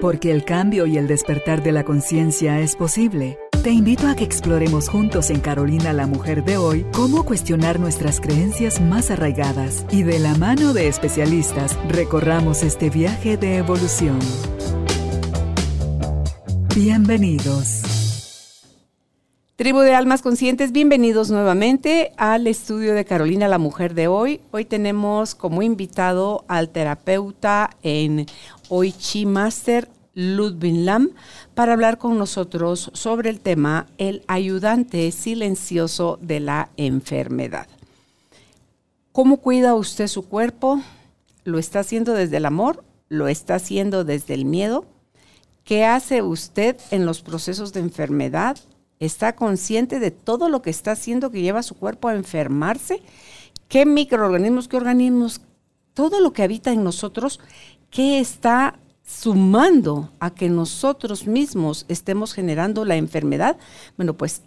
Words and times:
Porque 0.00 0.30
el 0.30 0.44
cambio 0.44 0.86
y 0.86 0.98
el 0.98 1.06
despertar 1.06 1.62
de 1.62 1.72
la 1.72 1.84
conciencia 1.84 2.60
es 2.60 2.76
posible. 2.76 3.38
Te 3.62 3.70
invito 3.70 4.08
a 4.08 4.14
que 4.14 4.24
exploremos 4.24 4.88
juntos 4.88 5.30
en 5.30 5.40
Carolina 5.40 5.92
la 5.92 6.06
Mujer 6.06 6.44
de 6.44 6.58
hoy 6.58 6.84
cómo 6.92 7.24
cuestionar 7.24 7.80
nuestras 7.80 8.20
creencias 8.20 8.80
más 8.80 9.10
arraigadas 9.10 9.86
y 9.90 10.02
de 10.02 10.18
la 10.18 10.34
mano 10.34 10.74
de 10.74 10.88
especialistas 10.88 11.78
recorramos 11.88 12.62
este 12.62 12.90
viaje 12.90 13.36
de 13.38 13.56
evolución. 13.56 14.18
Bienvenidos. 16.74 17.94
Tribu 19.56 19.82
de 19.82 19.94
Almas 19.94 20.20
Conscientes, 20.20 20.72
bienvenidos 20.72 21.30
nuevamente 21.30 22.10
al 22.16 22.48
estudio 22.48 22.92
de 22.92 23.04
Carolina 23.04 23.46
la 23.46 23.58
Mujer 23.58 23.94
de 23.94 24.08
hoy. 24.08 24.40
Hoy 24.50 24.64
tenemos 24.64 25.36
como 25.36 25.62
invitado 25.62 26.44
al 26.48 26.70
terapeuta 26.70 27.70
en 27.84 28.26
Oichi 28.76 29.24
Master 29.24 29.88
Ludwig 30.14 30.74
Lam 30.84 31.10
para 31.54 31.74
hablar 31.74 31.96
con 31.96 32.18
nosotros 32.18 32.90
sobre 32.92 33.30
el 33.30 33.38
tema 33.38 33.86
el 33.98 34.24
ayudante 34.26 35.12
silencioso 35.12 36.18
de 36.20 36.40
la 36.40 36.70
enfermedad. 36.76 37.68
¿Cómo 39.12 39.36
cuida 39.36 39.76
usted 39.76 40.08
su 40.08 40.26
cuerpo? 40.26 40.82
¿Lo 41.44 41.60
está 41.60 41.78
haciendo 41.78 42.14
desde 42.14 42.38
el 42.38 42.46
amor? 42.46 42.82
¿Lo 43.08 43.28
está 43.28 43.54
haciendo 43.54 44.02
desde 44.02 44.34
el 44.34 44.44
miedo? 44.44 44.86
¿Qué 45.62 45.84
hace 45.84 46.22
usted 46.22 46.76
en 46.90 47.06
los 47.06 47.22
procesos 47.22 47.72
de 47.72 47.78
enfermedad? 47.78 48.58
¿Está 48.98 49.36
consciente 49.36 50.00
de 50.00 50.10
todo 50.10 50.48
lo 50.48 50.62
que 50.62 50.70
está 50.70 50.90
haciendo 50.92 51.30
que 51.30 51.42
lleva 51.42 51.62
su 51.62 51.76
cuerpo 51.76 52.08
a 52.08 52.16
enfermarse? 52.16 53.00
¿Qué 53.68 53.86
microorganismos, 53.86 54.66
qué 54.66 54.76
organismos, 54.76 55.42
todo 55.94 56.20
lo 56.20 56.32
que 56.32 56.42
habita 56.42 56.72
en 56.72 56.84
nosotros, 56.84 57.40
qué 57.94 58.18
está 58.18 58.76
sumando 59.06 60.10
a 60.18 60.34
que 60.34 60.48
nosotros 60.48 61.28
mismos 61.28 61.86
estemos 61.88 62.34
generando 62.34 62.84
la 62.84 62.96
enfermedad? 62.96 63.56
Bueno, 63.96 64.14
pues 64.14 64.42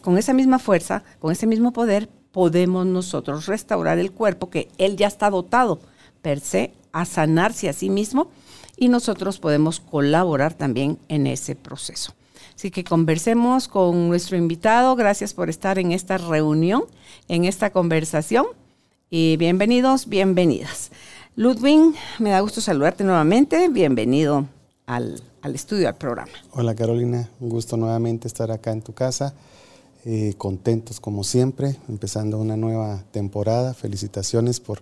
con 0.00 0.16
esa 0.16 0.32
misma 0.32 0.58
fuerza, 0.58 1.04
con 1.18 1.30
ese 1.30 1.46
mismo 1.46 1.74
poder, 1.74 2.08
podemos 2.32 2.86
nosotros 2.86 3.46
restaurar 3.46 3.98
el 3.98 4.12
cuerpo 4.12 4.48
que 4.48 4.68
él 4.78 4.96
ya 4.96 5.08
está 5.08 5.28
dotado 5.28 5.78
per 6.22 6.40
se 6.40 6.72
a 6.92 7.04
sanarse 7.04 7.68
a 7.68 7.74
sí 7.74 7.90
mismo 7.90 8.30
y 8.78 8.88
nosotros 8.88 9.38
podemos 9.38 9.78
colaborar 9.78 10.54
también 10.54 10.98
en 11.08 11.26
ese 11.26 11.54
proceso. 11.54 12.14
Así 12.54 12.70
que 12.70 12.82
conversemos 12.82 13.68
con 13.68 14.08
nuestro 14.08 14.38
invitado. 14.38 14.96
Gracias 14.96 15.34
por 15.34 15.50
estar 15.50 15.78
en 15.78 15.92
esta 15.92 16.16
reunión, 16.16 16.84
en 17.28 17.44
esta 17.44 17.68
conversación. 17.68 18.46
Y 19.10 19.36
bienvenidos, 19.36 20.08
bienvenidas. 20.08 20.90
Ludwig, 21.38 21.94
me 22.18 22.30
da 22.30 22.40
gusto 22.40 22.62
saludarte 22.62 23.04
nuevamente. 23.04 23.68
Bienvenido 23.68 24.46
al, 24.86 25.22
estudio, 25.52 25.86
al 25.86 25.96
programa. 25.96 26.32
Hola 26.52 26.74
Carolina, 26.74 27.28
un 27.40 27.50
gusto 27.50 27.76
nuevamente 27.76 28.26
estar 28.26 28.50
acá 28.50 28.72
en 28.72 28.80
tu 28.80 28.94
casa. 28.94 29.34
Eh, 30.06 30.32
contentos 30.38 30.98
como 30.98 31.24
siempre, 31.24 31.76
empezando 31.90 32.38
una 32.38 32.56
nueva 32.56 33.04
temporada. 33.10 33.74
Felicitaciones 33.74 34.60
por 34.60 34.80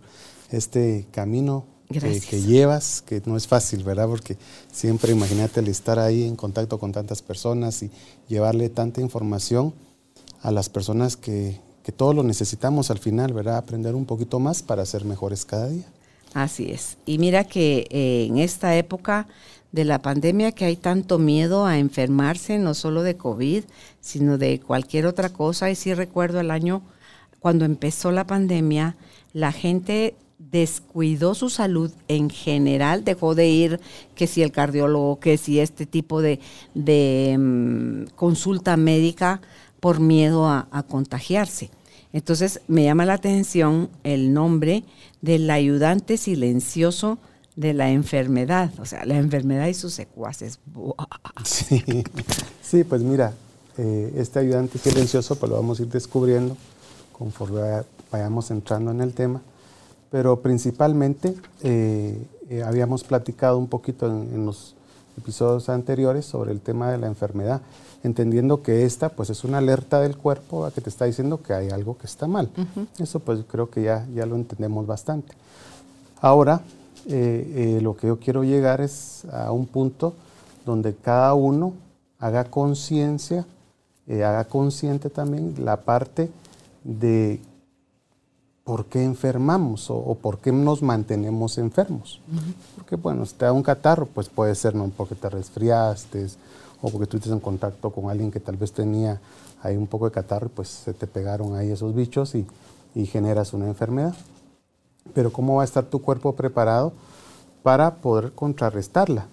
este 0.53 1.09
camino 1.11 1.65
que, 1.89 2.41
llevas, 2.41 3.03
que 3.03 3.21
no 3.25 3.37
es 3.37 3.49
fácil, 3.49 3.83
¿verdad? 3.83 4.07
Porque 4.07 4.39
siempre 4.71 5.11
imagínate 5.11 5.59
el 5.59 5.67
estar 5.67 5.99
ahí 5.99 6.23
en 6.23 6.37
contacto 6.37 6.79
con 6.79 6.93
tantas 6.93 7.21
personas 7.21 7.83
y 7.83 7.91
llevarle 8.29 8.69
tanta 8.69 9.01
información 9.01 9.75
a 10.41 10.53
las 10.53 10.69
personas 10.69 11.17
que, 11.17 11.61
que 11.83 11.91
todos 11.91 12.15
lo 12.15 12.23
necesitamos 12.23 12.93
al 12.93 13.01
final, 13.01 13.33
¿verdad? 13.33 13.57
Aprender 13.57 13.97
un 13.97 14.05
poquito 14.05 14.39
más 14.39 14.63
para 14.63 14.87
ser 14.87 15.05
mejores 15.05 15.45
cada 15.45 15.69
día. 15.69 15.87
Así 16.35 16.71
es. 16.71 16.99
Y 17.07 17.19
mira 17.19 17.45
que 17.45 17.87
eh, 17.91 18.27
en 18.29 18.39
esta 18.39 18.77
época 18.77 19.29
de 19.71 19.85
la 19.85 20.01
pandemia 20.03 20.53
que 20.53 20.65
hay 20.65 20.77
tanto 20.77 21.19
miedo 21.19 21.65
a 21.65 21.79
enfermarse, 21.79 22.59
no 22.59 22.75
solo 22.75 23.03
de 23.03 23.17
COVID, 23.17 23.65
sino 24.01 24.37
de 24.37 24.61
cualquier 24.61 25.07
otra 25.07 25.31
cosa. 25.31 25.71
Y 25.71 25.77
sí 25.77 25.95
recuerdo 25.95 26.41
el 26.41 26.51
año 26.51 26.83
cuando 27.39 27.65
empezó 27.65 28.11
la 28.11 28.27
pandemia, 28.27 28.97
la 29.33 29.53
gente 29.53 30.17
descuidó 30.39 31.35
su 31.35 31.51
salud 31.51 31.93
en 32.09 32.31
general, 32.31 33.05
dejó 33.05 33.35
de 33.35 33.49
ir 33.49 33.81
que 34.15 34.27
si 34.27 34.43
el 34.43 34.53
cardiólogo, 34.53 35.21
que 35.21 35.37
si 35.37 35.61
este 35.61 35.87
tipo 35.87 36.23
de, 36.23 36.39
mm, 37.39 38.15
consulta 38.15 38.77
médica 38.77 39.41
por 39.81 40.01
miedo 40.01 40.49
a, 40.49 40.85
contagiarse. 40.89 41.71
Entonces 42.15 42.61
me 42.69 42.85
llama 42.85 43.05
la 43.05 43.15
atención 43.15 43.91
el 44.05 44.33
nombre 44.33 44.85
del 45.21 45.51
ayudante 45.51 46.17
silencioso 46.17 47.19
de 47.57 47.75
la 47.75 47.91
enfermedad, 47.91 48.71
o 48.79 48.87
sea, 48.87 49.05
la 49.05 49.17
enfermedad 49.17 49.67
y 49.67 49.75
sus 49.75 49.93
secuaces. 49.93 50.61
Sí, 52.63 52.85
pues 52.85 53.03
mira, 53.03 53.35
eh, 53.77 54.13
este 54.17 54.39
ayudante 54.39 54.79
silencioso 54.79 55.35
pues 55.37 55.51
lo 55.51 55.57
vamos 55.57 55.79
a 55.79 55.83
ir 55.83 55.89
descubriendo 55.89 56.57
conforme 57.13 57.61
vayamos 58.11 58.51
entrando 58.53 58.93
en 58.93 59.01
el 59.01 59.13
tema. 59.13 59.43
Pero 60.13 60.41
principalmente 60.41 61.35
eh, 61.63 62.17
eh, 62.49 62.63
habíamos 62.63 63.03
platicado 63.03 63.59
un 63.59 63.67
poquito 63.67 64.07
en, 64.07 64.47
los 64.47 64.77
episodios 65.19 65.69
anteriores 65.69 66.25
sobre 66.25 66.53
el 66.53 66.61
tema 66.61 66.93
de 66.93 66.99
la 66.99 67.09
enfermedad, 67.09 67.61
entendiendo 68.05 68.63
que 68.63 68.85
esta 68.85 69.09
pues 69.09 69.31
es 69.31 69.45
una 69.45 69.59
alerta 69.59 70.01
del 70.01 70.17
cuerpo 70.17 70.67
a 70.67 70.71
que 70.71 70.81
te 70.81 70.91
está 70.91 71.07
diciendo 71.07 71.43
que 71.43 71.55
hay 71.55 71.71
algo 71.71 71.97
que 71.99 72.07
está 72.07 72.27
mal. 72.27 72.51
Eso 72.99 73.19
pues 73.19 73.41
creo 73.49 73.71
que 73.71 73.83
ya, 73.83 74.07
ya 74.15 74.27
lo 74.27 74.37
entendemos 74.37 74.87
bastante. 74.87 75.35
Ahora, 76.21 76.61
eh, 77.07 77.81
lo 77.83 77.97
que 77.97 78.07
yo 78.07 78.19
quiero 78.19 78.45
llegar 78.45 78.81
es 78.81 79.25
a 79.33 79.51
un 79.53 79.67
punto 79.67 80.15
donde 80.65 80.95
cada 80.95 81.35
uno 81.35 81.73
haga 82.19 82.45
conciencia, 82.45 83.47
haga 84.09 84.45
consciente 84.45 85.11
también 85.11 85.55
la 85.59 85.79
parte 85.79 86.31
de 86.85 87.41
por 88.65 88.87
qué 88.87 89.05
enfermamos 89.05 89.91
o, 89.91 90.17
por 90.21 90.39
qué 90.39 90.51
nos 90.51 90.83
mantenemos 90.83 91.59
enfermos. 91.59 92.21
Porque, 92.77 92.97
bueno, 92.97 93.27
si 93.27 93.35
te 93.35 93.45
da 93.45 93.53
un 93.53 93.63
catarro, 93.63 94.07
pues 94.07 94.29
puede 94.31 94.55
ser 94.55 94.75
¿no? 94.75 94.91
porque 94.97 95.15
te 95.15 95.29
resfriaste 95.29 96.29
o 96.85 96.91
porque 96.91 97.05
estuviste 97.05 97.31
en 97.31 97.41
contacto 97.41 97.91
con 97.91 98.11
alguien 98.11 98.31
que 98.31 98.41
tal 98.41 98.59
vez 98.59 98.71
tenía 98.71 99.19
ahí 99.63 99.75
un 99.75 99.87
poco 99.87 100.05
de 100.05 100.11
catarro, 100.11 100.51
pues 100.51 100.69
se 100.69 100.93
te 100.93 101.07
pegaron 101.07 101.57
ahí 101.57 101.71
esos 101.71 101.95
bichos 101.95 102.35
y, 102.35 102.47
y 102.95 103.07
generas 103.07 103.55
una 103.55 103.67
enfermedad. 103.67 104.15
Pero 105.15 105.33
¿cómo 105.33 105.57
va 105.57 105.63
a 105.63 105.65
estar 105.65 105.85
tu 105.87 106.03
cuerpo 106.03 106.35
preparado 106.35 106.93
para 107.63 107.95
poder 107.97 108.33
contrarrestarla? 108.33 109.29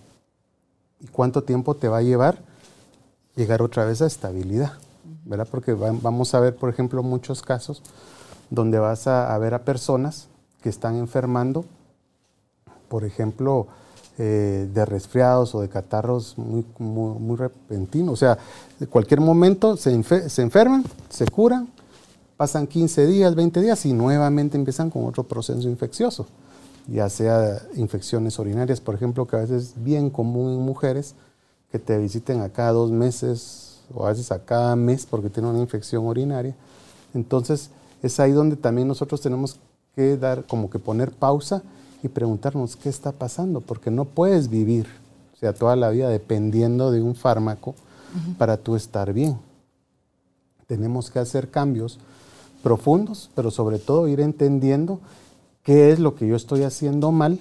¿Y 1.01 1.07
cuánto 1.07 1.43
tiempo 1.43 1.75
te 1.75 1.89
va 1.89 1.97
a 1.97 2.01
llevar 2.01 2.39
llegar 3.35 3.61
otra 3.61 3.83
vez 3.83 4.01
a 4.01 4.05
estabilidad? 4.05 4.71
¿Verdad? 5.25 5.47
Porque 5.51 5.73
vamos 5.73 6.33
a 6.33 6.39
ver, 6.39 6.55
por 6.55 6.69
ejemplo, 6.69 7.03
muchos 7.03 7.41
casos 7.41 7.83
donde 8.49 8.79
vas 8.79 9.07
a, 9.07 9.37
ver 9.39 9.55
a 9.55 9.65
personas 9.65 10.29
que 10.63 10.69
están 10.69 10.95
enfermando, 10.95 11.65
por 12.87 13.03
ejemplo, 13.03 13.67
eh, 14.17 14.67
de 14.73 14.85
resfriados 14.85 15.55
o 15.55 15.61
de 15.61 15.69
catarros 15.69 16.37
muy, 16.37 16.65
muy, 16.77 17.37
repentinos. 17.37 18.13
O 18.13 18.15
sea, 18.17 18.37
en 18.79 18.87
cualquier 18.87 19.21
momento 19.21 19.77
se, 19.77 19.91
enferman, 19.93 20.83
se 21.09 21.25
curan, 21.27 21.69
pasan 22.35 22.67
15 22.67 23.07
días, 23.07 23.33
20 23.35 23.61
días 23.61 23.85
y 23.85 23.93
nuevamente 23.93 24.57
empiezan 24.57 24.89
con 24.89 25.05
otro 25.05 25.23
proceso 25.23 25.67
infeccioso, 25.69 26.27
ya 26.87 27.09
sea 27.09 27.61
infecciones 27.75 28.37
urinarias, 28.37 28.81
por 28.81 28.95
ejemplo, 28.95 29.25
que 29.25 29.37
a 29.37 29.39
veces 29.39 29.63
es 29.63 29.83
bien 29.83 30.09
común 30.09 30.51
en 30.51 30.59
mujeres 30.59 31.15
que 31.71 31.79
te 31.79 31.97
visiten 31.97 32.41
a 32.41 32.49
cada 32.49 32.73
dos 32.73 32.91
meses 32.91 33.79
o 33.93 34.05
a 34.05 34.09
veces 34.09 34.31
a 34.31 34.43
cada 34.43 34.75
mes 34.75 35.05
porque 35.05 35.29
tienen 35.29 35.51
una 35.51 35.61
infección 35.61 36.05
urinaria. 36.05 36.55
Entonces, 37.13 37.69
es 38.03 38.19
ahí 38.19 38.33
donde 38.33 38.55
también 38.55 38.87
nosotros 38.87 39.21
tenemos 39.21 39.57
que 39.95 40.17
dar, 40.17 40.45
como 40.45 40.69
que 40.69 40.79
poner 40.79 41.11
pausa 41.11 41.63
y 42.03 42.07
preguntarnos 42.07 42.75
qué 42.75 42.89
está 42.89 43.11
pasando, 43.11 43.61
porque 43.61 43.91
no 43.91 44.05
puedes 44.05 44.49
vivir, 44.49 44.87
o 45.33 45.37
sea, 45.37 45.53
toda 45.53 45.75
la 45.75 45.89
vida 45.89 46.09
dependiendo 46.09 46.91
de 46.91 47.01
un 47.01 47.15
fármaco 47.15 47.75
para 48.37 48.57
tú 48.57 48.75
estar 48.75 49.13
bien. 49.13 49.37
Tenemos 50.67 51.09
que 51.09 51.19
hacer 51.19 51.49
cambios 51.49 51.99
profundos, 52.63 53.29
pero 53.35 53.51
sobre 53.51 53.79
todo 53.79 54.07
ir 54.07 54.19
entendiendo 54.19 54.99
qué 55.63 55.91
es 55.91 55.99
lo 55.99 56.15
que 56.15 56.27
yo 56.27 56.35
estoy 56.35 56.63
haciendo 56.63 57.11
mal 57.11 57.39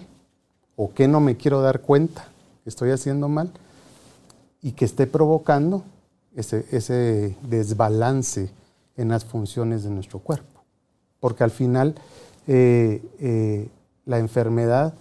o 0.76 0.92
qué 0.92 1.08
no 1.08 1.20
me 1.20 1.36
quiero 1.36 1.60
dar 1.60 1.80
cuenta 1.80 2.28
que 2.62 2.70
estoy 2.70 2.90
haciendo 2.90 3.28
mal 3.28 3.50
y 4.62 4.72
que 4.72 4.84
esté 4.84 5.06
provocando 5.06 5.84
ese, 6.34 6.66
ese 6.70 7.36
desbalance 7.42 8.50
en 8.96 9.08
las 9.08 9.24
funciones 9.24 9.82
de 9.82 9.90
nuestro 9.90 10.18
cuerpo. 10.18 10.60
Porque 11.18 11.44
al 11.44 11.50
final 11.50 11.94
eh, 12.46 13.02
eh, 13.18 13.68
la 14.10 14.18
enfermedad 14.18 14.92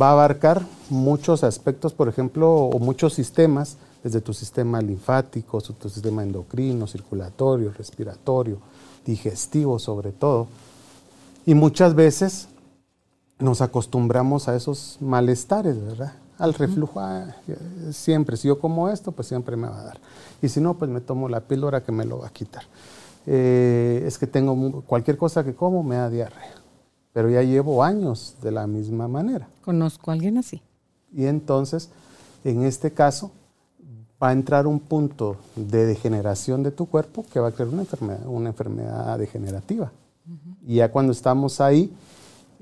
va 0.00 0.10
a 0.10 0.12
abarcar 0.12 0.62
muchos 0.90 1.42
aspectos, 1.42 1.94
por 1.94 2.08
ejemplo, 2.08 2.52
o 2.52 2.78
muchos 2.78 3.14
sistemas, 3.14 3.78
desde 4.04 4.20
tu 4.20 4.34
sistema 4.34 4.80
linfático, 4.80 5.60
tu 5.60 5.88
sistema 5.88 6.22
endocrino, 6.22 6.86
circulatorio, 6.86 7.72
respiratorio, 7.72 8.58
digestivo 9.04 9.78
sobre 9.78 10.12
todo. 10.12 10.46
Y 11.46 11.54
muchas 11.54 11.94
veces 11.94 12.48
nos 13.38 13.62
acostumbramos 13.62 14.48
a 14.48 14.54
esos 14.54 14.98
malestares, 15.00 15.82
¿verdad? 15.82 16.12
al 16.38 16.52
reflujo, 16.52 17.00
ah, 17.00 17.34
siempre, 17.92 18.36
si 18.36 18.48
yo 18.48 18.58
como 18.58 18.88
esto, 18.90 19.12
pues 19.12 19.28
siempre 19.28 19.56
me 19.56 19.68
va 19.68 19.80
a 19.80 19.84
dar. 19.84 19.98
Y 20.42 20.48
si 20.48 20.60
no, 20.60 20.74
pues 20.74 20.90
me 20.90 21.00
tomo 21.00 21.28
la 21.28 21.40
píldora 21.40 21.82
que 21.82 21.92
me 21.92 22.04
lo 22.04 22.18
va 22.18 22.26
a 22.26 22.30
quitar. 22.30 22.64
Eh, 23.26 24.04
es 24.06 24.18
que 24.18 24.26
tengo 24.26 24.82
cualquier 24.82 25.16
cosa 25.16 25.42
que 25.44 25.54
como 25.54 25.82
me 25.82 25.96
da 25.96 26.10
diarrea, 26.10 26.54
pero 27.16 27.30
ya 27.30 27.42
llevo 27.42 27.82
años 27.82 28.34
de 28.42 28.50
la 28.50 28.66
misma 28.66 29.08
manera. 29.08 29.48
Conozco 29.64 30.10
a 30.10 30.12
alguien 30.12 30.36
así. 30.36 30.60
Y 31.14 31.24
entonces, 31.24 31.88
en 32.44 32.62
este 32.62 32.90
caso, 32.90 33.30
va 34.22 34.28
a 34.28 34.32
entrar 34.32 34.66
un 34.66 34.78
punto 34.78 35.38
de 35.54 35.86
degeneración 35.86 36.62
de 36.62 36.72
tu 36.72 36.84
cuerpo 36.84 37.24
que 37.32 37.40
va 37.40 37.48
a 37.48 37.52
crear 37.52 37.70
una 37.70 37.80
enfermedad, 37.80 38.26
una 38.26 38.50
enfermedad 38.50 39.18
degenerativa. 39.18 39.90
Y 40.66 40.74
ya 40.74 40.92
cuando 40.92 41.10
estamos 41.10 41.58
ahí, 41.62 41.90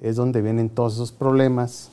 es 0.00 0.14
donde 0.14 0.40
vienen 0.40 0.70
todos 0.70 0.94
esos 0.94 1.10
problemas, 1.10 1.88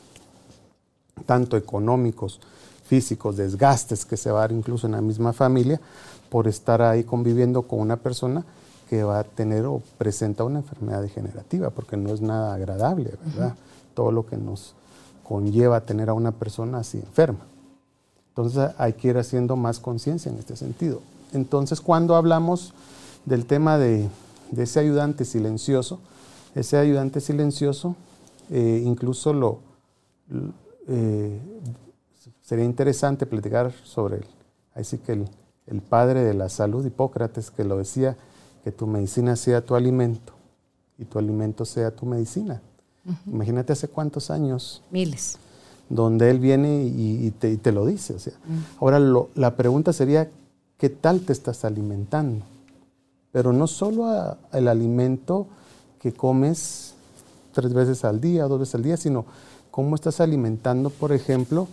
tanto 1.26 1.58
económicos, 1.58 2.42
físicos, 2.86 3.38
desgastes 3.38 4.06
que 4.06 4.18
se 4.18 4.30
va 4.30 4.38
a 4.38 4.42
dar 4.42 4.52
incluso 4.52 4.86
en 4.86 4.92
la 4.92 5.02
misma 5.02 5.34
familia 5.34 5.82
por 6.30 6.48
estar 6.48 6.84
ahí 6.84 7.06
conviviendo 7.06 7.64
con 7.64 7.80
una 7.80 7.98
persona 7.98 8.46
que 8.92 9.06
va 9.06 9.20
a 9.20 9.24
tener 9.24 9.66
o 9.68 9.82
presenta 9.98 10.44
una 10.44 10.60
enfermedad 10.60 11.02
degenerativa, 11.02 11.70
porque 11.70 11.96
no 11.96 12.14
es 12.14 12.20
nada 12.20 12.54
agradable, 12.54 13.14
¿verdad? 13.26 13.56
Todo 13.94 14.12
lo 14.12 14.26
que 14.26 14.36
nos 14.36 14.76
conlleva 15.24 15.80
tener 15.86 16.10
a 16.10 16.14
una 16.14 16.34
persona 16.34 16.80
así 16.80 16.98
enferma. 16.98 17.40
Entonces 18.32 18.72
hay 18.78 18.92
que 18.92 19.08
ir 19.08 19.18
haciendo 19.18 19.56
más 19.56 19.80
conciencia 19.80 20.30
en 20.30 20.38
este 20.38 20.58
sentido. 20.58 21.00
Entonces 21.32 21.80
cuando 21.80 22.18
hablamos 22.18 22.74
del 23.24 23.46
tema 23.46 23.78
de, 23.78 24.10
ese 24.58 24.82
ayudante 24.82 25.24
silencioso, 25.24 26.02
ese 26.54 26.76
ayudante 26.76 27.22
silencioso 27.22 27.96
eh, 28.50 28.84
incluso 28.86 29.32
lo, 29.32 29.60
eh, 30.90 31.40
sería 32.42 32.66
interesante 32.66 33.26
platicar 33.26 33.72
sobre 33.86 34.18
él. 34.18 34.26
Así 34.76 34.98
que 34.98 35.14
el, 35.14 35.82
padre 35.82 36.26
de 36.26 36.34
la 36.34 36.50
salud, 36.50 36.86
Hipócrates, 36.86 37.52
que 37.52 37.64
lo 37.64 37.78
decía, 37.78 38.18
que 38.64 38.72
tu 38.72 38.88
medicina 38.88 39.36
sea 39.36 39.66
tu 39.66 39.76
alimento 39.76 40.34
y 40.98 41.06
tu 41.06 41.20
alimento 41.20 41.66
sea 41.66 41.92
tu 41.92 42.06
medicina. 42.06 42.62
Imagínate 43.26 43.74
hace 43.74 43.88
cuántos 43.88 44.30
años. 44.30 44.84
Miles. 44.92 45.38
Donde 45.90 46.30
él 46.30 46.40
viene 46.40 46.84
y, 46.86 47.32
te, 47.32 47.72
lo 47.72 47.86
dice. 47.86 48.14
O 48.14 48.20
sea. 48.20 48.34
Ahora 48.80 49.00
la 49.36 49.56
pregunta 49.56 49.92
sería, 49.94 50.30
¿qué 50.78 50.90
tal 50.90 51.22
te 51.22 51.34
estás 51.34 51.66
alimentando? 51.66 52.46
Pero 53.32 53.54
no 53.54 53.68
solo 53.68 54.38
el 54.54 54.68
alimento 54.68 55.48
que 56.00 56.14
comes 56.14 56.94
tres 57.54 57.74
veces 57.74 58.06
al 58.06 58.22
día, 58.22 58.46
dos 58.46 58.60
veces 58.60 58.76
al 58.76 58.84
día, 58.84 58.98
sino 58.98 59.26
cómo 59.72 59.96
estás 59.96 60.20
alimentando, 60.20 60.90
por 60.90 61.12
ejemplo, 61.14 61.68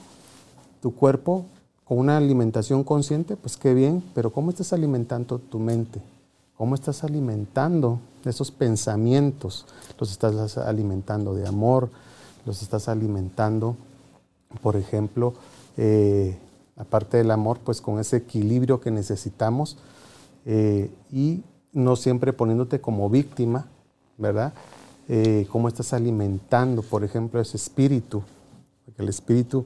tu 0.81 0.95
cuerpo 0.95 1.45
con 1.85 1.99
una 1.99 2.17
alimentación 2.17 2.85
consciente, 2.85 3.37
pues 3.37 3.57
qué 3.57 3.75
bien, 3.75 4.03
pero 4.15 4.31
cómo 4.31 4.51
estás 4.51 4.73
alimentando 4.73 5.39
tu 5.39 5.59
mente, 5.59 6.01
cómo 6.59 6.75
estás 6.75 7.05
alimentando 7.05 8.01
esos 8.25 8.51
pensamientos, 8.51 9.65
los 9.99 10.11
estás 10.11 10.59
alimentando 10.59 11.33
de 11.35 11.47
amor, 11.47 11.89
los 12.45 12.63
estás 12.63 12.89
alimentando, 12.89 13.77
por 14.61 14.75
ejemplo, 14.75 15.35
eh, 15.77 16.37
aparte 16.77 17.19
del 17.19 17.31
amor, 17.31 17.61
pues 17.63 17.81
con 17.81 18.01
ese 18.01 18.17
equilibrio 18.17 18.81
que 18.81 18.91
necesitamos 18.91 19.79
eh, 20.47 20.91
y 21.13 21.45
no 21.73 21.95
siempre 21.95 22.33
poniéndote 22.33 22.81
como 22.81 23.09
víctima, 23.09 23.67
¿verdad? 24.17 24.53
Eh, 25.09 25.47
cómo 25.53 25.69
estás 25.69 25.93
alimentando, 25.93 26.83
por 26.83 27.05
ejemplo, 27.05 27.41
ese 27.41 27.57
espíritu, 27.57 28.25
porque 28.85 29.03
el 29.03 29.09
espíritu 29.09 29.65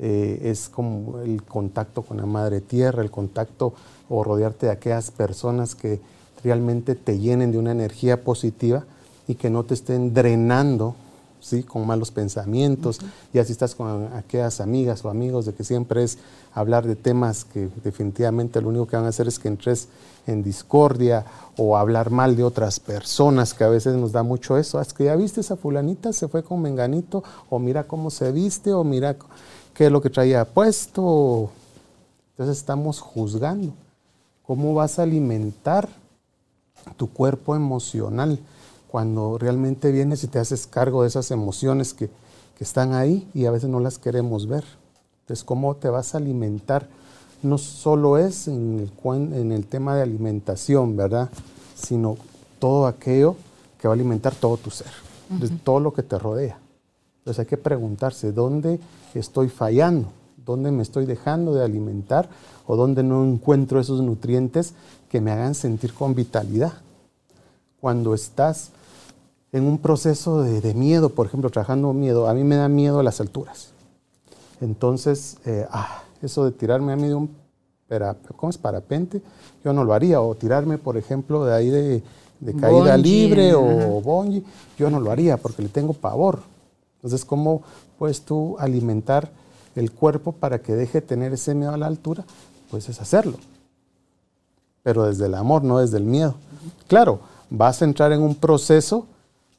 es 0.00 0.68
como 0.68 1.18
el 1.18 1.42
contacto 1.42 2.02
con 2.02 2.18
la 2.18 2.26
madre 2.26 2.60
tierra, 2.60 3.02
el 3.02 3.10
contacto 3.10 3.74
o 4.08 4.22
rodearte 4.22 4.66
de 4.66 4.72
aquellas 4.72 5.10
personas 5.10 5.74
que 5.74 6.00
realmente 6.42 6.94
te 6.94 7.18
llenen 7.18 7.52
de 7.52 7.58
una 7.58 7.72
energía 7.72 8.22
positiva 8.22 8.84
y 9.26 9.34
que 9.34 9.50
no 9.50 9.64
te 9.64 9.74
estén 9.74 10.14
drenando 10.14 10.94
¿sí? 11.40 11.62
con 11.62 11.86
malos 11.86 12.10
pensamientos. 12.10 13.00
Y 13.32 13.38
así 13.38 13.52
estás 13.52 13.74
con 13.74 14.12
aquellas 14.14 14.60
amigas 14.60 15.04
o 15.04 15.10
amigos 15.10 15.46
de 15.46 15.54
que 15.54 15.64
siempre 15.64 16.02
es 16.02 16.18
hablar 16.54 16.86
de 16.86 16.96
temas 16.96 17.44
que 17.44 17.68
definitivamente 17.84 18.60
lo 18.60 18.68
único 18.68 18.86
que 18.86 18.96
van 18.96 19.06
a 19.06 19.08
hacer 19.08 19.28
es 19.28 19.38
que 19.38 19.48
entres 19.48 19.88
en 20.26 20.42
discordia 20.42 21.24
o 21.56 21.76
hablar 21.76 22.10
mal 22.10 22.36
de 22.36 22.44
otras 22.44 22.80
personas, 22.80 23.54
que 23.54 23.64
a 23.64 23.68
veces 23.68 23.96
nos 23.96 24.12
da 24.12 24.22
mucho 24.22 24.58
eso. 24.58 24.80
Es 24.80 24.92
que 24.92 25.04
ya 25.04 25.16
viste 25.16 25.40
esa 25.40 25.56
fulanita, 25.56 26.12
se 26.12 26.28
fue 26.28 26.42
con 26.42 26.60
menganito, 26.60 27.24
o 27.48 27.58
mira 27.58 27.84
cómo 27.84 28.10
se 28.10 28.30
viste, 28.32 28.72
o 28.72 28.84
mira 28.84 29.16
qué 29.74 29.86
es 29.86 29.92
lo 29.92 30.00
que 30.00 30.10
traía 30.10 30.44
puesto. 30.44 31.50
Entonces 32.32 32.58
estamos 32.58 33.00
juzgando. 33.00 33.72
¿Cómo 34.46 34.74
vas 34.74 34.98
a 34.98 35.02
alimentar 35.02 35.88
tu 36.96 37.10
cuerpo 37.10 37.54
emocional? 37.56 38.40
cuando 38.88 39.36
realmente 39.38 39.92
vienes 39.92 40.24
y 40.24 40.28
te 40.28 40.38
haces 40.38 40.66
cargo 40.66 41.02
de 41.02 41.08
esas 41.08 41.30
emociones 41.30 41.94
que, 41.94 42.10
están 42.58 42.92
ahí 42.92 43.30
y 43.34 43.46
a 43.46 43.52
veces 43.52 43.70
no 43.70 43.78
las 43.78 43.98
queremos 43.98 44.48
ver. 44.48 44.64
Entonces, 45.20 45.44
¿cómo 45.44 45.76
te 45.76 45.88
vas 45.90 46.12
a 46.12 46.18
alimentar? 46.18 46.88
No 47.40 47.56
solo 47.56 48.18
es 48.18 48.48
en 48.48 48.80
el, 48.80 49.32
en 49.32 49.52
el 49.52 49.64
tema 49.66 49.94
de 49.94 50.02
alimentación, 50.02 50.96
¿verdad? 50.96 51.30
Sino 51.76 52.16
todo 52.58 52.88
aquello 52.88 53.36
que 53.80 53.86
va 53.86 53.92
a 53.92 53.94
alimentar 53.94 54.34
todo 54.34 54.56
tu 54.56 54.70
ser, 54.70 54.90
todo 55.62 55.78
lo 55.78 55.92
que 55.92 56.02
te 56.02 56.18
rodea. 56.18 56.58
Entonces 57.18 57.38
hay 57.38 57.46
que 57.46 57.58
preguntarse, 57.58 58.32
¿dónde 58.32 58.80
estoy 59.14 59.50
fallando? 59.50 60.08
¿Dónde 60.44 60.72
me 60.72 60.82
estoy 60.82 61.06
dejando 61.06 61.54
de 61.54 61.64
alimentar? 61.64 62.28
¿O 62.66 62.74
dónde 62.74 63.04
no 63.04 63.24
encuentro 63.24 63.78
esos 63.78 64.02
nutrientes 64.02 64.74
que 65.08 65.20
me 65.20 65.30
hagan 65.30 65.54
sentir 65.54 65.94
con 65.94 66.14
vitalidad? 66.14 66.74
Cuando 67.80 68.14
estás 68.14 68.70
en 69.52 69.64
un 69.64 69.78
proceso 69.78 70.42
de, 70.42 70.74
miedo, 70.74 71.10
por 71.10 71.26
ejemplo, 71.26 71.50
trabajando 71.50 71.92
miedo, 71.92 72.28
a 72.28 72.34
mí 72.34 72.44
me 72.44 72.56
da 72.56 72.68
miedo 72.68 73.02
las 73.02 73.20
alturas. 73.20 73.70
Entonces, 74.60 75.38
eh, 75.46 75.66
ah, 75.70 76.02
eso 76.22 76.44
de 76.44 76.52
tirarme 76.52 76.92
a 76.92 76.96
mí 76.96 77.08
de 77.08 77.14
un 77.14 77.30
¿cómo 78.36 78.50
es? 78.50 78.58
parapente, 78.58 79.22
yo 79.64 79.72
no 79.72 79.84
lo 79.84 79.94
haría. 79.94 80.20
O 80.20 80.34
tirarme, 80.34 80.78
por 80.78 80.96
ejemplo, 80.96 81.44
de 81.44 81.54
ahí 81.54 81.70
de, 81.70 82.02
caída 82.60 82.96
libre 82.96 83.54
o 83.54 84.00
bonji, 84.00 84.44
yo 84.78 84.90
no 84.90 85.00
lo 85.00 85.10
haría 85.10 85.36
porque 85.36 85.62
le 85.62 85.68
tengo 85.68 85.92
pavor. 85.92 86.40
Entonces, 86.96 87.24
¿cómo 87.24 87.62
puedes 87.98 88.22
tú 88.22 88.56
alimentar 88.58 89.30
el 89.76 89.92
cuerpo 89.92 90.32
para 90.32 90.60
que 90.60 90.74
deje 90.74 91.00
de 91.00 91.06
tener 91.06 91.32
ese 91.32 91.54
miedo 91.54 91.72
a 91.72 91.76
la 91.76 91.86
altura? 91.86 92.24
Pues 92.70 92.88
es 92.88 93.00
hacerlo. 93.00 93.38
Pero 94.82 95.04
desde 95.04 95.26
el 95.26 95.34
amor, 95.34 95.64
no 95.64 95.78
desde 95.78 95.98
el 95.98 96.04
miedo. 96.04 96.34
Claro, 96.86 97.20
vas 97.50 97.82
a 97.82 97.84
entrar 97.84 98.12
en 98.12 98.22
un 98.22 98.34
proceso 98.34 99.06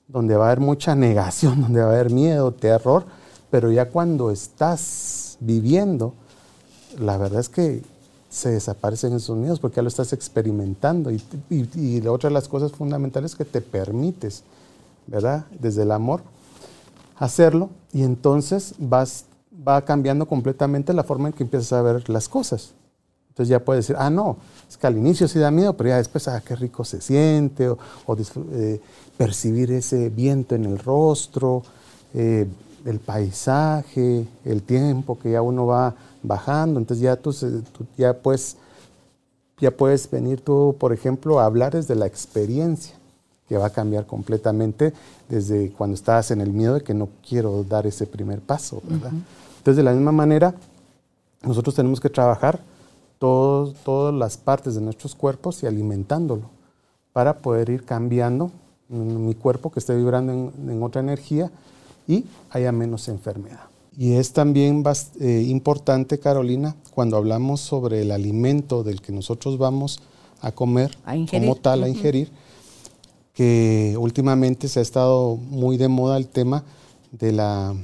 donde 0.08 0.36
va 0.36 0.46
a 0.46 0.48
haber 0.48 0.60
mucha 0.60 0.96
negación, 0.96 1.62
donde 1.62 1.82
va 1.82 1.88
a 1.88 1.94
haber 1.94 2.12
miedo, 2.12 2.52
terror, 2.52 3.06
pero 3.50 3.72
ya 3.72 3.90
cuando 3.90 4.32
estás 4.32 5.38
viviendo, 5.40 6.14
la 6.98 7.18
verdad 7.18 7.40
es 7.40 7.50
que 7.50 7.82
se 8.30 8.52
desaparecen 8.52 9.14
esos 9.14 9.36
miedos 9.36 9.60
porque 9.60 9.78
ya 9.78 9.82
lo 9.82 9.88
estás 9.88 10.14
experimentando. 10.14 11.10
Y, 11.12 12.08
otra 12.08 12.30
de 12.30 12.34
las 12.34 12.48
cosas 12.48 12.72
fundamentales 12.72 13.32
es 13.32 13.38
que 13.38 13.46
te 13.46 13.62
permites, 13.62 14.44
¿verdad? 15.08 15.46
Desde 15.60 15.84
el 15.84 15.92
amor, 15.92 16.22
hacerlo 17.18 17.70
y 17.92 18.04
entonces 18.04 18.76
vas, 18.78 19.26
va 19.68 19.84
cambiando 19.84 20.28
completamente 20.28 20.94
la 20.94 21.04
forma 21.04 21.30
en 21.30 21.34
que 21.34 21.44
empiezas 21.44 21.74
a 21.74 21.82
ver 21.82 22.08
las 22.10 22.30
cosas. 22.30 22.74
Entonces 23.40 23.52
ya 23.52 23.64
puedes 23.64 23.88
decir, 23.88 23.96
ah, 23.98 24.10
no, 24.10 24.36
es 24.70 24.76
que 24.76 24.86
al 24.86 24.98
inicio 24.98 25.26
sí 25.30 25.40
da 25.40 25.50
miedo, 25.50 25.72
pero 25.78 25.92
ya 25.92 25.96
después, 25.96 26.28
ah, 26.28 26.44
qué 26.46 26.58
rico 26.58 26.84
se 26.84 27.00
siente, 27.00 27.70
o, 27.70 27.80
eh, 28.52 28.82
percibir 29.16 29.72
ese 29.72 30.10
viento 30.10 30.56
en 30.56 30.66
el 30.66 30.78
rostro, 30.78 31.64
eh, 32.14 32.46
el 32.84 33.00
paisaje, 33.00 34.28
el 34.44 34.62
tiempo 34.64 35.18
que 35.18 35.32
ya 35.32 35.42
uno 35.42 35.66
va 35.66 35.96
bajando. 36.22 36.82
Entonces 36.82 37.02
ya 37.02 37.16
tú, 37.16 37.34
ya, 37.98 38.14
puedes, 38.14 38.58
ya 39.58 39.72
puedes 39.72 40.12
venir 40.12 40.42
tú, 40.42 40.76
por 40.78 40.92
ejemplo, 40.92 41.40
a 41.40 41.46
hablar 41.46 41.76
desde 41.76 41.96
la 41.96 42.08
experiencia, 42.08 42.96
que 43.48 43.56
va 43.56 43.68
a 43.68 43.70
cambiar 43.70 44.06
completamente 44.06 44.92
desde 45.30 45.72
cuando 45.72 45.96
estabas 45.96 46.30
en 46.32 46.42
el 46.42 46.52
miedo 46.52 46.74
de 46.74 46.82
que 46.82 46.94
no 46.94 47.08
quiero 47.26 47.64
dar 47.64 47.88
ese 47.88 48.06
primer 48.06 48.42
paso, 48.42 48.82
¿verdad? 48.84 49.14
Entonces, 49.60 49.78
de 49.78 49.84
la 49.84 49.94
misma 49.94 50.12
manera, 50.12 50.54
nosotros 51.42 51.74
tenemos 51.74 52.02
que 52.02 52.10
trabajar 52.10 52.68
todas 53.20 54.14
las 54.14 54.38
partes 54.38 54.76
de 54.76 54.82
nuestros 54.82 55.14
cuerpos 55.14 55.62
y 55.62 55.68
alimentándolo 55.68 56.50
para 57.14 57.40
poder 57.40 57.70
ir 57.70 57.84
cambiando 57.84 58.52
mi 58.88 59.36
cuerpo 59.36 59.72
que 59.72 59.80
esté 59.80 59.96
vibrando 59.96 60.32
en, 60.34 60.82
otra 60.82 61.02
energía 61.02 61.52
y 62.08 62.26
haya 62.50 62.72
menos 62.72 63.08
enfermedad. 63.08 63.66
Y 63.96 64.14
es 64.14 64.32
también 64.32 64.84
eh, 65.20 65.46
importante, 65.48 66.20
Carolina, 66.20 66.76
cuando 66.92 67.18
hablamos 67.18 67.60
sobre 67.60 68.02
el 68.02 68.12
alimento 68.12 68.84
del 68.84 69.02
que 69.02 69.12
nosotros 69.12 69.58
vamos 69.58 70.00
a 70.42 70.52
comer, 70.52 70.98
como 71.30 71.56
tal, 71.56 71.84
a 71.84 71.90
ingerir, 71.90 72.32
que 73.34 73.96
últimamente 74.00 74.68
se 74.70 74.80
ha 74.80 74.82
estado 74.82 75.36
muy 75.36 75.78
de 75.78 75.90
moda 75.90 76.18
el 76.18 76.28
tema 76.28 76.64
de 77.12 77.34
la 77.34 77.76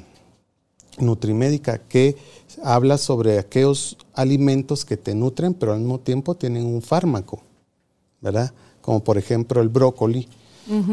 Nutrimédica, 0.98 1.80
que 1.80 2.16
habla 2.64 2.98
sobre 2.98 3.38
aquellos 3.38 3.98
alimentos 4.16 4.86
que 4.86 4.98
te 4.98 5.14
nutren, 5.14 5.54
pero 5.54 5.74
al 5.74 5.80
mismo 5.80 6.00
tiempo 6.00 6.36
tienen 6.36 6.66
un 6.66 6.82
fármaco, 6.82 7.42
¿verdad? 8.22 8.52
Como 8.82 9.04
por 9.04 9.18
ejemplo 9.18 9.62
el 9.62 9.70
brócoli, 9.70 10.28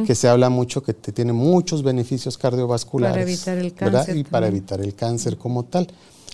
que 0.07 0.15
se 0.15 0.29
habla 0.29 0.51
mucho 0.51 0.83
que 0.83 0.93
te 0.93 1.13
tiene 1.13 1.33
muchos 1.33 1.83
beneficios 1.83 2.37
cardiovasculares. 2.37 3.15
Para 3.15 3.23
evitar 3.23 3.59
el 3.59 3.73
cáncer. 3.73 4.17
Y 4.17 4.25
para 4.25 4.49
evitar 4.49 4.81
el 4.81 4.95
cáncer 4.95 5.39
como 5.39 5.65
tal. 5.65 5.89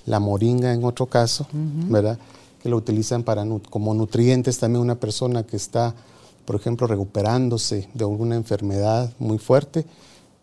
La 0.05 0.19
moringa 0.19 0.73
en 0.73 0.83
otro 0.83 1.05
caso, 1.05 1.47
¿verdad? 1.53 2.17
Que 2.61 2.67
lo 2.67 2.75
utilizan 2.75 3.23
para, 3.23 3.45
como 3.69 3.93
nutrientes 3.93 4.57
también 4.59 4.81
una 4.81 4.95
persona 4.95 5.43
que 5.43 5.55
está, 5.55 5.93
por 6.45 6.57
ejemplo, 6.57 6.87
recuperándose 6.87 7.87
de 7.93 8.03
alguna 8.03 8.35
enfermedad 8.35 9.13
muy 9.19 9.37
fuerte, 9.37 9.85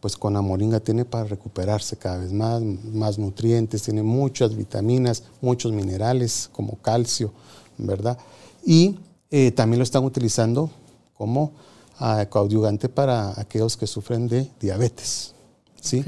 pues 0.01 0.17
con 0.17 0.35
la 0.35 0.43
moringa 0.43 0.81
tiene 0.81 1.05
para 1.05 1.25
recuperarse 1.25 1.97
cada 1.97 2.19
vez 2.19 2.33
más, 2.33 2.63
más 2.63 3.19
nutrientes, 3.19 3.83
tiene 3.83 4.03
muchas 4.03 4.55
vitaminas, 4.55 5.25
muchos 5.41 5.73
minerales 5.73 6.49
como 6.53 6.77
calcio, 6.77 7.33
¿verdad? 7.79 8.19
Y 8.65 8.99
eh, 9.31 9.51
también 9.53 9.79
lo 9.79 9.85
están 9.85 10.05
utilizando 10.05 10.71
como 11.17 11.53
uh, 12.01 12.29
coadyuvante 12.29 12.89
para 12.89 13.39
aquellos 13.41 13.77
que 13.77 13.87
sufren 13.87 14.29
de 14.29 14.51
diabetes, 14.61 15.35
¿sí? 15.81 16.05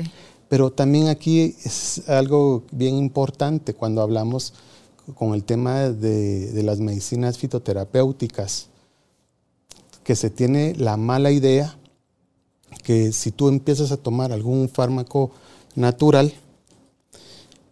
Pero 0.49 0.71
también 0.71 1.09
aquí 1.09 1.57
es 1.64 2.09
algo 2.09 2.64
bien 2.71 2.97
importante 2.97 3.75
cuando 3.75 4.02
hablamos 4.02 4.54
con 5.14 5.35
el 5.35 5.45
tema 5.45 5.80
de, 5.88 6.52
de 6.52 6.62
las 6.62 6.80
medicinas 6.80 7.38
fitoterapéuticas, 7.38 8.68
que 10.04 10.16
se 10.16 10.30
tiene 10.30 10.75
la 10.76 10.97
mala 10.97 11.30
idea 11.30 11.78
que 12.82 13.12
si 13.12 13.30
tú 13.30 13.48
empiezas 13.48 13.92
a 13.92 13.96
tomar 13.96 14.32
algún 14.32 14.68
fármaco 14.68 15.30
natural, 15.75 16.32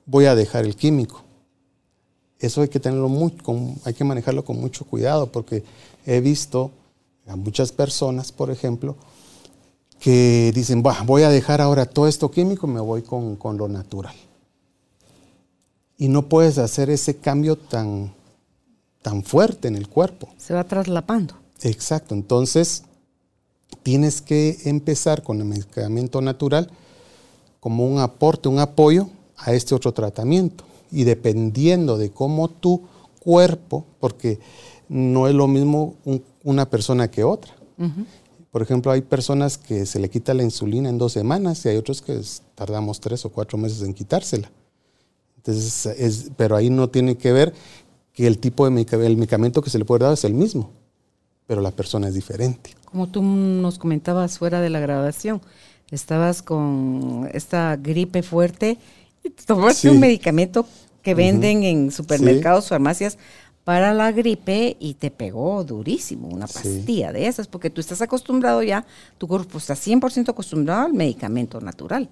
voy 0.06 0.26
a 0.26 0.34
dejar 0.34 0.64
el 0.64 0.76
químico. 0.76 1.22
Eso 2.38 2.62
hay 2.62 2.68
que 2.68 2.80
tenerlo 2.80 3.08
muy, 3.08 3.32
hay 3.84 3.94
que 3.94 4.04
manejarlo 4.04 4.44
con 4.44 4.60
mucho 4.60 4.84
cuidado 4.84 5.32
porque 5.32 5.64
he 6.04 6.20
visto 6.20 6.70
a 7.26 7.36
muchas 7.36 7.72
personas, 7.72 8.30
por 8.30 8.50
ejemplo, 8.50 8.96
que 9.98 10.52
dicen, 10.54 10.82
voy 10.82 11.22
a 11.22 11.30
dejar 11.30 11.60
ahora 11.60 11.86
todo 11.86 12.06
esto 12.06 12.30
químico, 12.30 12.66
me 12.66 12.80
voy 12.80 13.02
con, 13.02 13.36
con, 13.36 13.56
lo 13.56 13.68
natural. 13.68 14.14
Y 15.98 16.08
no 16.08 16.28
puedes 16.28 16.58
hacer 16.58 16.90
ese 16.90 17.16
cambio 17.16 17.56
tan, 17.56 18.12
tan 19.02 19.24
fuerte 19.24 19.68
en 19.68 19.76
el 19.76 19.88
cuerpo. 19.88 20.28
Se 20.36 20.52
va 20.52 20.64
traslapando. 20.64 21.34
Exacto, 21.62 22.14
entonces 22.14 22.82
tienes 23.86 24.20
que 24.20 24.58
empezar 24.64 25.22
con 25.22 25.38
el 25.38 25.44
medicamento 25.44 26.20
natural 26.20 26.68
como 27.60 27.86
un 27.86 28.00
aporte, 28.00 28.48
un 28.48 28.58
apoyo 28.58 29.06
a 29.36 29.52
este 29.52 29.76
otro 29.76 29.92
tratamiento. 29.92 30.64
Y 30.90 31.04
dependiendo 31.04 31.96
de 31.96 32.10
cómo 32.10 32.48
tu 32.48 32.82
cuerpo, 33.20 33.86
porque 34.00 34.40
no 34.88 35.28
es 35.28 35.36
lo 35.36 35.46
mismo 35.46 35.94
una 36.42 36.68
persona 36.68 37.08
que 37.12 37.22
otra. 37.22 37.54
Por 38.50 38.60
ejemplo, 38.60 38.90
hay 38.90 39.02
personas 39.02 39.56
que 39.56 39.86
se 39.86 40.00
le 40.00 40.10
quita 40.10 40.34
la 40.34 40.42
insulina 40.42 40.88
en 40.88 40.98
dos 40.98 41.12
semanas 41.12 41.64
y 41.64 41.68
hay 41.68 41.76
otros 41.76 42.02
que 42.02 42.20
tardamos 42.56 42.98
tres 42.98 43.24
o 43.24 43.30
cuatro 43.30 43.56
meses 43.56 43.82
en 43.82 43.94
quitársela. 43.94 44.50
Entonces, 45.36 46.32
pero 46.36 46.56
ahí 46.56 46.70
no 46.70 46.88
tiene 46.90 47.16
que 47.16 47.30
ver 47.30 47.54
que 48.12 48.26
el 48.26 48.38
tipo 48.40 48.64
de 48.64 48.72
medicamento 48.72 49.62
que 49.62 49.70
se 49.70 49.78
le 49.78 49.84
puede 49.84 50.06
dar 50.06 50.14
es 50.14 50.24
el 50.24 50.34
mismo, 50.34 50.72
pero 51.46 51.60
la 51.60 51.70
persona 51.70 52.08
es 52.08 52.14
diferente. 52.14 52.74
Como 52.84 53.08
tú 53.08 53.22
nos 53.22 53.78
comentabas 53.78 54.38
fuera 54.38 54.60
de 54.60 54.70
la 54.70 54.80
grabación, 54.80 55.40
estabas 55.90 56.42
con 56.42 57.28
esta 57.32 57.76
gripe 57.76 58.22
fuerte 58.22 58.78
y 59.22 59.30
tomaste 59.30 59.90
un 59.90 60.00
medicamento 60.00 60.66
que 61.02 61.14
venden 61.14 61.62
en 61.62 61.92
supermercados, 61.92 62.68
farmacias 62.68 63.18
para 63.64 63.92
la 63.92 64.12
gripe 64.12 64.76
y 64.78 64.94
te 64.94 65.10
pegó 65.10 65.64
durísimo 65.64 66.28
una 66.28 66.46
pastilla 66.46 67.12
de 67.12 67.26
esas, 67.26 67.48
porque 67.48 67.68
tú 67.68 67.80
estás 67.80 68.00
acostumbrado 68.00 68.62
ya, 68.62 68.86
tu 69.18 69.26
cuerpo 69.26 69.58
está 69.58 69.74
100% 69.74 70.28
acostumbrado 70.28 70.86
al 70.86 70.92
medicamento 70.92 71.60
natural. 71.60 72.08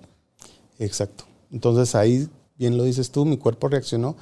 Exacto. 0.81 1.25
Entonces 1.53 1.95
ahí, 1.95 2.29
bien 2.59 2.77
lo 2.77 2.83
dices 2.83 3.11
tú, 3.13 3.25
mi 3.25 3.37
cuerpo 3.37 3.69
reaccionó 3.69 4.17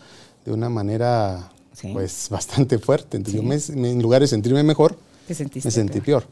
de 0.44 0.52
una 0.52 0.68
manera 0.68 1.50
pues 1.92 2.28
bastante 2.30 2.78
fuerte. 2.78 3.16
Entonces 3.16 3.68
yo 3.68 3.74
en 3.84 4.02
lugar 4.02 4.22
de 4.22 4.28
sentirme 4.28 4.62
mejor, 4.62 4.96
me 5.28 5.70
sentí 5.70 6.00
peor. 6.00 6.24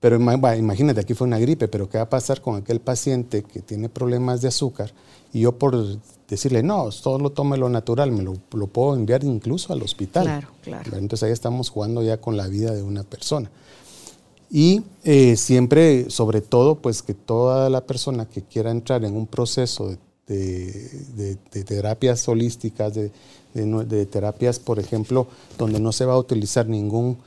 Pero 0.00 0.16
imagínate, 0.16 1.00
aquí 1.00 1.14
fue 1.14 1.26
una 1.26 1.38
gripe, 1.38 1.66
pero 1.66 1.88
¿qué 1.88 1.98
va 1.98 2.04
a 2.04 2.10
pasar 2.10 2.40
con 2.40 2.56
aquel 2.56 2.80
paciente 2.80 3.42
que 3.42 3.60
tiene 3.60 3.88
problemas 3.88 4.40
de 4.40 4.48
azúcar? 4.48 4.92
Y 5.32 5.40
yo 5.40 5.58
por 5.58 5.98
decirle, 6.28 6.62
no, 6.62 6.92
solo 6.92 7.30
tome 7.30 7.56
lo 7.56 7.68
natural, 7.68 8.12
me 8.12 8.22
lo, 8.22 8.34
puedo 8.68 8.94
enviar 8.94 9.24
incluso 9.24 9.72
al 9.72 9.82
hospital. 9.82 10.24
Claro, 10.24 10.48
claro. 10.62 10.96
Entonces 10.96 11.24
ahí 11.24 11.32
estamos 11.32 11.70
jugando 11.70 12.02
ya 12.02 12.20
con 12.20 12.36
la 12.36 12.46
vida 12.46 12.72
de 12.72 12.82
una 12.82 13.02
persona. 13.02 13.50
Y 14.50 14.82
eh, 15.04 15.36
siempre, 15.36 16.08
sobre 16.10 16.40
todo, 16.40 16.76
pues 16.76 17.02
que 17.02 17.14
toda 17.14 17.68
la 17.68 17.82
persona 17.82 18.26
que 18.26 18.42
quiera 18.42 18.70
entrar 18.70 19.04
en 19.04 19.14
un 19.14 19.26
proceso 19.26 19.96
de, 20.26 21.36
terapias 21.66 22.28
holísticas, 22.28 22.94
de, 22.94 23.10
de, 23.54 24.06
terapias, 24.06 24.58
por 24.58 24.78
ejemplo, 24.78 25.26
donde 25.56 25.80
no 25.80 25.92
se 25.92 26.04
va 26.04 26.14
a 26.14 26.18
utilizar 26.18 26.68
ningún 26.68 27.18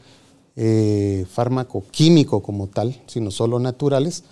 eh, 0.56 1.26
fármaco 1.30 1.84
químico 1.92 2.42
como 2.42 2.68
tal, 2.68 3.02
sino 3.08 3.32
solo 3.32 3.60
naturales, 3.60 4.24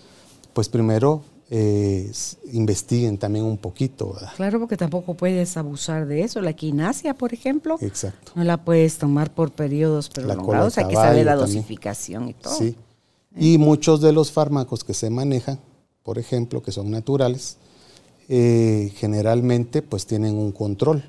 pues 0.53 0.69
primero 0.69 1.23
eh, 1.51 2.11
investiguen 2.53 3.17
también 3.17 3.45
un 3.45 3.57
poquito. 3.57 4.15
Claro, 4.35 4.59
porque 4.59 4.77
tampoco 4.77 5.15
puedes 5.15 5.57
abusar 5.57 6.05
de 6.05 6.21
eso. 6.21 6.41
La 6.41 6.53
quinasia, 6.53 7.15
por 7.15 7.33
ejemplo, 7.33 7.77
Exacto. 7.81 8.33
no 8.35 8.43
la 8.43 8.63
puedes 8.63 8.97
tomar 8.97 9.33
por 9.33 9.51
periodos 9.51 10.09
prolongados, 10.09 10.77
hay 10.77 10.87
que 10.87 10.95
saber 10.95 11.25
la 11.25 11.35
dosificación 11.35 12.29
y 12.29 12.33
todo. 12.33 12.55
Sí. 12.55 12.75
Y 13.35 13.57
muchos 13.57 14.01
de 14.01 14.11
los 14.11 14.31
fármacos 14.31 14.83
que 14.83 14.93
se 14.93 15.09
manejan, 15.09 15.59
por 16.03 16.19
ejemplo, 16.19 16.61
que 16.61 16.71
son 16.71 16.91
naturales, 16.91 17.57
eh, 18.27 18.91
generalmente 18.97 19.81
pues 19.81 20.05
tienen 20.05 20.35
un 20.35 20.51
control. 20.51 21.03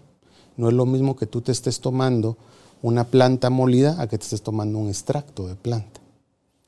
No 0.61 0.69
es 0.69 0.75
lo 0.75 0.85
mismo 0.85 1.17
que 1.17 1.25
tú 1.25 1.41
te 1.41 1.53
estés 1.53 1.81
tomando 1.81 2.37
una 2.83 3.05
planta 3.05 3.49
molida 3.49 3.97
a 3.99 4.09
que 4.09 4.19
te 4.19 4.25
estés 4.25 4.43
tomando 4.43 4.79
un 4.79 4.89
extracto 4.89 5.49
de 5.49 5.55
planta. 5.55 6.01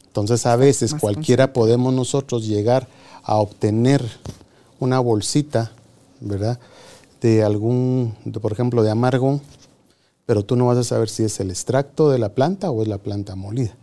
Entonces 0.06 0.46
a 0.46 0.56
veces 0.56 0.94
cualquiera 0.94 1.52
podemos 1.52 1.92
nosotros 1.92 2.46
llegar 2.46 2.88
a 3.22 3.36
obtener 3.36 4.02
una 4.80 4.98
bolsita, 4.98 5.72
¿verdad? 6.20 6.58
De 7.20 7.42
algún, 7.42 8.14
por 8.40 8.52
ejemplo, 8.52 8.82
de 8.82 8.90
amargón, 8.90 9.42
pero 10.24 10.42
tú 10.42 10.56
no 10.56 10.68
vas 10.68 10.78
a 10.78 10.84
saber 10.84 11.10
si 11.10 11.24
es 11.24 11.38
el 11.40 11.50
extracto 11.50 12.08
de 12.08 12.18
la 12.18 12.30
planta 12.30 12.70
o 12.70 12.80
es 12.80 12.88
la 12.88 12.96
planta 12.96 13.36
molida. 13.36 13.76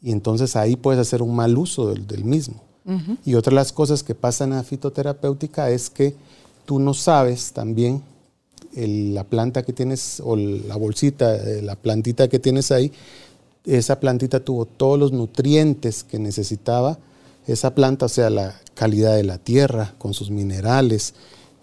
Y 0.00 0.12
entonces 0.12 0.56
ahí 0.56 0.76
puedes 0.76 0.98
hacer 0.98 1.20
un 1.20 1.36
mal 1.36 1.58
uso 1.58 1.88
del, 1.92 2.24
mismo. 2.24 2.62
Y 3.26 3.34
otra 3.34 3.50
de 3.50 3.56
las 3.56 3.70
cosas 3.70 4.02
que 4.02 4.14
pasan 4.14 4.54
a 4.54 4.62
fitoterapéutica 4.62 5.68
es 5.68 5.90
que 5.90 6.16
tú 6.64 6.78
no 6.78 6.94
sabes 6.94 7.52
también 7.52 8.02
la 8.74 9.24
planta 9.24 9.62
que 9.62 9.72
tienes 9.72 10.20
o 10.24 10.36
la 10.36 10.76
bolsita, 10.76 11.36
eh, 11.36 11.62
la 11.62 11.76
plantita 11.76 12.28
que 12.28 12.38
tienes 12.38 12.70
ahí, 12.70 12.92
esa 13.64 14.00
plantita 14.00 14.40
tuvo 14.40 14.64
todos 14.64 14.98
los 14.98 15.12
nutrientes 15.12 16.04
que 16.04 16.18
necesitaba 16.18 16.98
esa 17.46 17.74
planta, 17.74 18.06
o 18.06 18.08
sea, 18.08 18.30
la 18.30 18.54
calidad 18.74 19.16
de 19.16 19.24
la 19.24 19.38
tierra 19.38 19.94
con 19.98 20.14
sus 20.14 20.30
minerales, 20.30 21.14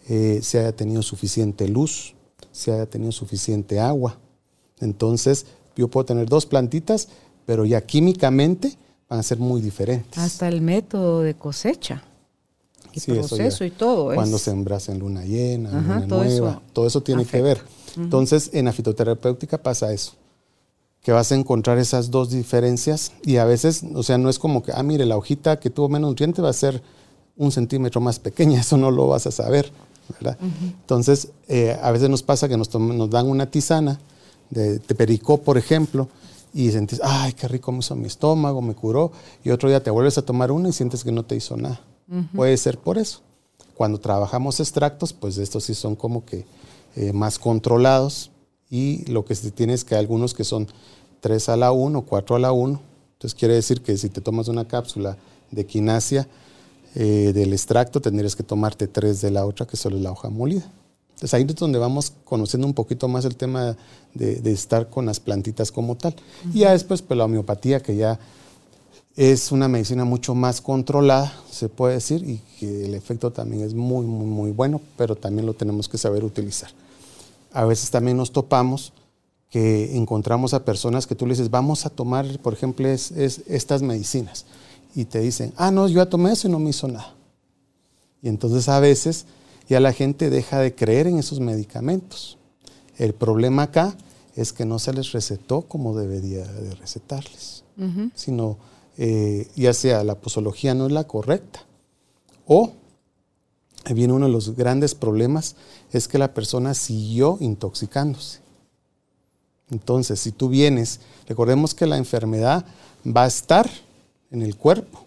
eh, 0.09 0.39
se 0.41 0.59
haya 0.59 0.71
tenido 0.71 1.01
suficiente 1.01 1.67
luz, 1.67 2.13
se 2.51 2.71
haya 2.71 2.85
tenido 2.85 3.11
suficiente 3.11 3.79
agua. 3.79 4.17
Entonces, 4.79 5.45
yo 5.75 5.87
puedo 5.87 6.05
tener 6.05 6.27
dos 6.27 6.45
plantitas, 6.45 7.07
pero 7.45 7.65
ya 7.65 7.81
químicamente 7.81 8.77
van 9.09 9.19
a 9.19 9.23
ser 9.23 9.37
muy 9.37 9.61
diferentes. 9.61 10.17
Hasta 10.17 10.47
el 10.47 10.61
método 10.61 11.21
de 11.21 11.35
cosecha 11.35 12.03
proceso 13.00 13.63
y 13.63 13.72
todo. 13.72 14.13
Cuando 14.13 14.38
sembras 14.38 14.89
en 14.89 15.00
luna 15.00 15.24
llena, 15.24 15.72
luna 15.72 16.08
todo 16.08 16.24
nueva, 16.24 16.50
eso 16.51 16.62
todo 16.74 16.88
eso 16.88 17.01
tiene 17.01 17.25
que 17.25 17.42
ver. 17.42 17.62
Entonces, 17.96 18.51
en 18.54 18.66
la 18.66 18.74
fitoterapéutica 18.74 19.58
pasa 19.58 19.92
eso, 19.92 20.13
que 21.01 21.12
vas 21.12 21.32
a 21.32 21.36
encontrar 21.36 21.77
esas 21.77 22.12
dos 22.12 22.30
diferencias 22.30 23.13
y 23.24 23.38
a 23.38 23.46
veces, 23.46 23.84
o 23.96 24.04
sea, 24.04 24.18
no 24.18 24.30
es 24.30 24.39
como 24.39 24.62
que, 24.62 24.72
ah, 24.74 24.84
mire, 24.84 25.06
la 25.06 25.18
hojita 25.18 25.60
que 25.60 25.70
tuvo 25.70 25.89
menos 25.89 26.10
nutriente 26.10 26.42
va 26.42 26.50
a 26.50 26.54
ser 26.54 26.82
un 27.36 27.51
centímetro 27.51 28.01
más 28.01 28.20
pequeña, 28.20 28.60
eso 28.62 28.77
no 28.77 28.92
lo 28.92 29.08
vas 29.08 29.25
a 29.27 29.32
saber, 29.32 29.72
¿verdad? 30.20 30.38
Entonces, 30.42 31.30
eh, 31.48 31.77
a 31.82 31.92
veces 31.92 32.10
nos 32.10 32.24
pasa 32.24 32.48
que 32.48 32.58
nos, 32.58 32.74
nos 32.74 33.10
dan 33.10 33.27
una 33.27 33.50
tisana 33.50 34.00
de, 34.50 34.80
de 34.80 34.96
pericó, 34.96 35.38
por 35.39 35.58
ejemplo, 35.58 36.08
y 36.54 36.72
sentís, 36.72 37.01
ay, 37.04 37.34
qué 37.34 37.48
rico 37.48 37.72
me 37.72 37.80
hizo 37.80 37.96
mi 37.96 38.08
estómago, 38.08 38.62
me 38.62 38.74
curó, 38.74 39.12
y 39.44 39.51
otro 39.51 39.70
día 39.70 39.84
te 39.84 39.92
vuelves 39.92 40.18
a 40.18 40.24
tomar 40.24 40.51
una 40.51 40.70
y 40.70 40.74
sientes 40.74 41.04
que 41.04 41.12
no 41.12 41.24
te 41.24 41.36
hizo 41.36 41.58
nada. 41.58 41.82
Puede 42.33 42.55
ser 42.57 42.77
por 42.77 42.97
eso. 42.97 43.21
Cuando 43.75 43.99
trabajamos 43.99 44.59
extractos, 44.59 45.13
pues 45.13 45.37
estos 45.37 45.65
sí 45.65 45.75
son 45.75 45.95
como 45.95 46.25
que 46.25 46.45
eh, 46.95 47.13
más 47.13 47.37
controlados 47.37 48.31
y 48.69 49.05
lo 49.11 49.25
que 49.25 49.35
se 49.35 49.51
tiene 49.51 49.73
es 49.73 49.83
que 49.83 49.95
hay 49.95 49.99
algunos 49.99 50.33
que 50.33 50.43
son 50.43 50.67
3 51.19 51.49
a 51.49 51.57
la 51.57 51.71
1, 51.71 52.01
4 52.01 52.35
a 52.35 52.39
la 52.39 52.51
1. 52.51 52.79
Entonces 53.13 53.37
quiere 53.37 53.55
decir 53.55 53.81
que 53.81 53.97
si 53.97 54.09
te 54.09 54.21
tomas 54.21 54.47
una 54.47 54.65
cápsula 54.65 55.17
de 55.51 55.65
quinasia, 55.65 56.27
eh, 56.99 57.31
del 57.31 57.53
extracto, 57.53 58.01
tendrías 58.01 58.35
que 58.35 58.41
tomarte 58.41 58.87
tres 58.87 59.21
de 59.21 59.29
la 59.29 59.45
otra, 59.45 59.67
que 59.67 59.77
solo 59.77 59.97
es 59.97 60.01
la 60.01 60.11
hoja 60.11 60.29
molida. 60.29 60.63
Entonces 61.09 61.33
ahí 61.35 61.45
es 61.47 61.55
donde 61.55 61.77
vamos 61.77 62.13
conociendo 62.23 62.65
un 62.65 62.73
poquito 62.73 63.07
más 63.07 63.23
el 63.25 63.35
tema 63.35 63.77
de, 64.15 64.51
estar 64.51 64.89
con 64.89 65.05
las 65.05 65.19
plantitas 65.19 65.71
como 65.71 65.95
tal. 65.95 66.15
Y 66.53 66.59
ya 66.59 66.71
después, 66.71 67.03
pues 67.03 67.15
la 67.17 67.25
homeopatía, 67.25 67.81
que 67.81 67.95
ya 67.95 68.19
es 69.17 69.51
una 69.51 69.67
medicina 69.67 70.05
mucho 70.05 70.36
más 70.36 70.62
controlada, 70.62 71.33
se 71.50 71.69
puede 71.69 71.95
decir, 71.95 72.24
y 72.24 72.38
que 72.59 72.86
el 72.86 72.93
efecto 72.93 73.31
también 73.31 73.63
es 73.63 73.74
muy, 73.74 74.05
muy, 74.05 74.27
muy 74.27 74.51
bueno, 74.51 74.79
pero 74.95 75.15
también 75.15 75.47
lo 75.47 75.55
tenemos 75.55 75.89
que 75.89 75.97
saber 75.97 76.24
utilizar. 76.24 76.69
A 77.51 77.65
veces 77.65 77.89
también 77.89 78.15
nos 78.15 78.31
topamos 78.31 78.93
que 79.50 79.97
encontramos 79.97 80.53
a 80.53 80.63
personas 80.63 81.07
que 81.07 81.15
tú 81.15 81.25
le 81.25 81.33
dices, 81.33 81.50
vamos 81.50 81.88
a 81.88 81.89
tomar, 81.89 82.27
por 82.39 82.53
ejemplo, 82.53 82.88
es, 82.88 83.12
estas 83.12 83.81
medicinas. 83.81 84.45
Y 84.93 85.05
te 85.05 85.19
dicen, 85.19 85.51
ah, 85.57 85.71
no, 85.71 85.88
yo 85.88 85.95
ya 85.95 86.09
tomé 86.09 86.33
eso 86.33 86.47
y 86.47 86.51
no 86.51 86.59
me 86.59 86.69
hizo 86.69 86.88
nada. 86.88 87.15
Y 88.21 88.29
entonces 88.29 88.69
a 88.69 88.79
veces 88.79 89.25
ya 89.67 89.79
la 89.79 89.93
gente 89.93 90.29
deja 90.29 90.59
de 90.59 90.75
creer 90.75 91.07
en 91.07 91.17
esos 91.17 91.39
medicamentos. 91.39 92.38
El 92.97 93.15
problema 93.15 93.63
acá 93.63 93.97
es 94.36 94.53
que 94.53 94.65
no 94.65 94.77
se 94.77 94.93
les 94.93 95.12
recetó 95.12 95.63
como 95.63 95.97
debería 95.97 96.45
de 96.45 96.75
recetarles, 96.75 97.63
sino 98.13 98.57
eh, 98.98 99.48
ya 99.56 99.74
sea 99.74 100.04
la 100.04 100.16
posología 100.16 100.74
no 100.74 100.88
es 100.88 100.92
la 100.92 101.06
correcta 101.06 101.62
o 102.46 102.72
viene 103.94 104.13
uno 104.13 104.25
de 104.25 104.32
los 104.32 104.56
grandes 104.56 104.96
problemas 104.96 105.56
es 105.92 106.08
que 106.08 106.18
la 106.18 106.34
persona 106.34 106.74
siguió 106.74 107.38
intoxicándose. 107.39 108.39
Entonces, 109.70 110.20
si 110.20 110.32
tú 110.32 110.50
vienes, 110.50 111.01
recordemos 111.27 111.74
que 111.74 111.86
la 111.86 111.98
enfermedad 111.98 112.66
va 113.06 113.24
a 113.24 113.27
estar 113.27 113.70
en 114.32 114.42
el 114.42 114.56
cuerpo 114.56 115.06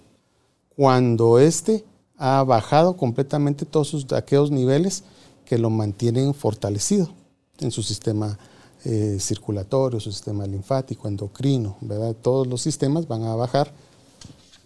cuando 0.76 1.38
éste 1.38 1.84
ha 2.16 2.42
bajado 2.44 2.96
completamente 2.96 3.64
todos 3.64 3.88
sus, 3.88 4.12
aquellos 4.12 4.50
niveles 4.50 5.04
que 5.44 5.58
lo 5.58 5.70
mantienen 5.70 6.34
fortalecido 6.34 7.10
en 7.58 7.70
su 7.70 7.82
sistema 7.82 8.38
eh, 8.84 9.18
circulatorio, 9.20 10.00
su 10.00 10.10
sistema 10.10 10.46
linfático, 10.46 11.08
endocrino, 11.08 11.76
¿verdad? 11.80 12.14
Todos 12.20 12.46
los 12.46 12.62
sistemas 12.62 13.06
van 13.06 13.24
a 13.24 13.34
bajar 13.34 13.72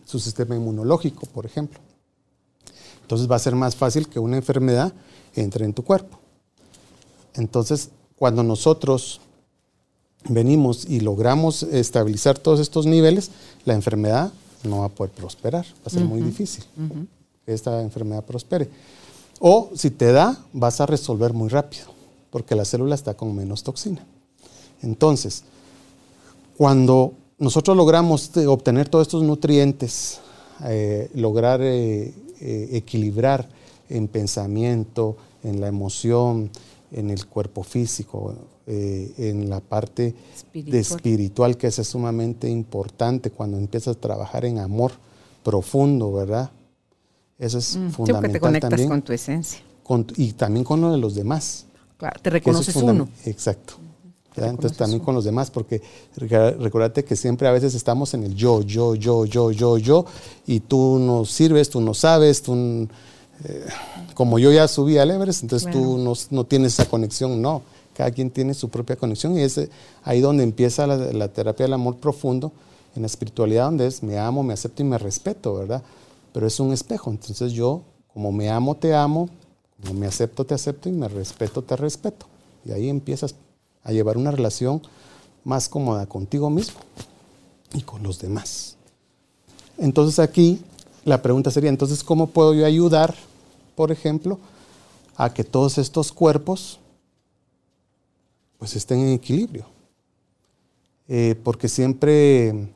su 0.05 0.19
sistema 0.21 0.55
inmunológico, 0.55 1.27
por 1.27 1.47
ejemplo. 1.47 1.81
Entonces 3.03 3.31
va 3.31 3.37
a 3.37 3.41
ser 3.41 3.55
más 3.55 3.77
fácil 3.77 4.09
que 4.09 4.19
una 4.19 4.37
enfermedad 4.37 4.93
entre 5.35 5.65
en 5.65 5.75
tu 5.75 5.85
cuerpo. 5.85 6.19
Entonces, 7.35 7.91
cuando 8.17 8.43
nosotros 8.43 9.21
venimos 10.29 10.85
y 10.89 11.01
logramos 11.01 11.65
estabilizar 11.65 12.39
todos 12.39 12.61
estos 12.61 12.87
niveles, 12.87 13.31
la 13.65 13.75
enfermedad 13.75 14.33
no 14.63 14.81
va 14.81 14.87
a 14.87 14.89
poder 14.89 15.13
prosperar, 15.13 15.65
va 15.65 15.87
a 15.87 15.91
ser 15.91 16.05
muy 16.05 16.23
difícil 16.23 16.65
que 17.45 17.53
esta 17.53 17.83
enfermedad 17.83 18.25
prospere. 18.25 18.69
O 19.41 19.71
si 19.75 19.91
te 19.91 20.13
da, 20.13 20.39
vas 20.53 20.81
a 20.81 20.87
resolver 20.87 21.33
muy 21.33 21.49
rápido, 21.49 21.87
porque 22.35 22.57
la 22.57 22.65
célula 22.65 22.97
está 22.97 23.15
con 23.15 23.33
menos 23.33 23.63
toxina. 23.63 24.05
Entonces, 24.83 25.45
cuando 26.57 27.13
nosotros 27.39 27.77
logramos 27.77 28.37
obtener 28.49 28.89
todos 28.89 29.07
estos 29.07 29.23
nutrientes, 29.23 30.19
eh, 30.65 31.13
lograr 31.15 31.61
eh, 31.63 32.13
eh, 32.41 32.69
equilibrar 32.73 33.49
en 33.89 34.09
pensamiento, 34.09 35.17
en 35.45 35.61
la 35.61 35.69
emoción, 35.69 36.51
en 36.91 37.11
el 37.11 37.25
cuerpo 37.27 37.63
físico, 37.63 38.35
en 38.67 39.49
la 39.49 39.61
parte 39.61 40.13
espiritual. 40.35 40.81
espiritual, 40.81 41.57
que 41.57 41.69
es 41.69 41.77
sumamente 41.87 42.51
importante 42.51 43.31
cuando 43.31 43.59
empiezas 43.59 43.97
a 43.97 44.01
trabajar 44.01 44.45
en 44.45 44.59
amor 44.59 44.91
profundo, 45.45 46.13
¿verdad? 46.13 46.51
Eso 47.39 47.59
es 47.59 47.79
fundamental. 47.93 48.23
que 48.23 48.29
te 48.31 48.41
conectas 48.41 48.81
con 48.89 49.03
tu 49.03 49.13
esencia. 49.13 49.61
y 50.17 50.33
también 50.33 50.65
con 50.65 50.81
lo 50.81 50.91
de 50.91 50.99
los 50.99 51.15
demás. 51.15 51.67
Claro, 51.97 52.21
te 52.21 52.31
reconoces 52.31 52.75
uno. 52.77 53.09
Exacto. 53.25 53.75
Entonces 54.37 54.77
también 54.77 55.01
con 55.01 55.15
los 55.15 55.25
demás, 55.25 55.51
porque 55.53 55.81
recuérdate 56.17 57.05
que 57.05 57.15
siempre 57.15 57.47
a 57.47 57.53
veces 57.53 57.75
estamos 57.77 58.15
en 58.15 58.25
el 58.25 58.35
yo, 58.35 58.63
yo, 58.63 58.97
yo, 58.97 59.25
yo, 59.27 59.53
yo, 59.53 59.79
yo, 59.79 60.07
y 60.45 60.59
tú 60.59 60.99
no 60.99 61.25
sirves, 61.25 61.71
tú 61.71 61.81
no 61.81 61.95
sabes, 61.95 62.43
tú, 62.43 62.89
eh, 63.45 63.67
como 64.15 64.41
yo 64.41 64.51
ya 64.51 64.67
subí 64.67 64.99
al 64.99 65.13
Everest, 65.13 65.45
entonces 65.45 65.71
tú 65.71 65.99
no, 65.99 66.15
no, 66.31 66.45
tienes 66.45 66.73
esa 66.73 66.89
conexión, 66.89 67.41
no, 67.41 67.63
cada 67.93 68.11
quien 68.11 68.29
tiene 68.29 68.55
su 68.55 68.71
propia 68.71 68.97
conexión 68.97 69.39
y 69.39 69.43
es 69.43 69.61
ahí 70.03 70.21
donde 70.21 70.43
empieza 70.43 70.85
la, 70.89 70.97
la 70.97 71.29
terapia 71.29 71.67
del 71.67 71.75
amor 71.75 71.99
profundo, 71.99 72.51
en 72.97 73.03
la 73.03 73.07
espiritualidad, 73.07 73.67
donde 73.67 73.87
es 73.87 74.03
me 74.03 74.19
amo, 74.19 74.43
me 74.43 74.53
acepto 74.53 74.83
y 74.83 74.87
me 74.87 74.99
respeto, 74.99 75.55
¿verdad? 75.55 75.83
pero 76.35 76.49
es 76.49 76.59
un 76.59 76.73
espejo. 76.73 77.11
Entonces 77.11 77.53
yo, 77.53 77.83
como 78.13 78.33
me 78.33 78.51
amo, 78.51 78.75
te 78.75 78.93
amo, 78.93 79.31
como 79.85 80.01
me 80.01 80.07
acepto, 80.07 80.45
te 80.45 80.55
acepto 80.55 80.89
y 80.89 80.93
me 80.93 81.09
respeto, 81.09 81.63
te 81.63 81.77
respeto. 81.77 82.27
Y 82.65 82.73
ahí 82.73 82.89
empiezas 82.89 83.35
a 83.83 83.93
llevar 83.93 84.17
una 84.17 84.31
relación 84.31 84.81
más 85.45 85.69
cómoda 85.69 86.07
contigo 86.07 86.49
mismo 86.49 86.81
y 87.75 87.83
con 87.83 88.03
los 88.03 88.19
demás. 88.19 88.77
Entonces 89.77 90.19
aquí 90.19 90.61
la 91.05 91.21
pregunta 91.21 91.51
sería, 91.51 91.69
entonces, 91.69 92.03
¿cómo 92.03 92.29
puedo 92.29 92.55
yo 92.55 92.65
ayudar, 92.65 93.15
por 93.75 93.93
ejemplo, 93.93 94.39
a 95.17 95.33
que 95.35 95.45
todos 95.45 95.77
estos 95.77 96.13
cuerpos 96.13 96.81
pues 98.59 98.75
estén 98.77 99.01
en 99.01 99.09
equilibrio? 99.13 99.67
Eh, 101.09 101.39
porque 101.45 101.69
siempre 101.69 102.73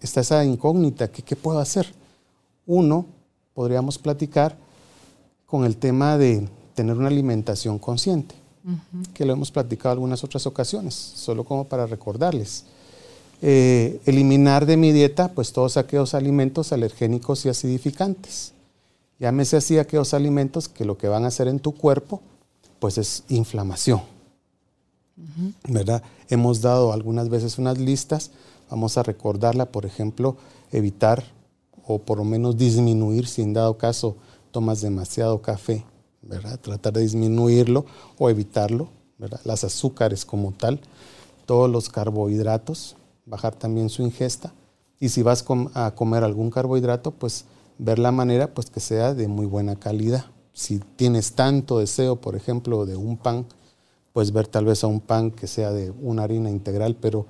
está 0.00 0.20
esa 0.20 0.42
incógnita, 0.44 1.08
¿qué 1.08 1.36
puedo 1.36 1.58
hacer? 1.58 1.92
Uno, 2.64 3.04
podríamos 3.52 3.98
platicar 3.98 4.56
con 5.46 5.64
el 5.64 5.76
tema 5.76 6.18
de 6.18 6.48
tener 6.74 6.96
una 6.96 7.08
alimentación 7.08 7.78
consciente, 7.78 8.34
que 9.14 9.24
lo 9.24 9.32
hemos 9.32 9.52
platicado 9.52 9.92
algunas 9.92 10.24
otras 10.24 10.46
ocasiones, 10.46 10.94
solo 10.94 11.44
como 11.44 11.64
para 11.64 11.86
recordarles. 11.86 12.64
Eh, 13.42 14.00
eliminar 14.06 14.66
de 14.66 14.76
mi 14.76 14.92
dieta 14.92 15.28
pues 15.28 15.52
todos 15.52 15.76
aquellos 15.76 16.14
alimentos 16.14 16.72
alergénicos 16.72 17.44
y 17.44 17.48
acidificantes. 17.48 18.52
Llámese 19.20 19.58
así 19.58 19.78
aquellos 19.78 20.14
alimentos 20.14 20.68
que 20.68 20.84
lo 20.84 20.98
que 20.98 21.08
van 21.08 21.24
a 21.24 21.28
hacer 21.28 21.46
en 21.48 21.60
tu 21.60 21.72
cuerpo 21.72 22.20
pues 22.78 22.98
es 22.98 23.24
inflamación. 23.28 24.02
¿Verdad? 25.66 26.02
Hemos 26.28 26.60
dado 26.60 26.92
algunas 26.92 27.30
veces 27.30 27.58
unas 27.58 27.78
listas, 27.78 28.32
vamos 28.68 28.98
a 28.98 29.02
recordarla, 29.02 29.66
por 29.66 29.86
ejemplo, 29.86 30.36
evitar 30.72 31.24
o 31.86 31.98
por 31.98 32.18
lo 32.18 32.24
menos 32.24 32.58
disminuir 32.58 33.26
si 33.26 33.42
en 33.42 33.54
dado 33.54 33.78
caso 33.78 34.16
tomas 34.56 34.80
demasiado 34.80 35.42
café, 35.42 35.84
¿verdad? 36.22 36.58
Tratar 36.58 36.94
de 36.94 37.02
disminuirlo 37.02 37.84
o 38.16 38.30
evitarlo, 38.30 38.88
¿verdad? 39.18 39.38
Las 39.44 39.64
azúcares 39.64 40.24
como 40.24 40.50
tal, 40.52 40.80
todos 41.44 41.68
los 41.70 41.90
carbohidratos, 41.90 42.96
bajar 43.26 43.54
también 43.54 43.90
su 43.90 44.00
ingesta. 44.00 44.54
Y 44.98 45.10
si 45.10 45.20
vas 45.22 45.44
a 45.74 45.90
comer 45.94 46.24
algún 46.24 46.50
carbohidrato, 46.50 47.10
pues 47.10 47.44
ver 47.76 47.98
la 47.98 48.12
manera 48.12 48.54
pues 48.54 48.70
que 48.70 48.80
sea 48.80 49.12
de 49.12 49.28
muy 49.28 49.44
buena 49.44 49.76
calidad. 49.76 50.24
Si 50.54 50.78
tienes 50.78 51.32
tanto 51.32 51.80
deseo, 51.80 52.16
por 52.16 52.34
ejemplo, 52.34 52.86
de 52.86 52.96
un 52.96 53.18
pan, 53.18 53.44
pues 54.16 54.32
ver 54.32 54.46
tal 54.46 54.64
vez 54.64 54.82
a 54.82 54.86
un 54.86 55.00
pan 55.00 55.30
que 55.30 55.46
sea 55.46 55.72
de 55.72 55.92
una 56.00 56.22
harina 56.22 56.48
integral, 56.48 56.96
pero 56.98 57.26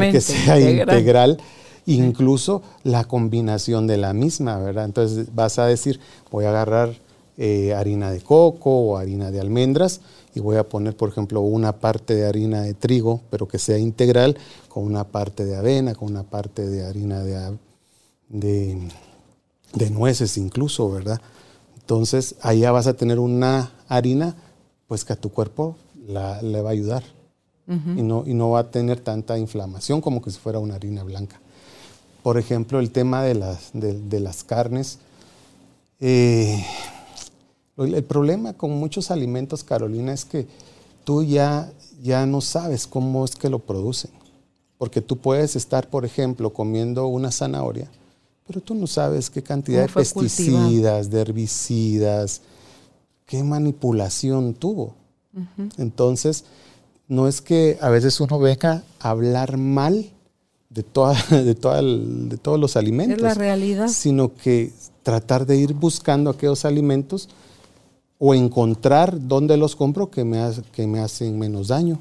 ver 0.00 0.12
que 0.12 0.22
sea 0.22 0.58
integral 0.58 1.36
incluso 1.84 2.62
la 2.84 3.04
combinación 3.04 3.86
de 3.86 3.98
la 3.98 4.14
misma, 4.14 4.58
¿verdad? 4.58 4.86
Entonces 4.86 5.34
vas 5.34 5.58
a 5.58 5.66
decir, 5.66 6.00
voy 6.30 6.46
a 6.46 6.48
agarrar 6.48 6.94
eh, 7.36 7.74
harina 7.74 8.10
de 8.10 8.22
coco 8.22 8.70
o 8.70 8.96
harina 8.96 9.30
de 9.30 9.40
almendras 9.40 10.00
y 10.34 10.40
voy 10.40 10.56
a 10.56 10.66
poner, 10.66 10.96
por 10.96 11.10
ejemplo, 11.10 11.42
una 11.42 11.72
parte 11.72 12.14
de 12.14 12.26
harina 12.26 12.62
de 12.62 12.72
trigo, 12.72 13.20
pero 13.28 13.46
que 13.46 13.58
sea 13.58 13.76
integral, 13.76 14.38
con 14.70 14.84
una 14.84 15.04
parte 15.04 15.44
de 15.44 15.54
avena, 15.54 15.94
con 15.94 16.08
una 16.08 16.22
parte 16.22 16.66
de 16.66 16.86
harina 16.86 17.22
de, 17.22 17.58
de, 18.30 19.90
nueces 19.90 20.38
incluso, 20.38 20.90
¿verdad? 20.90 21.20
Entonces, 21.78 22.36
allá 22.40 22.72
vas 22.72 22.86
a 22.86 22.94
tener 22.94 23.18
una 23.18 23.72
harina, 23.86 24.34
pues 24.88 25.04
que 25.04 25.12
a 25.12 25.16
tu 25.16 25.28
cuerpo 25.28 25.76
le 26.10 26.60
va 26.62 26.68
a 26.70 26.72
ayudar. 26.72 27.02
y, 27.68 28.02
no, 28.02 28.24
y 28.26 28.34
no 28.34 28.50
va 28.50 28.60
a 28.60 28.70
tener 28.70 29.00
tanta 29.00 29.38
inflamación 29.38 30.00
como 30.00 30.20
que 30.20 30.30
si 30.30 30.38
fuera 30.38 30.58
una 30.58 30.74
harina 30.74 31.04
blanca 31.04 31.40
por 32.22 32.38
ejemplo, 32.38 32.78
el 32.80 32.90
tema 32.90 33.22
de 33.22 33.34
las, 33.34 33.70
de, 33.72 34.20
las 34.20 34.44
carnes. 34.44 34.98
Eh, 36.00 36.64
el 37.76 38.04
problema 38.04 38.52
con 38.52 38.72
muchos 38.72 39.10
alimentos, 39.10 39.64
Carolina, 39.64 40.12
es 40.12 40.24
que 40.24 40.46
tú 41.04 41.22
ya, 41.22 41.72
ya 42.02 42.26
no 42.26 42.40
sabes 42.40 42.86
cómo 42.86 43.24
es 43.24 43.36
que 43.36 43.48
lo 43.48 43.58
producen. 43.58 44.10
Porque 44.76 45.00
tú 45.00 45.16
puedes 45.16 45.56
estar, 45.56 45.88
por 45.88 46.04
ejemplo, 46.04 46.52
comiendo 46.52 47.06
una 47.06 47.30
zanahoria, 47.30 47.90
pero 48.46 48.60
tú 48.60 48.74
no 48.74 48.86
sabes 48.86 49.28
qué 49.28 49.42
cantidad 49.42 49.86
de 49.86 49.92
pesticidas, 49.92 51.10
de 51.10 51.20
herbicidas, 51.20 52.40
qué 53.26 53.42
manipulación 53.44 54.54
tuvo. 54.54 54.94
Entonces, 55.78 56.44
no 57.08 57.28
es 57.28 57.40
que 57.40 57.78
a 57.80 57.88
veces 57.88 58.20
uno 58.20 58.38
venga 58.38 58.82
a 58.98 59.10
hablar 59.10 59.56
mal 59.56 60.10
de, 60.68 60.82
toda, 60.82 61.14
de, 61.30 61.54
toda 61.54 61.82
de 61.82 62.36
todos 62.36 62.58
los 62.58 62.76
alimentos. 62.76 63.16
Es 63.16 63.22
la 63.22 63.34
realidad. 63.34 63.88
Sino 63.88 64.34
que 64.34 64.72
tratar 65.02 65.46
de 65.46 65.56
ir 65.56 65.74
buscando 65.74 66.30
aquellos 66.30 66.64
alimentos 66.64 67.28
o 68.18 68.34
encontrar 68.34 69.26
dónde 69.26 69.56
los 69.56 69.74
compro 69.74 70.10
que 70.10 70.24
me, 70.24 70.40
que 70.72 70.86
me 70.86 71.00
hacen 71.00 71.38
menos 71.38 71.68
daño. 71.68 71.98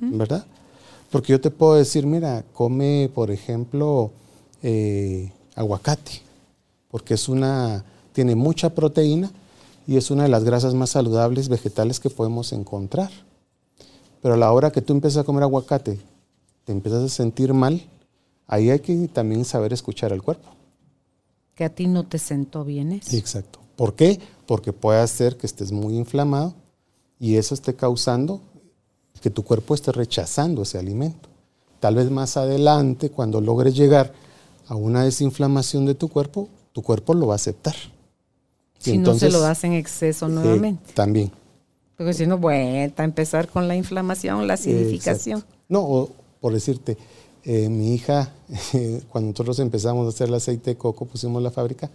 ¿Verdad? 0.00 0.46
Porque 1.10 1.32
yo 1.32 1.40
te 1.40 1.50
puedo 1.50 1.74
decir, 1.74 2.06
mira, 2.06 2.44
come, 2.54 3.10
por 3.14 3.30
ejemplo, 3.30 4.10
eh, 4.62 5.30
aguacate, 5.54 6.22
porque 6.90 7.14
es 7.14 7.28
una, 7.28 7.84
tiene 8.12 8.34
mucha 8.34 8.74
proteína 8.74 9.30
y 9.86 9.96
es 9.96 10.10
una 10.10 10.24
de 10.24 10.28
las 10.28 10.44
grasas 10.44 10.74
más 10.74 10.90
saludables 10.90 11.48
vegetales 11.48 12.00
que 12.00 12.10
podemos 12.10 12.52
encontrar. 12.52 13.10
Pero 14.20 14.34
a 14.34 14.38
la 14.38 14.52
hora 14.52 14.72
que 14.72 14.82
tú 14.82 14.92
empiezas 14.92 15.22
a 15.22 15.24
comer 15.24 15.44
aguacate, 15.44 16.00
te 16.64 16.72
empiezas 16.72 17.04
a 17.04 17.08
sentir 17.08 17.54
mal, 17.54 17.80
ahí 18.46 18.70
hay 18.70 18.80
que 18.80 19.08
también 19.08 19.44
saber 19.44 19.72
escuchar 19.72 20.12
al 20.12 20.22
cuerpo. 20.22 20.48
Que 21.54 21.64
a 21.64 21.74
ti 21.74 21.86
no 21.86 22.04
te 22.04 22.18
sentó 22.18 22.64
bien 22.64 22.92
eso. 22.92 23.16
Exacto. 23.16 23.60
¿Por 23.76 23.94
qué? 23.94 24.18
Porque 24.46 24.72
puede 24.72 25.00
hacer 25.00 25.36
que 25.36 25.46
estés 25.46 25.70
muy 25.70 25.96
inflamado 25.96 26.54
y 27.20 27.36
eso 27.36 27.54
esté 27.54 27.74
causando 27.74 28.40
que 29.20 29.30
tu 29.30 29.42
cuerpo 29.42 29.74
esté 29.74 29.92
rechazando 29.92 30.62
ese 30.62 30.78
alimento. 30.78 31.28
Tal 31.80 31.94
vez 31.94 32.10
más 32.10 32.36
adelante, 32.36 33.10
cuando 33.10 33.40
logres 33.40 33.74
llegar 33.76 34.12
a 34.66 34.74
una 34.74 35.04
desinflamación 35.04 35.86
de 35.86 35.94
tu 35.94 36.08
cuerpo, 36.08 36.48
tu 36.72 36.82
cuerpo 36.82 37.14
lo 37.14 37.28
va 37.28 37.34
a 37.34 37.36
aceptar. 37.36 37.74
Si 38.78 38.92
entonces, 38.92 39.24
no 39.24 39.28
se 39.30 39.32
lo 39.38 39.40
das 39.40 39.64
en 39.64 39.72
exceso 39.72 40.28
nuevamente. 40.28 40.92
también. 40.92 41.30
Porque 41.96 42.12
si 42.12 42.26
no, 42.26 42.38
vuelta 42.38 43.02
a 43.02 43.06
empezar 43.06 43.48
con 43.48 43.68
la 43.68 43.74
inflamación, 43.74 44.46
la 44.46 44.54
acidificación. 44.54 45.44
No, 45.68 46.08
por 46.40 46.52
decirte, 46.52 46.96
eh, 47.42 47.68
mi 47.68 47.94
hija, 47.94 48.32
cuando 49.08 49.30
nosotros 49.30 49.58
empezamos 49.60 50.06
a 50.06 50.10
hacer 50.10 50.28
el 50.28 50.34
aceite 50.34 50.70
de 50.70 50.76
coco, 50.76 51.06
pusimos 51.06 51.42
la 51.42 51.50
fábrica, 51.50 51.90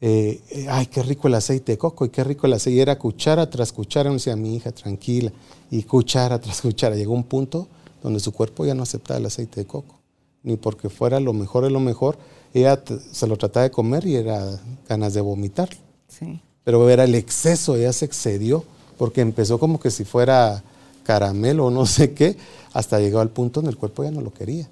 eh, 0.00 0.40
eh, 0.50 0.66
ay, 0.70 0.86
qué 0.86 1.02
rico 1.02 1.28
el 1.28 1.34
aceite 1.34 1.72
de 1.72 1.78
coco 1.78 2.06
y 2.06 2.08
qué 2.08 2.24
rico 2.24 2.46
el 2.46 2.54
aceite. 2.54 2.78
Y 2.78 2.80
era 2.80 2.98
cuchara 2.98 3.48
tras 3.48 3.72
cuchara, 3.72 4.10
me 4.10 4.16
decía 4.16 4.34
mi 4.34 4.56
hija, 4.56 4.72
tranquila, 4.72 5.30
y 5.70 5.82
cuchara 5.82 6.40
tras 6.40 6.60
cuchara. 6.60 6.96
Llegó 6.96 7.12
un 7.12 7.24
punto 7.24 7.68
donde 8.02 8.18
su 8.18 8.32
cuerpo 8.32 8.64
ya 8.64 8.74
no 8.74 8.82
aceptaba 8.82 9.18
el 9.20 9.26
aceite 9.26 9.60
de 9.60 9.66
coco, 9.66 10.00
ni 10.42 10.56
porque 10.56 10.88
fuera 10.88 11.20
lo 11.20 11.32
mejor 11.32 11.64
de 11.64 11.70
lo 11.70 11.80
mejor. 11.80 12.16
Ella 12.52 12.82
se 13.12 13.26
lo 13.26 13.36
trataba 13.36 13.64
de 13.64 13.70
comer 13.70 14.06
y 14.06 14.16
era 14.16 14.60
ganas 14.88 15.14
de 15.14 15.20
vomitar. 15.20 15.68
Sí. 16.08 16.40
Pero 16.64 16.88
era 16.90 17.04
el 17.04 17.14
exceso, 17.14 17.76
ella 17.76 17.92
se 17.92 18.04
excedió, 18.04 18.64
porque 18.98 19.20
empezó 19.20 19.58
como 19.58 19.80
que 19.80 19.90
si 19.90 20.04
fuera 20.04 20.62
caramelo 21.04 21.66
o 21.66 21.70
no 21.70 21.86
sé 21.86 22.12
qué, 22.12 22.36
hasta 22.72 23.00
llegó 23.00 23.20
al 23.20 23.30
punto 23.30 23.60
donde 23.60 23.70
el 23.70 23.76
cuerpo 23.76 24.04
ya 24.04 24.10
no 24.10 24.20
lo 24.20 24.32
quería. 24.32 24.68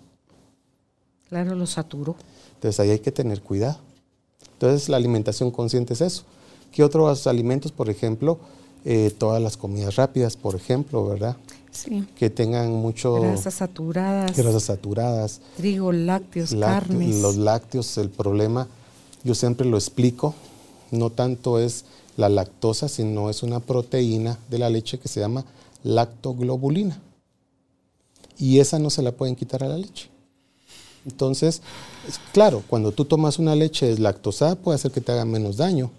Claro, 1.28 1.54
lo 1.54 1.66
saturó. 1.66 2.16
Entonces 2.54 2.80
ahí 2.80 2.90
hay 2.90 2.98
que 2.98 3.12
tener 3.12 3.42
cuidado. 3.42 3.78
Entonces 4.54 4.88
la 4.88 4.96
alimentación 4.96 5.50
consciente 5.50 5.94
es 5.94 6.00
eso. 6.00 6.24
¿Qué 6.72 6.82
otros 6.82 7.26
alimentos, 7.26 7.72
por 7.72 7.88
ejemplo? 7.88 8.38
Eh, 8.84 9.12
todas 9.16 9.42
las 9.42 9.56
comidas 9.56 9.96
rápidas, 9.96 10.36
por 10.36 10.54
ejemplo, 10.54 11.06
¿verdad? 11.06 11.36
Sí. 11.78 12.06
Que 12.16 12.28
tengan 12.30 12.72
mucho... 12.72 13.20
Grasas 13.20 13.54
saturadas. 13.54 14.36
Grasas 14.36 14.64
saturadas. 14.64 15.40
Trigo, 15.56 15.92
lácteos, 15.92 16.54
carnes. 16.54 17.16
Los 17.22 17.36
lácteos, 17.36 17.96
el 17.98 18.10
problema, 18.10 18.66
yo 19.22 19.34
siempre 19.34 19.66
lo 19.66 19.76
explico, 19.76 20.34
no 20.90 21.10
tanto 21.10 21.58
es 21.58 21.84
la 22.16 22.28
lactosa, 22.28 22.88
sino 22.88 23.30
es 23.30 23.42
una 23.42 23.60
proteína 23.60 24.38
de 24.50 24.58
la 24.58 24.70
leche 24.70 24.98
que 24.98 25.08
se 25.08 25.20
llama 25.20 25.44
lactoglobulina. 25.84 27.00
Y 28.38 28.58
esa 28.58 28.78
no 28.78 28.90
se 28.90 29.02
la 29.02 29.12
pueden 29.12 29.36
quitar 29.36 29.62
a 29.62 29.68
la 29.68 29.78
leche. 29.78 30.08
Entonces, 31.04 31.62
claro, 32.32 32.62
cuando 32.66 32.92
tú 32.92 33.04
tomas 33.04 33.38
una 33.38 33.54
leche 33.54 33.86
deslactosada 33.86 34.56
puede 34.56 34.76
hacer 34.76 34.90
que 34.90 35.00
te 35.00 35.12
haga 35.12 35.24
menos 35.24 35.56
daño 35.56 35.90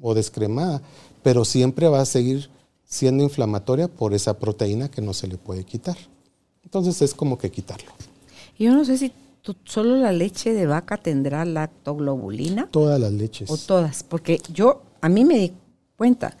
o 0.00 0.12
descremada, 0.14 0.82
pero 1.22 1.44
siempre 1.44 1.88
va 1.88 2.00
a 2.00 2.06
seguir 2.06 2.50
siendo 2.86 3.24
inflamatoria 3.24 3.88
por 3.88 4.14
esa 4.14 4.38
proteína 4.38 4.88
que 4.88 5.02
no 5.02 5.12
se 5.12 5.26
le 5.26 5.36
puede 5.36 5.64
quitar. 5.64 5.96
Entonces 6.64 7.02
es 7.02 7.14
como 7.14 7.36
que 7.36 7.50
quitarlo. 7.50 7.90
Yo 8.58 8.72
no 8.72 8.84
sé 8.84 8.96
si 8.96 9.12
solo 9.64 9.96
la 9.96 10.12
leche 10.12 10.52
de 10.52 10.66
vaca 10.66 10.96
tendrá 10.96 11.44
lactoglobulina. 11.44 12.68
Todas 12.70 12.98
las 13.00 13.12
leches. 13.12 13.50
O 13.50 13.56
todas, 13.56 14.02
porque 14.02 14.40
yo, 14.52 14.82
a 15.00 15.08
mí 15.08 15.24
me 15.24 15.38
di 15.38 15.52
cuenta, 15.96 16.36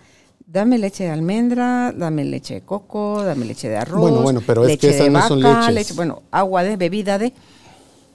dame 0.46 0.78
leche 0.78 1.04
de 1.04 1.10
almendra, 1.10 1.92
dame 1.92 2.24
leche 2.24 2.54
de 2.54 2.60
coco, 2.62 3.22
dame 3.22 3.44
leche 3.44 3.68
de 3.68 3.76
arroz. 3.76 4.00
Bueno, 4.00 4.22
bueno, 4.22 4.42
pero 4.46 4.66
es 4.66 4.78
que 4.78 4.90
esas 4.90 5.10
no 5.10 5.26
son 5.28 5.40
leches. 5.74 5.94
bueno, 5.96 6.22
agua 6.30 6.62
de 6.62 6.76
bebida 6.76 7.18
de. 7.18 7.32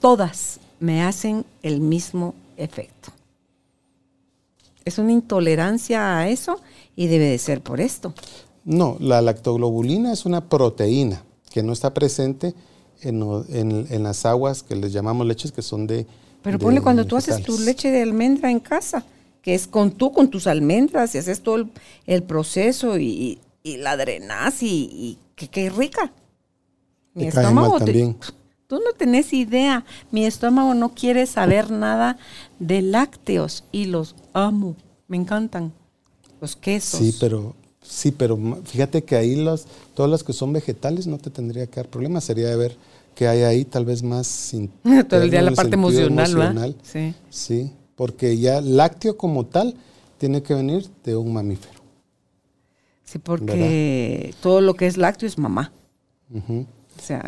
Todas 0.00 0.58
me 0.80 1.04
hacen 1.04 1.44
el 1.62 1.80
mismo 1.80 2.34
efecto. 2.56 3.12
Es 4.84 4.98
una 4.98 5.12
intolerancia 5.12 6.18
a 6.18 6.28
eso 6.28 6.60
y 6.96 7.06
debe 7.06 7.26
de 7.26 7.38
ser 7.38 7.62
por 7.62 7.80
esto. 7.80 8.14
No, 8.64 8.96
la 9.00 9.20
lactoglobulina 9.22 10.12
es 10.12 10.24
una 10.24 10.48
proteína 10.48 11.24
que 11.50 11.62
no 11.62 11.72
está 11.72 11.92
presente 11.92 12.54
en, 13.00 14.02
las 14.02 14.24
aguas 14.26 14.62
que 14.62 14.76
les 14.76 14.92
llamamos 14.92 15.26
leches 15.26 15.52
que 15.52 15.62
son 15.62 15.86
de. 15.86 16.06
Pero 16.42 16.58
ponle 16.58 16.80
cuando 16.80 17.04
tú 17.04 17.16
haces 17.16 17.42
tu 17.42 17.58
leche 17.58 17.90
de 17.90 18.02
almendra 18.02 18.50
en 18.50 18.60
casa 18.60 19.04
que 19.42 19.54
es 19.54 19.66
con 19.66 19.90
tú, 19.90 20.12
con 20.12 20.30
tus 20.30 20.46
almendras, 20.46 21.14
y 21.14 21.18
haces 21.18 21.42
todo 21.42 21.68
el, 22.06 22.22
proceso 22.22 22.98
y, 22.98 23.40
la 23.64 23.96
drenas 23.96 24.62
y, 24.62 25.18
y 25.36 25.46
qué 25.48 25.68
rica. 25.68 26.12
Mi 27.14 27.26
estómago 27.26 27.78
también. 27.78 28.16
Tú 28.68 28.76
no 28.76 28.92
tenés 28.96 29.34
idea. 29.34 29.84
Mi 30.10 30.24
estómago 30.24 30.72
no 30.72 30.94
quiere 30.94 31.26
saber 31.26 31.70
nada 31.70 32.16
de 32.58 32.80
lácteos 32.80 33.64
y 33.70 33.86
los 33.86 34.14
amo. 34.32 34.76
Me 35.08 35.18
encantan. 35.18 35.74
Los 36.42 36.56
quesos. 36.56 37.00
Sí, 37.00 37.16
pero 37.18 37.54
sí, 37.82 38.10
pero 38.10 38.38
fíjate 38.64 39.02
que 39.02 39.16
ahí 39.16 39.36
los, 39.36 39.64
todas 39.94 40.10
las 40.10 40.22
que 40.22 40.34
son 40.34 40.52
vegetales 40.52 41.06
no 41.06 41.16
te 41.16 41.30
tendría 41.30 41.66
que 41.66 41.76
dar 41.76 41.88
problema. 41.88 42.20
Sería 42.20 42.48
de 42.48 42.56
ver 42.56 42.76
qué 43.14 43.28
hay 43.28 43.42
ahí, 43.44 43.64
tal 43.64 43.86
vez 43.86 44.02
más. 44.02 44.52
Todo 45.08 45.22
el 45.22 45.30
día 45.30 45.40
la 45.40 45.52
parte 45.52 45.76
emocional, 45.76 46.30
emocional. 46.30 46.76
Sí. 46.82 47.14
Sí 47.30 47.70
porque 48.02 48.36
ya 48.36 48.60
lácteo 48.60 49.16
como 49.16 49.46
tal 49.46 49.76
tiene 50.18 50.42
que 50.42 50.54
venir 50.54 50.88
de 51.04 51.16
un 51.16 51.32
mamífero. 51.32 51.80
Sí, 53.04 53.18
porque 53.18 54.34
todo 54.40 54.60
lo 54.60 54.74
que 54.74 54.86
es 54.86 54.96
lácteo 54.96 55.28
es 55.28 55.38
mamá. 55.38 55.70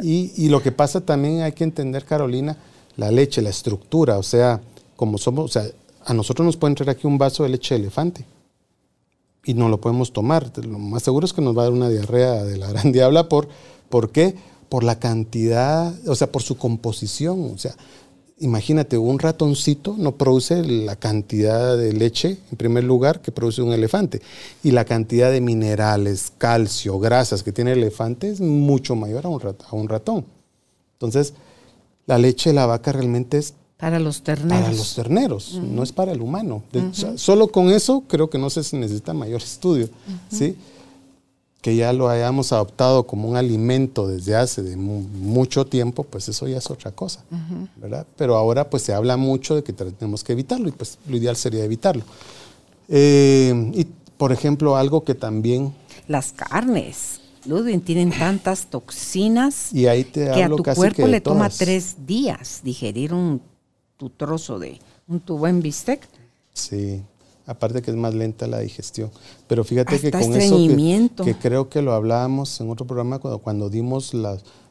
y, 0.03 0.49
lo 0.49 0.63
que 0.63 0.73
pasa 0.73 1.01
también 1.01 1.43
hay 1.43 1.53
que 1.53 1.63
entender, 1.63 2.05
Carolina, 2.05 2.57
la 2.97 3.11
leche, 3.11 3.43
la 3.43 3.51
estructura, 3.51 4.19
o 4.19 4.23
sea, 4.23 4.61
como 4.97 5.17
somos, 5.19 5.45
o 5.45 5.49
sea, 5.49 5.71
a 6.05 6.13
nosotros 6.15 6.47
nos 6.47 6.57
puede 6.57 6.73
entrar 6.73 6.91
aquí 6.91 7.07
un 7.07 7.19
vaso 7.19 7.43
de 7.43 7.51
leche 7.51 7.75
de 7.75 7.83
elefante 7.83 8.25
y 9.45 9.55
no 9.55 9.69
lo 9.69 9.81
podemos 9.81 10.13
tomar. 10.13 10.51
Lo 10.65 10.79
más 10.79 11.03
seguro 11.03 11.27
es 11.27 11.33
que 11.33 11.43
nos 11.43 11.57
va 11.57 11.63
a 11.63 11.65
dar 11.65 11.73
una 11.73 11.89
diarrea 11.89 12.45
de 12.45 12.57
la 12.57 12.69
gran 12.69 12.93
diabla. 12.93 13.29
¿Por, 13.29 13.49
¿Por 13.89 14.11
qué? 14.11 14.35
Por 14.69 14.85
la 14.85 14.99
cantidad, 14.99 15.95
o 16.09 16.15
sea, 16.15 16.33
por 16.33 16.43
su 16.43 16.57
composición. 16.57 17.53
O 17.55 17.59
sea, 17.59 17.75
imagínate, 18.39 18.99
un 18.99 19.19
ratoncito 19.19 19.95
no 19.97 20.17
produce 20.17 20.63
la 20.65 20.97
cantidad 20.97 21.77
de 21.77 21.93
leche, 21.93 22.39
en 22.51 22.57
primer 22.57 22.85
lugar, 22.85 23.21
que 23.21 23.33
produce 23.33 23.63
un 23.63 23.73
elefante. 23.73 24.21
Y 24.63 24.73
la 24.73 24.85
cantidad 24.85 25.31
de 25.31 25.41
minerales, 25.41 26.33
calcio, 26.37 26.99
grasas 26.99 27.43
que 27.43 27.53
tiene 27.53 27.73
el 27.73 27.79
elefante 27.79 28.31
es 28.31 28.41
mucho 28.41 28.97
mayor 28.97 29.27
a 29.27 29.29
un, 29.29 29.89
ratón. 29.89 30.27
Entonces, 30.95 31.35
la 32.07 32.19
leche 32.19 32.51
de 32.51 32.55
la 32.55 32.67
vaca 32.67 32.93
realmente 32.93 33.39
es 33.39 33.55
para 33.85 34.01
los 34.01 34.23
terneros. 34.23 34.63
Para 34.63 34.75
los 34.75 34.95
terneros, 34.95 35.61
no 35.63 35.83
es 35.83 35.93
para 35.93 36.13
el 36.13 36.23
humano. 36.23 36.63
solo 37.17 37.49
con 37.49 37.69
eso 37.69 38.03
creo 38.09 38.31
que 38.31 38.39
no 38.39 38.49
se 38.49 38.61
necesita 38.79 39.13
mayor 39.13 39.43
estudio. 39.43 39.91
¿sí? 40.31 40.57
que 41.61 41.77
ya 41.77 41.93
lo 41.95 42.11
hayamos 42.11 42.53
adoptado 42.53 43.07
como 43.07 43.27
un 43.27 43.37
alimento 43.37 44.07
desde 44.07 44.37
hace 44.37 44.63
de 44.63 44.77
mucho 44.77 45.67
tiempo, 45.67 46.05
pues 46.05 46.29
eso 46.29 46.47
ya 46.47 46.59
es 46.59 46.71
otra 46.71 46.93
cosa, 46.93 47.25
¿verdad? 47.77 48.07
Pero 48.17 48.37
ahora 48.37 48.69
pues 48.69 48.83
se 48.83 48.93
habla 48.93 49.17
mucho 49.17 49.55
de 49.55 49.63
que 49.63 49.73
tenemos 49.73 50.23
que 50.25 50.33
evitarlo 50.33 50.69
y 50.69 50.73
pues 50.73 50.99
lo 51.09 51.17
ideal 51.17 51.37
sería 51.37 51.65
evitarlo. 51.65 52.05
Eh, 52.89 53.71
y 53.75 53.87
por 54.19 54.33
ejemplo, 54.33 54.77
algo 54.77 55.05
que 55.05 55.15
también... 55.15 55.73
Las 56.07 56.33
carnes, 56.33 57.21
Ludwig, 57.47 57.83
tienen 57.83 58.11
tantas 58.11 58.67
toxinas 58.67 59.73
y 59.73 59.87
ahí 59.87 60.05
te 60.05 60.31
que 60.33 60.45
a 60.45 60.49
tu 60.51 60.63
cuerpo 60.63 61.07
le 61.07 61.23
toma 61.23 61.49
tres 61.49 62.07
días 62.07 62.61
digerir 62.63 63.15
un 63.15 63.41
tu 64.05 64.11
trozo 64.11 64.59
de 64.59 64.79
un 65.09 65.19
tu 65.21 65.39
buen 65.39 65.63
bistec. 65.63 66.07
Sí, 66.53 67.03
aparte 67.47 67.81
que 67.81 67.91
es 67.91 67.97
más 67.97 68.13
lenta 68.13 68.47
la 68.47 68.59
digestión. 68.59 69.11
Pero 69.47 69.65
fíjate 69.65 69.99
que 69.99 70.11
con 70.11 70.35
eso 70.37 71.25
que, 71.25 71.35
creo 71.35 71.71
que 71.71 71.81
lo 71.81 71.95
hablábamos 71.95 72.61
en 72.61 72.69
otro 72.71 72.87
programa 72.87 73.19
cuando, 73.19 73.39
cuando 73.39 73.71
dimos 73.71 74.13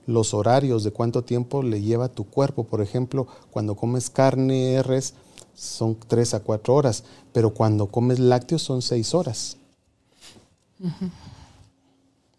los 0.05 0.33
horarios 0.35 0.83
de 0.83 0.91
cuánto 0.91 1.23
tiempo 1.23 1.63
le 1.63 1.81
lleva 1.81 2.05
a 2.05 2.09
tu 2.09 2.25
cuerpo. 2.25 2.65
Por 2.65 2.81
ejemplo, 2.81 3.27
cuando 3.49 3.73
comes 3.73 4.11
carne 4.11 4.83
res 4.83 5.15
son 5.55 5.97
3 6.07 6.35
a 6.35 6.39
4 6.41 6.75
horas, 6.75 7.03
pero 7.31 7.55
cuando 7.55 7.87
comes 7.87 8.19
lácteos 8.19 8.61
son 8.61 8.83
6 8.83 9.15
horas. 9.15 9.57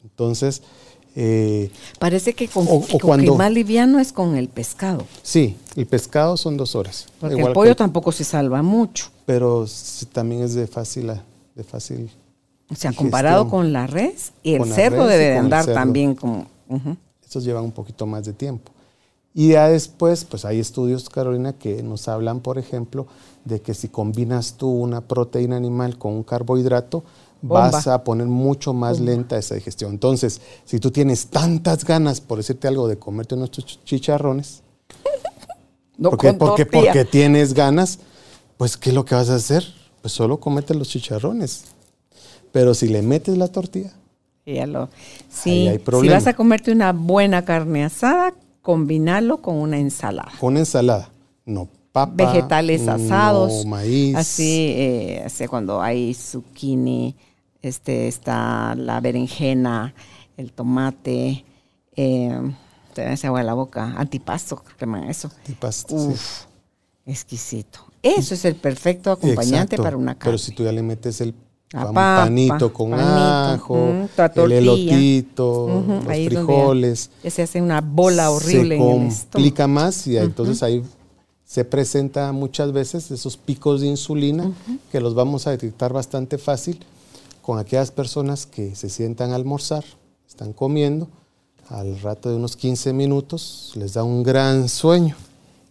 Entonces, 0.05 0.63
Eh, 1.17 1.71
Parece 1.99 2.35
que 2.35 2.49
con, 2.49 2.67
O- 2.67 2.75
o 2.75 2.81
con 2.81 2.89
que 2.89 2.99
cuando- 2.99 3.35
más 3.37 3.53
liviano 3.53 3.99
es 4.01 4.13
con 4.13 4.35
el 4.37 4.49
pescado. 4.49 5.05
sí, 5.23 5.57
el 5.77 5.87
pescado 5.87 6.37
son 6.37 6.57
dos 6.57 6.75
horas. 6.75 7.07
Porque 7.21 7.35
igual 7.37 7.49
el 7.49 7.53
que 7.53 7.55
pollo 7.55 7.77
tampoco 7.77 8.11
se 8.13 8.25
salva 8.25 8.63
mucho. 8.63 9.07
pero 9.27 9.65
también 10.13 10.43
es 10.43 10.55
de 10.55 10.67
fácil, 10.67 11.13
de 11.55 11.65
fácil. 11.65 12.11
O 12.69 12.75
sea, 12.75 12.91
digestión. 12.91 12.95
comparado 12.95 13.49
con 13.49 13.73
la 13.73 13.87
res, 13.87 14.33
y 14.43 14.55
el 14.55 14.65
cerdo 14.73 15.07
debe 15.07 15.25
de 15.31 15.39
andar 15.39 15.67
también 15.67 16.15
como... 16.15 16.47
ujú. 16.69 16.97
Estos 17.23 17.45
llevan 17.45 17.65
un 17.65 17.73
poquito 17.73 18.07
más 18.07 18.25
de 18.25 18.33
tiempo. 18.33 18.73
Y 19.33 19.49
ya 19.51 19.69
después, 19.69 20.25
pues 20.25 20.45
hay 20.45 20.61
estudios, 20.61 21.09
Carolina, 21.11 21.53
que 21.55 21.83
nos 21.83 22.07
hablan, 22.09 22.41
por 22.41 22.57
ejemplo, 22.59 23.07
de 23.45 23.61
que 23.61 23.75
si 23.75 23.89
combinas 23.89 24.55
tú 24.55 24.69
una 24.71 25.01
proteína 25.01 25.57
animal 25.57 25.99
con 25.99 26.13
un 26.13 26.23
carbohidrato, 26.23 27.03
Bomba. 27.47 27.71
vas 27.71 27.87
a 27.89 28.03
poner 28.05 28.27
mucho 28.27 28.73
más 28.73 29.01
lenta 29.01 29.37
esa 29.39 29.55
digestión. 29.55 29.93
Entonces, 29.93 30.41
si 30.65 30.79
tú 30.81 30.91
tienes 30.91 31.27
tantas 31.27 31.85
ganas, 31.85 32.21
por 32.21 32.39
decirte 32.39 32.69
algo, 32.69 32.89
de 32.89 32.99
comerte 32.99 33.35
unos 33.35 33.51
ch- 33.53 33.79
chicharrones, 33.85 34.63
No 35.99 36.11
porque, 36.11 36.33
porque, 36.33 36.67
porque 36.67 37.05
tienes 37.05 37.55
ganas, 37.55 37.99
pues 38.57 38.77
¿qué 38.77 38.91
es 38.91 38.95
lo 38.95 39.05
que 39.05 39.15
vas 39.15 39.31
a 39.31 39.37
hacer? 39.37 39.65
Pues 40.03 40.13
solo 40.13 40.41
comete 40.41 40.75
los 40.75 40.89
chicharrones. 40.89 41.65
Pero 42.51 42.75
si 42.75 42.89
le 42.89 43.03
metes 43.03 43.37
la 43.37 43.49
tortilla, 43.49 43.93
Ya 44.47 44.67
lo- 44.67 44.89
sí, 45.29 45.69
hay 45.69 45.79
si 46.01 46.09
vas 46.09 46.27
a 46.27 46.35
comerte 46.35 46.73
una 46.73 46.93
buena 46.93 47.45
carne 47.45 47.85
asada, 47.85 48.35
combinalo 48.63 49.41
con 49.43 49.57
una 49.57 49.79
ensalada. 49.79 50.33
con 50.41 50.57
ensalada, 50.57 51.11
no 51.45 51.69
papa, 51.93 52.13
Vegetales 52.17 52.89
asados. 52.89 53.65
no 53.65 53.71
maíz, 53.71 54.17
Así, 54.17 54.75
eh, 54.77 55.23
así 55.25 55.47
cuando 55.47 55.81
hay 55.81 56.13
zucchini, 56.15 57.15
este, 57.65 58.09
está 58.09 58.75
la 58.75 59.01
berenjena, 59.01 59.95
el 60.37 60.53
tomate, 60.53 61.45
eh, 61.97 62.41
ese 62.97 63.27
agua 63.27 63.41
en 63.41 63.47
la 63.47 63.55
boca, 63.55 63.95
antipasto, 63.97 64.63
que 64.63 64.73
llaman 64.79 65.05
eso. 65.05 65.31
Antipasto, 65.39 65.99
sí. 65.99 66.07
Uf, 66.09 66.43
exquisito. 67.07 67.81
Eso 68.03 68.35
es 68.35 68.45
el 68.45 68.55
perfecto 68.57 69.11
acompañante 69.11 69.77
Exacto, 69.77 69.83
para 69.83 69.97
una 69.97 70.15
carne. 70.15 70.25
Pero 70.25 70.39
si 70.39 70.53
tú 70.53 70.65
ya 70.65 70.73
le 70.73 70.83
metes 70.83 71.21
el 71.21 71.35
papa, 71.71 72.25
panito 72.25 72.73
con 72.73 72.91
panito, 72.91 73.09
ajo, 73.09 74.09
el 74.37 74.53
elotito, 74.53 75.85
los 75.87 76.09
ahí 76.09 76.29
frijoles, 76.29 77.11
ya 77.23 77.31
se 77.31 77.43
hace 77.43 77.63
una 77.63 77.81
bola 77.81 78.31
horrible 78.31 78.77
se 78.77 78.85
en 78.85 79.03
el 79.03 79.09
estómago. 79.09 79.31
complica 79.33 79.67
más 79.67 80.07
y 80.07 80.17
entonces 80.17 80.63
ahí 80.63 80.85
se 81.45 81.65
presenta 81.65 82.33
muchas 82.33 82.73
veces 82.73 83.11
esos 83.11 83.37
picos 83.37 83.81
de 83.81 83.89
insulina 83.89 84.53
que 84.93 85.01
los 85.01 85.15
vamos 85.15 85.47
a 85.47 85.51
detectar 85.51 85.93
bastante 85.93 86.39
fácil 86.39 86.85
con 87.45 87.59
aquellas 87.59 87.91
personas 87.91 88.47
que 88.47 88.75
se 88.75 88.89
sientan 88.89 89.33
a 89.33 89.35
almorzar, 89.37 89.85
están 90.27 90.55
comiendo, 90.55 91.09
al 91.69 92.01
rato 92.01 92.31
de 92.31 92.37
unos 92.37 92.57
15 92.57 92.93
minutos 92.95 93.73
les 93.75 93.93
da 93.95 94.03
un 94.03 94.23
gran 94.23 94.69
sueño. 94.69 95.15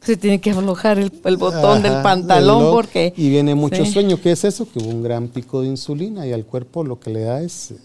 Se 0.02 0.18
tiene 0.18 0.40
que 0.40 0.52
aflojar 0.52 1.00
el, 1.00 1.12
el 1.24 1.38
botón 1.38 1.82
del 1.82 2.02
pantalón 2.04 2.72
porque... 2.72 3.14
Y 3.16 3.30
viene 3.30 3.56
mucho 3.56 3.86
Sí. 3.86 3.92
sueño. 3.94 4.20
¿Qué 4.22 4.34
es 4.34 4.44
eso? 4.44 4.68
Que 4.70 4.80
hubo 4.80 4.90
un 4.90 5.02
gran 5.02 5.30
pico 5.30 5.62
de 5.62 5.68
insulina 5.70 6.28
y 6.28 6.34
al 6.34 6.46
cuerpo 6.46 6.84
lo 6.84 7.00
que 7.00 7.10
le 7.10 7.22
da 7.22 7.42
es 7.42 7.72
eh, 7.72 7.78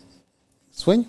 sueño. 0.73 1.05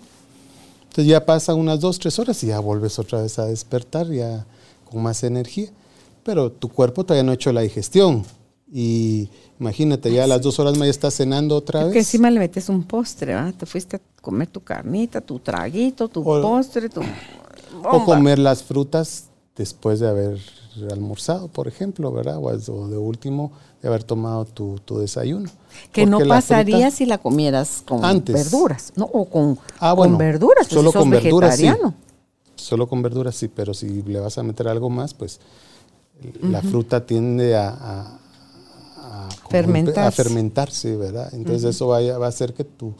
Entonces 0.84 1.06
ya 1.06 1.26
pasan 1.26 1.58
unas 1.58 1.80
dos, 1.80 1.98
tres 1.98 2.18
horas 2.18 2.42
y 2.44 2.46
ya 2.48 2.60
vuelves 2.60 2.98
otra 2.98 3.22
vez 3.22 3.38
a 3.38 3.46
despertar 3.46 4.08
ya 4.10 4.46
con 4.90 5.02
más 5.02 5.22
energía. 5.24 5.68
Pero 6.22 6.50
tu 6.50 6.68
cuerpo 6.68 7.04
todavía 7.04 7.24
no 7.24 7.32
ha 7.32 7.34
hecho 7.34 7.52
la 7.52 7.60
digestión. 7.62 8.24
Y 8.72 9.28
imagínate, 9.58 10.12
ya 10.12 10.24
a 10.24 10.26
las 10.28 10.42
dos 10.42 10.58
horas 10.60 10.78
más 10.78 10.86
ya 10.86 10.90
estás 10.90 11.14
cenando 11.14 11.56
otra 11.56 11.84
vez. 11.84 11.92
que 11.92 11.98
encima 12.00 12.30
le 12.30 12.38
metes 12.38 12.68
un 12.68 12.84
postre, 12.84 13.34
¿va? 13.34 13.50
Te 13.52 13.66
fuiste 13.66 13.96
a 13.96 14.00
comer 14.22 14.48
tu 14.48 14.60
carnita, 14.60 15.20
tu 15.20 15.38
traguito, 15.40 16.08
tu 16.08 16.20
O- 16.20 16.40
postre, 16.40 16.88
tu... 16.88 17.00
O 17.84 18.04
comer 18.04 18.38
las 18.38 18.62
frutas 18.62 19.24
después 19.56 19.98
de 20.00 20.08
haber 20.08 20.38
almorzado, 20.90 21.48
por 21.48 21.66
ejemplo, 21.68 22.12
¿verdad? 22.12 22.38
O, 22.40 22.88
de 22.88 22.96
último, 22.96 23.50
de 23.82 23.88
haber 23.88 24.04
tomado 24.04 24.44
tu, 24.44 24.78
tu 24.84 24.98
desayuno. 24.98 25.50
Que 25.92 26.06
no 26.06 26.18
Porque 26.18 26.28
pasaría 26.28 26.76
fruta- 26.78 26.90
si 26.96 27.06
la 27.06 27.18
comieras 27.18 27.82
con 27.86 28.04
Antes. 28.04 28.34
verduras, 28.34 28.92
¿no? 28.96 29.04
O 29.06 29.24
con, 29.24 29.58
Ah, 29.80 29.90
con 29.90 29.96
bueno, 29.96 30.18
verduras, 30.18 30.66
pues 30.68 30.74
solo 30.74 30.90
si 30.90 30.92
sos 30.92 31.00
con 31.02 31.10
verduras, 31.10 31.56
sí. 31.56 31.68
Solo 32.56 32.88
con 32.88 33.02
verduras 33.02 33.34
sí, 33.34 33.48
pero 33.48 33.74
si 33.74 34.02
le 34.02 34.20
vas 34.20 34.38
a 34.38 34.42
meter 34.42 34.68
algo 34.68 34.90
más, 34.90 35.12
pues 35.14 35.40
la 36.42 36.60
fruta 36.62 37.04
tiende 37.06 37.56
a, 37.56 37.68
a- 37.70 38.19
Fermentarse. 39.50 40.00
a 40.00 40.10
fermentarse, 40.10 40.96
¿verdad? 40.96 41.34
Entonces 41.34 41.64
eso 41.74 41.88
va 41.88 41.98
a 41.98 42.28
hacer 42.28 42.54
que 42.54 42.64
tu, 42.64 42.94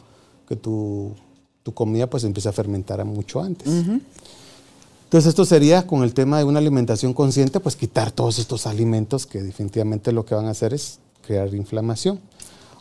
que 0.47 0.55
tu, 0.55 1.15
tu 1.63 1.73
comida 1.73 2.09
pues 2.09 2.23
empiece 2.23 2.49
a 2.49 2.51
fermentar 2.51 3.03
mucho 3.05 3.41
antes. 3.41 3.67
Entonces 3.67 5.29
esto 5.29 5.45
sería 5.45 5.85
con 5.85 6.03
el 6.03 6.13
tema 6.13 6.37
de 6.37 6.43
una 6.45 6.59
alimentación 6.59 7.13
consciente, 7.13 7.59
pues 7.59 7.75
quitar 7.75 8.11
todos 8.11 8.39
estos 8.39 8.65
alimentos 8.65 9.25
que 9.25 9.41
definitivamente 9.41 10.11
lo 10.11 10.25
que 10.25 10.35
van 10.35 10.45
a 10.45 10.51
hacer 10.51 10.73
es 10.73 10.99
crear 11.25 11.53
inflamación. 11.53 12.19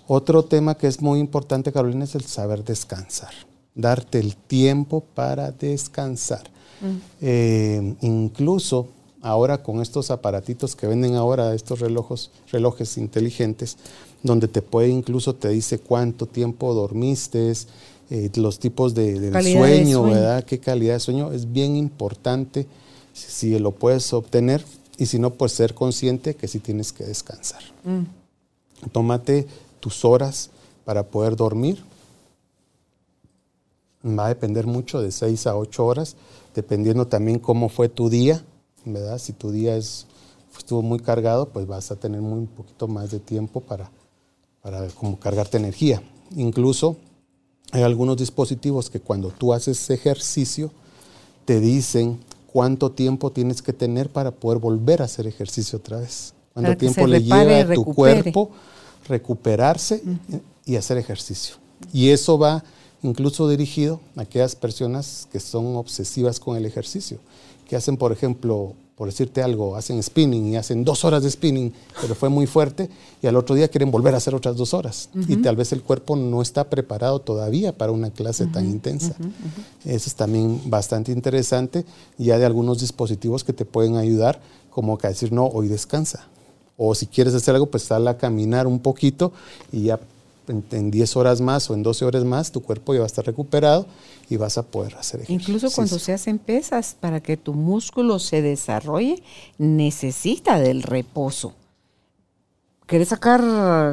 Otro 0.06 0.44
tema 0.44 0.76
que 0.76 0.86
es 0.86 1.00
muy 1.00 1.20
importante, 1.20 1.72
Carolina, 1.72 2.04
es 2.04 2.14
el 2.14 2.24
saber 2.24 2.64
descansar, 2.64 3.32
darte 3.74 4.18
el 4.18 4.36
tiempo 4.36 5.04
para 5.14 5.52
descansar. 5.52 6.42
Eh, 7.20 7.94
incluso 8.00 8.88
ahora 9.22 9.62
con 9.62 9.80
estos 9.80 10.10
aparatitos 10.10 10.76
que 10.76 10.86
venden 10.86 11.14
ahora, 11.14 11.54
estos 11.54 11.80
relojes, 11.80 12.30
relojes 12.50 12.96
inteligentes, 12.96 13.76
donde 14.22 14.48
te 14.48 14.62
puede 14.62 14.88
incluso 14.88 15.34
te 15.34 15.48
dice 15.48 15.78
cuánto 15.78 16.26
tiempo 16.26 16.74
dormiste, 16.74 17.52
eh, 18.10 18.30
los 18.36 18.58
tipos 18.58 18.94
de, 18.94 19.20
del 19.20 19.32
Calidad 19.32 19.62
de 19.62 19.76
sueño. 19.76 20.02
¿verdad? 20.04 20.44
Qué 20.44 20.58
calidad 20.58 20.94
de 20.94 21.00
sueño 21.00 21.32
es 21.32 21.52
bien 21.52 21.76
importante 21.76 22.66
si, 23.12 23.30
si 23.30 23.58
lo 23.58 23.72
puedes 23.72 24.12
obtener 24.12 24.64
y 25.00 25.06
si 25.06 25.18
no, 25.18 25.30
pues 25.30 25.52
ser 25.52 25.74
consciente 25.74 26.34
que 26.34 26.46
sí 26.46 26.58
tienes 26.58 26.92
que 26.92 27.04
descansar. 27.04 27.62
Tómate 28.92 29.46
tus 29.80 30.04
horas 30.04 30.50
para 30.84 31.04
poder 31.04 31.36
dormir. 31.36 31.82
Va 34.04 34.26
a 34.26 34.28
depender 34.28 34.66
mucho 34.66 35.00
de 35.00 35.10
6 35.10 35.46
a 35.46 35.56
8 35.56 35.86
horas, 35.86 36.16
dependiendo 36.54 37.06
también 37.06 37.38
cómo 37.38 37.70
fue 37.70 37.88
tu 37.88 38.10
día, 38.10 38.44
¿verdad? 38.84 39.18
Si 39.18 39.32
tu 39.32 39.50
día 39.50 39.76
es, 39.76 40.06
estuvo 40.56 40.82
muy 40.82 40.98
cargado, 40.98 41.48
pues 41.48 41.66
vas 41.66 41.90
a 41.90 41.96
tener 41.96 42.20
muy 42.20 42.40
un 42.40 42.46
poquito 42.46 42.88
más 42.88 43.10
de 43.10 43.20
tiempo 43.20 43.60
para, 43.60 43.90
para 44.62 44.88
como 44.88 45.18
cargarte 45.18 45.58
energía. 45.58 46.02
Incluso 46.36 46.96
hay 47.72 47.82
algunos 47.82 48.16
dispositivos 48.16 48.90
que 48.90 49.00
cuando 49.00 49.28
tú 49.30 49.52
haces 49.52 49.90
ejercicio 49.90 50.70
te 51.44 51.60
dicen 51.60 52.18
cuánto 52.52 52.90
tiempo 52.90 53.30
tienes 53.30 53.62
que 53.62 53.72
tener 53.72 54.10
para 54.10 54.30
poder 54.30 54.58
volver 54.58 55.02
a 55.02 55.04
hacer 55.04 55.26
ejercicio 55.26 55.78
otra 55.78 56.00
vez. 56.00 56.34
Cuánto 56.52 56.76
tiempo 56.76 57.06
le 57.06 57.22
lleva 57.22 57.60
a 57.60 57.62
tu 57.62 57.68
recupere. 57.68 58.22
cuerpo 58.22 58.50
recuperarse 59.08 60.02
y 60.64 60.76
hacer 60.76 60.98
ejercicio. 60.98 61.56
Y 61.92 62.10
eso 62.10 62.38
va 62.38 62.62
incluso 63.02 63.48
dirigido 63.48 64.00
a 64.16 64.22
aquellas 64.22 64.54
personas 64.54 65.26
que 65.32 65.40
son 65.40 65.76
obsesivas 65.76 66.38
con 66.38 66.56
el 66.56 66.66
ejercicio, 66.66 67.18
que 67.70 67.76
hacen, 67.76 67.96
por 67.96 68.10
ejemplo, 68.10 68.74
por 68.96 69.06
decirte 69.06 69.44
algo, 69.44 69.76
hacen 69.76 70.02
spinning 70.02 70.48
y 70.48 70.56
hacen 70.56 70.82
dos 70.82 71.04
horas 71.04 71.22
de 71.22 71.30
spinning, 71.30 71.72
pero 72.00 72.16
fue 72.16 72.28
muy 72.28 72.48
fuerte, 72.48 72.90
y 73.22 73.28
al 73.28 73.36
otro 73.36 73.54
día 73.54 73.68
quieren 73.68 73.92
volver 73.92 74.12
a 74.12 74.16
hacer 74.16 74.34
otras 74.34 74.56
dos 74.56 74.74
horas. 74.74 75.08
Y 75.28 75.36
tal 75.36 75.54
vez 75.54 75.70
el 75.70 75.80
cuerpo 75.80 76.16
no 76.16 76.42
está 76.42 76.68
preparado 76.68 77.20
todavía 77.20 77.70
para 77.70 77.92
una 77.92 78.10
clase 78.10 78.46
tan 78.46 78.68
intensa. 78.68 79.14
Eso 79.84 80.08
es 80.08 80.14
también 80.16 80.60
bastante 80.64 81.12
interesante, 81.12 81.84
ya 82.18 82.40
de 82.40 82.44
algunos 82.44 82.80
dispositivos 82.80 83.44
que 83.44 83.52
te 83.52 83.64
pueden 83.64 83.96
ayudar, 83.96 84.40
como 84.68 84.98
que 84.98 85.06
a 85.06 85.10
decir, 85.10 85.30
no, 85.30 85.46
hoy 85.46 85.68
descansa. 85.68 86.26
O 86.76 86.96
si 86.96 87.06
quieres 87.06 87.34
hacer 87.34 87.54
algo, 87.54 87.66
pues 87.66 87.84
sal 87.84 88.08
a 88.08 88.18
caminar 88.18 88.66
un 88.66 88.80
poquito 88.80 89.32
y 89.70 89.84
ya 89.84 90.00
en, 90.48 90.64
en 90.72 90.90
10 90.90 91.16
horas 91.16 91.40
más 91.40 91.68
o 91.70 91.74
en 91.74 91.82
12 91.82 92.04
horas 92.04 92.24
más 92.24 92.50
tu 92.52 92.62
cuerpo 92.62 92.92
ya 92.94 93.00
va 93.00 93.04
a 93.04 93.06
estar 93.06 93.24
recuperado 93.24 93.86
y 94.28 94.36
vas 94.36 94.58
a 94.58 94.62
poder 94.62 94.94
hacer 94.96 95.20
ejercicio. 95.20 95.54
Incluso 95.54 95.74
cuando 95.74 95.98
se 95.98 96.12
hacen 96.12 96.38
pesas, 96.38 96.96
para 96.98 97.20
que 97.20 97.36
tu 97.36 97.52
músculo 97.54 98.18
se 98.18 98.42
desarrolle, 98.42 99.22
necesita 99.58 100.58
del 100.58 100.82
reposo. 100.82 101.52
¿Quieres 102.86 103.08
sacar 103.08 103.40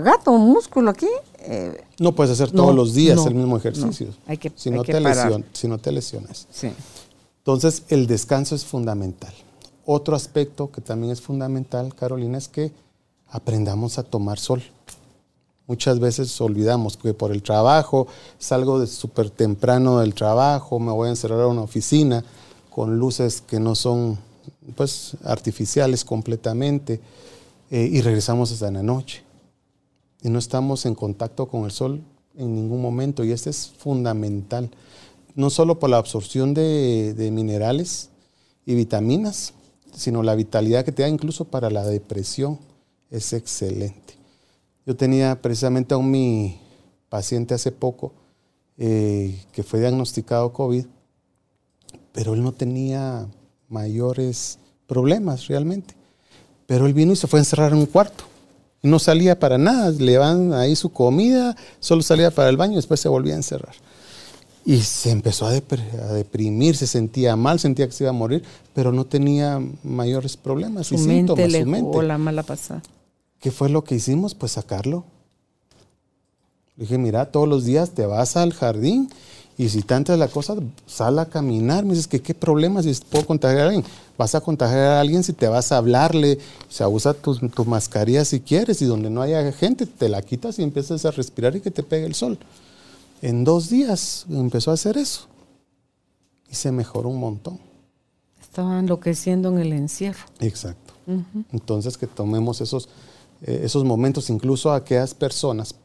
gato, 0.03 0.31
músculo 0.38 0.89
aquí? 0.89 1.07
Eh, 1.39 1.83
No 1.99 2.13
puedes 2.15 2.31
hacer 2.31 2.53
No, 2.53 2.63
todos 2.63 2.75
los 2.75 2.93
días 2.95 3.15
no, 3.15 3.27
el 3.27 3.36
mismo 3.36 3.51
no. 3.51 3.57
ejercicio. 3.57 4.07
Hay 4.25 4.38
que- 4.38 4.51
si, 4.55 4.69
hay 4.69 4.75
no 4.75 4.83
que 4.83 4.93
te 4.93 5.01
parar. 5.01 5.31
lesion- 5.31 5.45
si 5.53 5.67
no 5.67 5.77
te 5.77 5.91
lesionas. 5.91 6.47
sí. 6.51 6.71
Entonces, 7.39 7.83
el 7.88 8.07
descanso 8.07 8.55
es 8.55 8.65
fundamental. 8.65 9.33
Otro 9.86 10.17
aspecto 10.17 10.69
que 10.69 10.81
también 10.81 11.13
es 11.13 11.21
fundamental, 11.21 11.95
Carolina, 11.95 12.38
es 12.38 12.49
que 12.49 12.73
aprendamos 13.29 13.97
a 13.97 14.03
tomar 14.03 14.38
sol. 14.38 14.62
Muchas 15.67 15.99
veces 15.99 16.39
olvidamos 16.39 16.95
que 16.95 17.13
por 17.13 17.32
el 17.32 17.43
trabajo, 17.43 18.08
salgo 18.39 18.80
de 18.80 18.88
súper 18.88 19.30
temprano 19.30 19.99
del 19.99 20.13
trabajo, 20.13 20.80
me 20.80 20.93
voy 20.93 21.08
a 21.08 21.12
encerrar 21.12 21.41
a 21.41 21.47
una 21.47 21.62
oficina 21.62 22.23
con 22.69 22.97
luces 22.97 23.41
que 23.41 23.60
no 23.60 23.75
son 23.75 24.17
pues, 24.75 25.17
artificiales 25.25 26.06
completamente 26.06 27.01
eh, 27.69 27.89
y 27.91 28.01
regresamos 28.01 28.51
hasta 28.51 28.71
la 28.71 28.82
noche. 28.82 29.23
Y 30.21 30.30
no 30.30 30.39
estamos 30.39 30.86
en 30.86 30.95
contacto 30.95 31.47
con 31.47 31.65
el 31.65 31.71
sol 31.71 32.01
en 32.38 32.56
ningún 32.56 32.82
momento 32.82 33.25
y 33.25 33.32
este 33.32 33.49
es 33.49 33.71
fundamental. 33.77 34.69
no 35.36 35.49
solo 35.49 35.77
por 35.77 35.89
la 35.89 35.97
absorción 35.97 36.53
de 36.53 37.30
minerales 37.32 38.10
y 38.65 38.73
vitaminas, 38.73 39.53
sino 39.93 40.23
la 40.23 40.36
vitalidad 40.36 40.86
que 40.86 40.91
te 40.91 41.03
da 41.03 41.10
incluso 41.10 41.45
para 41.45 41.69
la 41.69 41.86
depresión 41.86 42.58
es 43.12 43.34
excelente. 43.34 44.16
Yo 44.88 44.95
tenía 44.95 45.41
precisamente 45.41 45.93
a 45.93 45.97
un 45.97 46.10
mi 46.10 46.62
paciente 47.10 47.54
hace 47.54 47.73
poco 47.73 48.13
eh, 48.78 49.38
que 49.52 49.62
fue 49.62 49.82
diagnosticado 49.82 50.54
COVID, 50.54 50.86
pero 52.13 52.34
él 52.34 52.41
no 52.41 52.54
tenía 52.54 53.28
mayores 53.67 54.60
problemas 54.88 55.47
realmente. 55.47 55.93
Pero 56.67 56.86
él 56.86 56.93
vino 56.93 57.12
y 57.12 57.17
se 57.17 57.28
fue 57.28 57.39
a 57.39 57.41
encerrar 57.41 57.73
en 57.73 57.80
un 57.80 57.86
cuarto. 57.86 58.23
Y 58.82 58.88
no 58.88 58.97
salía 58.97 59.38
para 59.38 59.58
nada. 59.58 59.91
Le 59.91 60.17
van 60.17 60.54
ahí 60.54 60.73
su 60.78 60.89
comida, 60.89 61.58
solo 61.82 62.02
salía 62.02 62.32
para 62.32 62.47
el 62.47 62.56
baño 62.56 62.73
y 62.73 62.78
después 62.78 63.02
se 63.02 63.10
volvía 63.10 63.34
a 63.34 63.38
encerrar. 63.38 63.76
Y 64.63 64.82
se 64.82 65.12
empezó 65.12 65.47
a, 65.47 65.52
deprimir, 65.52 66.78
se 66.78 66.88
sentía 66.88 67.36
mal, 67.36 67.60
sentía 67.60 67.88
que 67.88 67.91
se 67.91 68.06
iba 68.06 68.12
a 68.12 68.13
morir, 68.13 68.41
pero 68.73 68.93
no 68.93 69.06
tenía 69.06 69.62
mayores 69.84 70.38
problemas 70.38 70.88
su 70.88 70.95
y 70.95 71.00
mente 71.00 71.13
síntomas. 71.13 71.52
Le 71.52 71.63
su 71.63 71.67
mente. 71.67 72.04
la 72.04 72.17
mala 72.17 72.43
pasada. 72.43 72.82
¿Qué 73.39 73.52
fue 73.52 73.69
lo 73.69 73.84
que 73.84 73.95
hicimos? 73.95 74.36
Pues 74.36 74.54
sacarlo. 74.54 75.06
Le 76.76 76.84
dije, 76.84 76.97
mira, 76.97 77.32
todos 77.32 77.47
los 77.47 77.65
días 77.65 77.91
te 77.91 78.06
vas 78.06 78.38
al 78.38 78.54
jardín 78.54 79.10
y 79.58 79.69
si 79.69 79.82
tanto 79.82 80.13
es 80.13 80.19
la 80.19 80.28
cosa, 80.28 80.56
sal 80.86 81.17
a 81.17 81.26
caminar. 81.26 81.84
Me 81.84 81.91
dices 81.91 82.08
que 82.08 82.21
qué 82.21 82.36
problema 82.36 82.84
si 82.84 82.93
puedo 83.10 83.26
contagiar 83.26 83.62
a 83.62 83.65
alguien. 83.69 83.86
Vas 84.17 84.36
a 84.36 84.41
contagiar 84.41 84.93
a 84.93 85.00
alguien 85.00 85.23
si 85.23 85.34
te 85.34 85.47
vas 85.47 85.71
a 85.71 85.78
hablarle. 85.78 86.38
O 86.69 86.71
sea, 86.71 86.88
usa 86.88 87.15
tu, 87.15 87.36
tu 87.36 87.65
mascarilla 87.65 88.23
si 88.23 88.39
quieres 88.39 88.82
y 88.82 88.86
donde 88.86 89.10
no 89.10 89.21
haya 89.21 89.52
gente, 89.52 89.88
te 89.88 90.10
la 90.10 90.21
quitas 90.21 90.60
y 90.60 90.63
empiezas 90.63 91.06
a 91.06 91.12
respirar 91.12 91.56
y 91.56 91.62
que 91.62 91.71
te 91.71 91.82
pegue 91.82 92.06
el 92.06 92.13
sol. 92.13 92.38
En 93.23 93.43
dos 93.43 93.69
días 93.69 94.28
empezó 94.30 94.69
a 94.69 94.76
hacer 94.76 94.97
eso 94.97 95.28
y 96.50 96.56
se 96.56 96.71
mejoró 96.71 97.10
un 97.10 97.19
montón. 97.19 97.60
Estaba 98.39 98.80
enloqueciendo 98.80 99.50
en 99.50 99.60
el 99.60 99.73
encierro. 99.73 100.26
Exacto. 100.39 100.93
Entonces 101.52 101.97
que 101.97 102.06
tomemos 102.06 102.60
esos, 102.62 102.89
eh, 103.41 103.62
esos 103.63 103.84
momentos, 103.84 104.30
incluso 104.30 104.71
a 104.71 104.78
aquellas 104.78 105.13
personas 105.13 105.76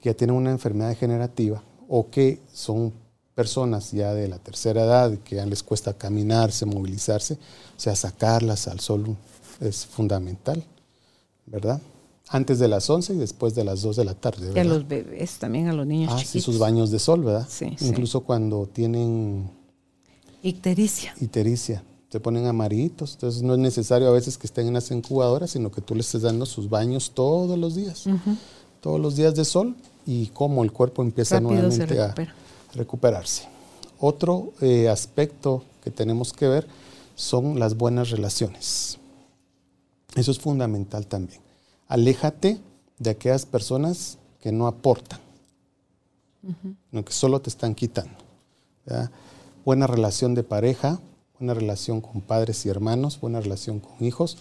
que 0.00 0.10
ya 0.10 0.14
tienen 0.14 0.36
una 0.36 0.50
enfermedad 0.50 0.90
degenerativa 0.90 1.62
o 1.88 2.10
que 2.10 2.40
son 2.52 2.92
personas 3.34 3.90
ya 3.92 4.14
de 4.14 4.28
la 4.28 4.38
tercera 4.38 4.84
edad, 4.84 5.18
que 5.18 5.36
ya 5.36 5.46
les 5.46 5.62
cuesta 5.62 5.94
caminarse, 5.94 6.66
movilizarse, 6.66 7.34
o 7.34 7.80
sea, 7.80 7.96
sacarlas 7.96 8.68
al 8.68 8.80
sol 8.80 9.16
es 9.60 9.86
fundamental, 9.86 10.62
¿verdad? 11.46 11.80
Antes 12.28 12.58
de 12.58 12.68
las 12.68 12.88
11 12.88 13.14
y 13.14 13.16
después 13.16 13.54
de 13.54 13.64
las 13.64 13.82
2 13.82 13.96
de 13.96 14.04
la 14.04 14.14
tarde. 14.14 14.46
¿verdad? 14.46 14.56
Y 14.56 14.60
a 14.60 14.64
los 14.64 14.88
bebés, 14.88 15.38
también 15.38 15.68
a 15.68 15.72
los 15.72 15.86
niños 15.86 16.10
ah, 16.12 16.16
chiquitos. 16.16 16.32
sí, 16.32 16.40
sus 16.40 16.58
baños 16.58 16.90
de 16.90 16.98
sol, 16.98 17.22
¿verdad? 17.22 17.46
Sí, 17.48 17.76
Incluso 17.80 18.20
sí. 18.20 18.24
cuando 18.26 18.66
tienen 18.66 19.50
ictericia. 20.42 21.14
Ictericia. 21.20 21.82
Se 22.14 22.20
ponen 22.20 22.46
amarillitos. 22.46 23.14
Entonces 23.14 23.42
no 23.42 23.54
es 23.54 23.58
necesario 23.58 24.06
a 24.06 24.12
veces 24.12 24.38
que 24.38 24.46
estén 24.46 24.68
en 24.68 24.74
las 24.74 24.88
incubadoras, 24.92 25.50
sino 25.50 25.72
que 25.72 25.80
tú 25.80 25.96
les 25.96 26.06
estés 26.06 26.22
dando 26.22 26.46
sus 26.46 26.70
baños 26.70 27.10
todos 27.12 27.58
los 27.58 27.74
días. 27.74 28.06
Uh 28.06 28.10
-huh. 28.10 28.36
Todos 28.80 29.00
los 29.00 29.16
días 29.16 29.34
de 29.34 29.44
sol 29.44 29.74
y 30.06 30.28
cómo 30.28 30.62
el 30.62 30.70
cuerpo 30.70 31.02
empieza 31.02 31.40
Rápido 31.40 31.62
nuevamente 31.62 32.00
a 32.00 32.14
recuperarse. 32.72 33.48
Otro 33.98 34.52
eh, 34.60 34.88
aspecto 34.88 35.64
que 35.82 35.90
tenemos 35.90 36.32
que 36.32 36.46
ver 36.46 36.68
son 37.16 37.58
las 37.58 37.76
buenas 37.76 38.10
relaciones. 38.10 38.96
Eso 40.14 40.30
es 40.30 40.38
fundamental 40.38 41.08
también. 41.08 41.40
Aléjate 41.88 42.60
de 43.00 43.10
aquellas 43.10 43.44
personas 43.44 44.18
que 44.40 44.52
no 44.52 44.68
aportan, 44.68 45.18
uh 46.44 46.50
-huh. 46.50 46.76
sino 46.90 47.04
que 47.04 47.12
solo 47.12 47.40
te 47.40 47.50
están 47.50 47.74
quitando. 47.74 48.18
¿verdad? 48.86 49.10
Buena 49.64 49.88
relación 49.88 50.36
de 50.36 50.44
pareja, 50.44 51.00
buena 51.38 51.54
relación 51.54 52.00
con 52.00 52.20
padres 52.20 52.64
y 52.66 52.68
hermanos, 52.68 53.20
buena 53.20 53.40
relación 53.40 53.80
con 53.80 54.04
hijos, 54.04 54.38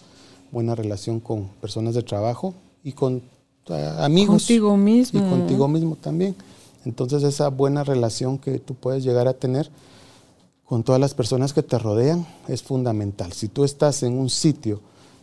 buena 0.51 0.75
relación 0.75 1.19
con 1.19 1.47
personas 1.61 1.95
de 1.95 2.03
trabajo 2.03 2.53
y 2.83 2.93
con 2.93 3.21
uh, 3.69 3.73
amigos. 3.99 4.43
Contigo 4.43 4.77
mismo. 4.77 5.19
Y 5.19 5.29
contigo 5.29 5.67
mismo 5.67 5.95
también. 5.95 6.35
Entonces 6.85 7.23
esa 7.23 7.49
buena 7.49 7.83
relación 7.83 8.37
que 8.37 8.59
tú 8.59 8.75
puedes 8.75 9.03
llegar 9.03 9.27
a 9.27 9.33
tener 9.33 9.69
con 10.65 10.83
todas 10.83 10.99
las 10.99 11.13
personas 11.13 11.53
que 11.53 11.63
te 11.63 11.77
rodean 11.77 12.25
es 12.47 12.63
fundamental. 12.63 13.33
Si 13.33 13.47
tú 13.47 13.63
estás 13.63 14.03
en 14.03 14.13
un 14.13 14.29
sitio 14.29 14.81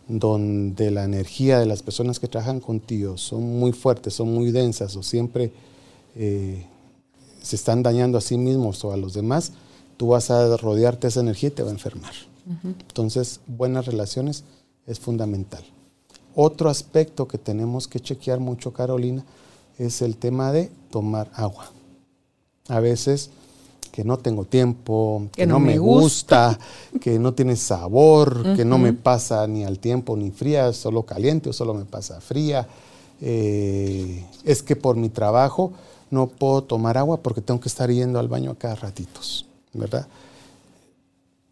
donde 0.08 0.90
la 0.90 1.04
energía 1.04 1.58
de 1.58 1.66
las 1.66 1.82
personas 1.82 2.18
que 2.18 2.28
trabajan 2.28 2.60
contigo 2.60 3.16
son 3.16 3.58
muy 3.58 3.72
fuertes, 3.72 4.14
son 4.14 4.34
muy 4.34 4.50
densas 4.50 4.96
o 4.96 5.02
siempre 5.02 5.52
eh, 6.16 6.66
se 7.42 7.56
están 7.56 7.82
dañando 7.82 8.18
a 8.18 8.20
sí 8.20 8.36
mismos 8.36 8.84
o 8.84 8.92
a 8.92 8.96
los 8.96 9.14
demás, 9.14 9.52
tú 10.00 10.06
vas 10.06 10.30
a 10.30 10.56
rodearte 10.56 11.02
de 11.02 11.08
esa 11.08 11.20
energía 11.20 11.50
y 11.50 11.52
te 11.52 11.62
va 11.62 11.68
a 11.68 11.72
enfermar. 11.72 12.14
Uh 12.46 12.52
-huh. 12.52 12.74
Entonces, 12.88 13.40
buenas 13.46 13.84
relaciones 13.84 14.44
es 14.86 14.98
fundamental. 14.98 15.62
Otro 16.34 16.70
aspecto 16.70 17.28
que 17.28 17.36
tenemos 17.36 17.86
que 17.86 18.00
chequear 18.00 18.40
mucho, 18.40 18.72
Carolina, 18.72 19.22
es 19.76 20.00
el 20.00 20.16
tema 20.16 20.52
de 20.52 20.70
tomar 20.90 21.30
agua. 21.34 21.70
A 22.68 22.80
veces 22.80 23.28
que 23.92 24.02
no 24.02 24.16
tengo 24.16 24.46
tiempo, 24.46 25.28
que, 25.32 25.42
que 25.42 25.46
no, 25.46 25.58
no, 25.58 25.66
me 25.66 25.76
gusta, 25.76 26.56
gusta 26.56 26.98
que 26.98 27.18
no 27.18 27.34
tiene 27.34 27.54
sabor, 27.56 28.38
uh 28.38 28.42
-huh. 28.42 28.56
que 28.56 28.64
no 28.64 28.78
me 28.78 28.94
pasa 28.94 29.46
ni 29.46 29.64
al 29.64 29.80
tiempo 29.80 30.16
ni 30.16 30.30
fría, 30.30 30.72
solo 30.72 31.02
caliente 31.02 31.50
o 31.50 31.52
solo 31.52 31.74
me 31.74 31.84
pasa 31.84 32.22
fría. 32.22 32.66
Eh, 33.20 34.24
es 34.44 34.62
que 34.62 34.76
por 34.76 34.96
mi 34.96 35.10
trabajo 35.10 35.72
no 36.10 36.26
puedo 36.26 36.62
tomar 36.62 36.96
agua 36.96 37.18
porque 37.18 37.42
tengo 37.42 37.60
que 37.60 37.68
estar 37.68 37.90
yendo 37.90 38.18
al 38.18 38.28
baño 38.28 38.50
a 38.50 38.54
cada 38.54 38.76
ratitos, 38.76 39.44
¿verdad? 39.72 40.06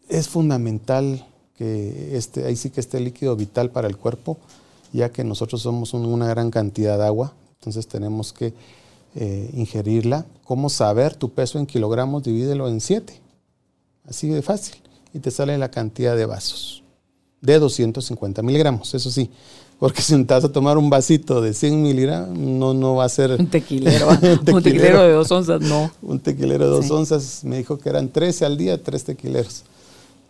Es 0.07 0.27
fundamental 0.27 1.25
que 1.57 2.17
este, 2.17 2.45
ahí 2.45 2.55
sí 2.55 2.69
que 2.69 2.79
esté 2.79 2.99
líquido 2.99 3.35
vital 3.35 3.69
para 3.69 3.87
el 3.87 3.97
cuerpo, 3.97 4.37
ya 4.93 5.11
que 5.11 5.23
nosotros 5.23 5.61
somos 5.61 5.93
un, 5.93 6.05
una 6.05 6.27
gran 6.27 6.51
cantidad 6.51 6.97
de 6.97 7.05
agua, 7.05 7.33
entonces 7.59 7.87
tenemos 7.87 8.33
que 8.33 8.53
eh, 9.15 9.49
ingerirla. 9.53 10.25
¿Cómo 10.45 10.69
saber 10.69 11.15
tu 11.15 11.29
peso 11.31 11.59
en 11.59 11.65
kilogramos? 11.65 12.23
Divídelo 12.23 12.67
en 12.67 12.79
7. 12.79 13.19
Así 14.07 14.29
de 14.29 14.41
fácil. 14.41 14.75
Y 15.13 15.19
te 15.19 15.31
sale 15.31 15.57
la 15.57 15.69
cantidad 15.69 16.15
de 16.15 16.25
vasos. 16.25 16.83
De 17.41 17.59
250 17.59 18.41
miligramos, 18.41 18.93
eso 18.93 19.09
sí. 19.09 19.29
Porque 19.79 20.01
si 20.01 20.13
te 20.25 20.33
vas 20.33 20.43
a 20.43 20.51
tomar 20.51 20.77
un 20.77 20.89
vasito 20.89 21.41
de 21.41 21.53
100 21.53 21.81
miligramos, 21.81 22.37
no, 22.37 22.73
no 22.73 22.95
va 22.95 23.05
a 23.05 23.09
ser... 23.09 23.31
Un 23.39 23.47
tequilero. 23.47 24.09
un, 24.09 24.17
tequilero 24.19 24.57
un, 24.57 24.63
tequilero, 24.63 25.01
de 25.03 25.13
dos 25.13 25.31
onzas, 25.31 25.61
no. 25.61 25.89
Un 26.01 26.19
tequilero 26.19 26.65
de 26.65 26.71
dos 26.71 26.85
sí. 26.85 26.91
onzas, 26.91 27.43
me 27.45 27.57
dijo 27.57 27.79
que 27.79 27.87
eran 27.87 28.09
13 28.09 28.45
al 28.45 28.57
día, 28.57 28.83
3 28.83 29.03
tequileros. 29.05 29.63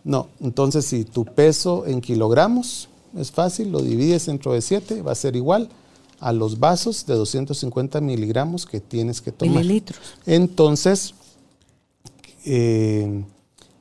No, 0.04 0.28
entonces 0.40 0.86
si 0.86 1.04
tu 1.04 1.24
peso 1.24 1.84
en 1.86 2.00
kilogramos 2.00 2.88
es 3.18 3.32
fácil, 3.32 3.72
lo 3.72 3.82
divides 3.82 4.26
dentro 4.26 4.52
de 4.52 4.62
7, 4.62 5.02
va 5.02 5.12
a 5.12 5.16
ser 5.16 5.34
igual 5.34 5.68
a 6.20 6.32
los 6.32 6.58
vasos 6.60 7.04
de 7.06 7.14
250 7.14 8.00
miligramos 8.00 8.66
que 8.66 8.80
tienes 8.80 9.20
que 9.20 9.32
tomar. 9.32 9.56
Mililitros. 9.56 9.98
Entonces, 10.26 11.14
eh, 12.44 13.24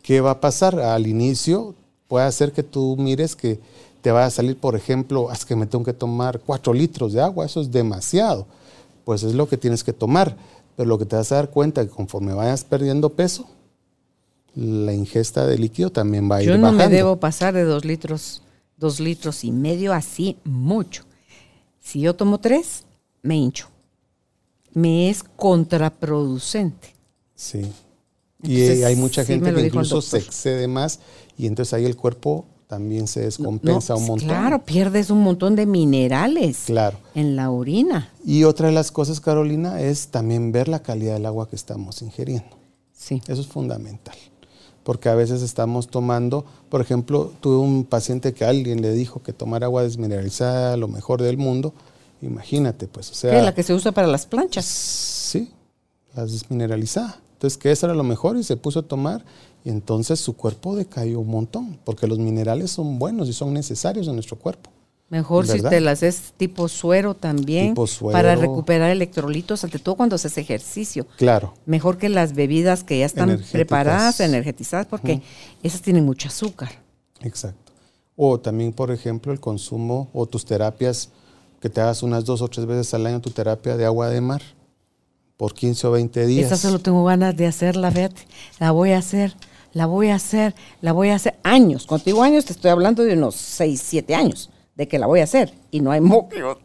¿qué 0.01 0.19
va 0.19 0.31
a 0.31 0.41
pasar? 0.41 0.79
Al 0.79 1.05
inicio 1.05 1.75
puede 2.07 2.25
hacer 2.25 2.53
que 2.53 2.63
tú 2.63 2.95
mires 2.97 3.35
que 3.35 3.59
te 4.01 4.11
va 4.11 4.25
a 4.25 4.29
salir, 4.29 4.57
por 4.57 4.75
ejemplo, 4.75 5.31
es 5.31 5.45
que 5.45 5.55
me 5.55 5.65
tengo 5.65 5.83
que 5.83 5.93
tomar 5.93 6.39
4 6.39 6.73
litros 6.73 7.13
de 7.13 7.21
agua, 7.21 7.45
eso 7.45 7.61
es 7.61 7.71
demasiado. 7.71 8.47
Pues 9.05 9.23
es 9.23 9.33
lo 9.33 9.47
que 9.47 9.57
tienes 9.57 9.83
que 9.83 9.93
tomar. 9.93 10.35
Pero 10.75 10.87
lo 10.87 10.97
que 10.97 11.05
te 11.05 11.15
vas 11.15 11.31
a 11.31 11.35
dar 11.35 11.49
cuenta 11.49 11.81
es 11.81 11.89
que 11.89 11.93
conforme 11.93 12.33
vayas 12.33 12.63
perdiendo 12.63 13.09
peso, 13.09 13.47
la 14.55 14.93
ingesta 14.93 15.45
de 15.45 15.57
líquido 15.57 15.91
también 15.91 16.29
va 16.31 16.37
a 16.37 16.43
ir 16.43 16.49
Yo 16.49 16.57
no 16.57 16.63
bajando. 16.63 16.85
me 16.85 16.95
debo 16.95 17.17
pasar 17.17 17.53
de 17.53 17.63
2 17.63 17.85
litros, 17.85 18.43
dos 18.77 18.99
litros 18.99 19.43
y 19.43 19.51
medio 19.51 19.93
así 19.93 20.37
mucho. 20.43 21.03
Si 21.81 22.01
yo 22.01 22.15
tomo 22.15 22.39
tres, 22.39 22.85
me 23.21 23.35
hincho. 23.35 23.67
Me 24.73 25.09
es 25.09 25.23
contraproducente. 25.23 26.95
Sí. 27.35 27.71
Y 28.43 28.83
hay 28.83 28.95
mucha 28.95 29.25
gente 29.25 29.49
sí 29.49 29.55
que 29.55 29.67
incluso 29.67 30.01
se 30.01 30.19
excede 30.19 30.67
más 30.67 30.99
y 31.37 31.47
entonces 31.47 31.73
ahí 31.73 31.85
el 31.85 31.97
cuerpo 31.97 32.45
también 32.69 33.07
se 33.07 33.21
descompensa 33.21 33.95
no, 33.95 33.99
un 33.99 34.05
montón. 34.05 34.27
Claro, 34.27 34.63
pierdes 34.63 35.09
un 35.09 35.23
montón 35.23 35.55
de 35.55 35.65
minerales 35.65 36.65
claro. 36.67 36.99
en 37.15 37.35
la 37.35 37.49
orina. 37.49 38.13
Y 38.23 38.43
otra 38.43 38.67
de 38.67 38.73
las 38.73 38.91
cosas, 38.91 39.19
Carolina, 39.19 39.81
es 39.81 40.09
también 40.09 40.51
ver 40.51 40.67
la 40.67 40.83
calidad 40.83 41.15
del 41.15 41.25
agua 41.25 41.49
que 41.49 41.55
estamos 41.55 42.03
ingiriendo. 42.03 42.55
Sí. 42.93 43.23
Eso 43.27 43.41
es 43.41 43.47
fundamental. 43.47 44.15
Porque 44.83 45.09
a 45.09 45.15
veces 45.15 45.41
estamos 45.41 45.87
tomando, 45.87 46.45
por 46.69 46.79
ejemplo, 46.79 47.33
tuve 47.41 47.57
un 47.57 47.85
paciente 47.85 48.35
que 48.35 48.45
alguien 48.45 48.83
le 48.83 48.91
dijo 48.91 49.23
que 49.23 49.33
tomar 49.33 49.63
agua 49.63 49.81
desmineralizada 49.81 50.77
lo 50.77 50.87
mejor 50.87 51.23
del 51.23 51.39
mundo. 51.39 51.73
Imagínate, 52.21 52.87
pues, 52.87 53.09
o 53.09 53.15
sea. 53.15 53.31
¿Qué, 53.31 53.41
la 53.41 53.55
que 53.55 53.63
se 53.63 53.73
usa 53.73 53.93
para 53.93 54.05
las 54.05 54.27
planchas. 54.27 54.65
Sí, 54.65 55.51
la 56.13 56.23
desmineralizada. 56.23 57.19
Entonces, 57.33 57.57
que 57.57 57.71
eso 57.71 57.87
era 57.87 57.95
lo 57.95 58.03
mejor 58.03 58.37
y 58.37 58.43
se 58.43 58.57
puso 58.57 58.81
a 58.81 58.83
tomar 58.83 59.25
y 59.63 59.69
entonces 59.69 60.19
su 60.19 60.33
cuerpo 60.35 60.75
decayó 60.75 61.19
un 61.19 61.29
montón, 61.29 61.79
porque 61.83 62.07
los 62.07 62.19
minerales 62.19 62.71
son 62.71 62.99
buenos 62.99 63.27
y 63.27 63.33
son 63.33 63.53
necesarios 63.53 64.07
en 64.07 64.15
nuestro 64.15 64.37
cuerpo. 64.37 64.69
Mejor 65.09 65.47
si 65.47 65.59
te 65.61 65.81
las 65.81 65.99
haces 65.99 66.33
tipo 66.37 66.67
suero 66.67 67.15
también. 67.15 67.69
Tipo 67.69 67.87
suero. 67.87 68.13
Para 68.13 68.35
recuperar 68.35 68.91
electrolitos, 68.91 69.63
ante 69.63 69.79
todo 69.79 69.95
cuando 69.95 70.15
haces 70.15 70.37
ejercicio. 70.37 71.07
Claro, 71.17 71.55
Mejor 71.65 71.97
que 71.97 72.09
las 72.09 72.33
bebidas 72.33 72.83
que 72.83 72.99
ya 72.99 73.07
están 73.07 73.41
preparadas, 73.51 74.19
energetizadas, 74.19 74.85
porque 74.85 75.21
esas 75.63 75.81
tienen 75.81 76.05
mucho 76.05 76.27
azúcar. 76.27 76.69
exacto. 77.21 77.71
O 78.21 78.37
también, 78.39 78.73
por 78.73 78.91
ejemplo, 78.91 79.31
el 79.31 79.39
consumo 79.39 80.09
o 80.13 80.25
tus 80.25 80.43
terapias, 80.43 81.09
que 81.61 81.69
te 81.69 81.79
hagas 81.81 82.03
unas 82.03 82.25
dos 82.25 82.41
o 82.41 82.47
tres 82.49 82.65
veces 82.65 82.93
al 82.93 83.05
año 83.05 83.21
tu 83.21 83.29
terapia 83.31 83.77
de 83.77 83.85
agua 83.85 84.09
de 84.09 84.19
mar 84.21 84.41
por 85.37 85.53
15 85.53 85.87
o 85.87 85.91
20 85.91 86.25
días. 86.27 86.47
Esa 86.47 86.57
solo 86.57 86.79
tengo 86.79 87.03
ganas 87.05 87.35
de 87.37 87.47
hacerla, 87.47 87.91
fíjate. 87.91 88.27
La 88.59 88.71
voy 88.71 88.91
a 88.91 88.97
hacer, 88.97 89.33
la 89.73 89.85
voy 89.85 90.09
a 90.09 90.15
hacer, 90.15 90.55
la 90.81 90.91
voy 90.91 91.09
a 91.09 91.15
hacer. 91.15 91.37
Años. 91.43 91.85
Contigo 91.85 92.23
años 92.23 92.45
te 92.45 92.53
estoy 92.53 92.71
hablando 92.71 93.03
de 93.03 93.13
unos 93.13 93.35
6, 93.35 93.81
7 93.85 94.15
años 94.15 94.49
de 94.75 94.87
que 94.87 94.97
la 94.99 95.07
voy 95.07 95.19
a 95.19 95.23
hacer. 95.25 95.53
Y 95.71 95.81
no 95.81 95.91
hay 95.91 96.01
mo 96.01 96.27
que 96.29 96.39
yo 96.39 96.57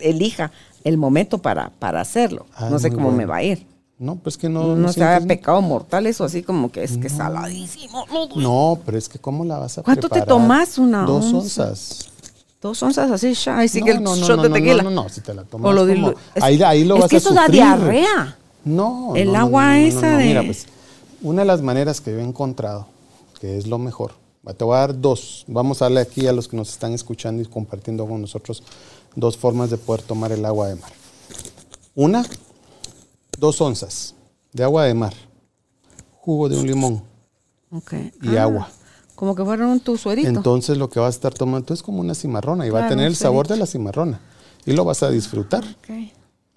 elija 0.00 0.50
el 0.82 0.96
momento 0.96 1.38
para, 1.38 1.70
para 1.78 2.00
hacerlo. 2.00 2.46
Ah, 2.54 2.68
no 2.70 2.78
sé 2.78 2.90
muy 2.90 2.96
cómo 2.98 3.12
me 3.12 3.26
va 3.26 3.36
a 3.36 3.42
ir. 3.42 3.66
No, 3.98 4.16
pues 4.16 4.36
que 4.36 4.48
No, 4.48 4.62
no. 4.68 4.76
no 4.76 4.92
se 4.92 5.02
haga 5.04 5.24
pecado 5.24 5.62
mortal 5.62 6.06
eso 6.06 6.24
así 6.24 6.42
como 6.42 6.70
que 6.72 6.82
es 6.82 6.98
que 6.98 7.08
saladísimo. 7.08 8.04
No, 8.12 8.28
No, 8.36 8.78
pero 8.84 8.98
es 8.98 9.08
que 9.08 9.18
¿cómo 9.18 9.44
la 9.44 9.58
vas 9.58 9.78
a 9.78 9.82
¿Cuánto 9.82 10.08
te 10.08 10.22
tomas? 10.22 10.78
Una 10.78 11.04
Dos 11.04 11.26
onza. 11.26 11.38
onzas. 11.68 12.08
Dos 12.60 12.82
onzas 12.82 13.10
así, 13.10 13.34
ya. 13.34 13.58
Ahí 13.58 13.68
sí 13.68 13.80
no, 13.80 13.86
que 13.86 13.92
el 13.92 14.02
no, 14.02 14.16
no, 14.16 14.26
shot 14.26 14.36
no, 14.36 14.42
de 14.42 14.48
no, 14.48 14.54
tequila. 14.56 14.82
No, 14.82 14.90
no, 14.90 15.02
no, 15.04 15.08
si 15.08 15.20
te 15.20 15.32
la 15.32 15.44
tomas 15.44 15.70
O 15.70 15.72
lo 15.72 15.86
como- 15.86 16.10
es- 16.34 16.42
ahí, 16.42 16.60
ahí 16.62 16.84
lo 16.84 16.96
es 16.96 17.00
vas 17.02 17.10
que 17.10 17.16
a 17.16 17.18
eso 17.18 17.32
da 17.34 17.46
diarrea. 17.48 18.36
No. 18.64 19.12
El 19.14 19.26
no, 19.28 19.32
no, 19.34 19.38
agua 19.38 19.62
no, 19.64 19.68
no, 19.74 19.80
no, 19.80 19.86
esa 19.86 20.10
no. 20.12 20.18
de- 20.18 20.24
Mira, 20.24 20.42
pues, 20.42 20.66
una 21.24 21.42
de 21.42 21.46
las 21.46 21.62
maneras 21.62 22.00
que 22.00 22.12
yo 22.12 22.18
he 22.18 22.22
encontrado, 22.22 22.86
que 23.40 23.56
es 23.56 23.66
lo 23.66 23.78
mejor, 23.78 24.12
te 24.56 24.62
voy 24.64 24.76
a 24.76 24.80
dar 24.80 25.00
dos. 25.00 25.44
Vamos 25.48 25.80
a 25.80 25.86
darle 25.86 26.00
aquí 26.00 26.26
a 26.26 26.32
los 26.32 26.48
que 26.48 26.56
nos 26.56 26.68
están 26.68 26.92
escuchando 26.92 27.42
y 27.42 27.46
compartiendo 27.46 28.06
con 28.06 28.20
nosotros 28.20 28.62
dos 29.16 29.36
formas 29.38 29.70
de 29.70 29.78
poder 29.78 30.02
tomar 30.02 30.32
el 30.32 30.44
agua 30.44 30.68
de 30.68 30.76
mar. 30.76 30.92
Una, 31.94 32.24
dos 33.38 33.60
onzas 33.60 34.14
de 34.52 34.64
agua 34.64 34.84
de 34.84 34.94
mar, 34.94 35.14
jugo 36.20 36.48
de 36.48 36.58
un 36.58 36.66
limón 36.66 37.02
y 38.22 38.36
Ah, 38.36 38.42
agua. 38.44 38.68
Como 39.14 39.34
que 39.34 39.44
fueron 39.44 39.80
tu 39.80 39.96
suerito. 39.96 40.28
Entonces 40.28 40.76
lo 40.76 40.90
que 40.90 41.00
vas 41.00 41.14
a 41.14 41.16
estar 41.16 41.32
tomando 41.32 41.72
es 41.72 41.82
como 41.82 42.00
una 42.00 42.14
cimarrona 42.14 42.66
y 42.66 42.70
va 42.70 42.84
a 42.84 42.88
tener 42.88 43.06
el 43.06 43.12
un 43.12 43.16
sabor 43.16 43.48
de 43.48 43.56
la 43.56 43.66
cimarrona 43.66 44.20
y 44.66 44.72
lo 44.72 44.84
vas 44.84 45.02
a 45.02 45.10
disfrutar. 45.10 45.64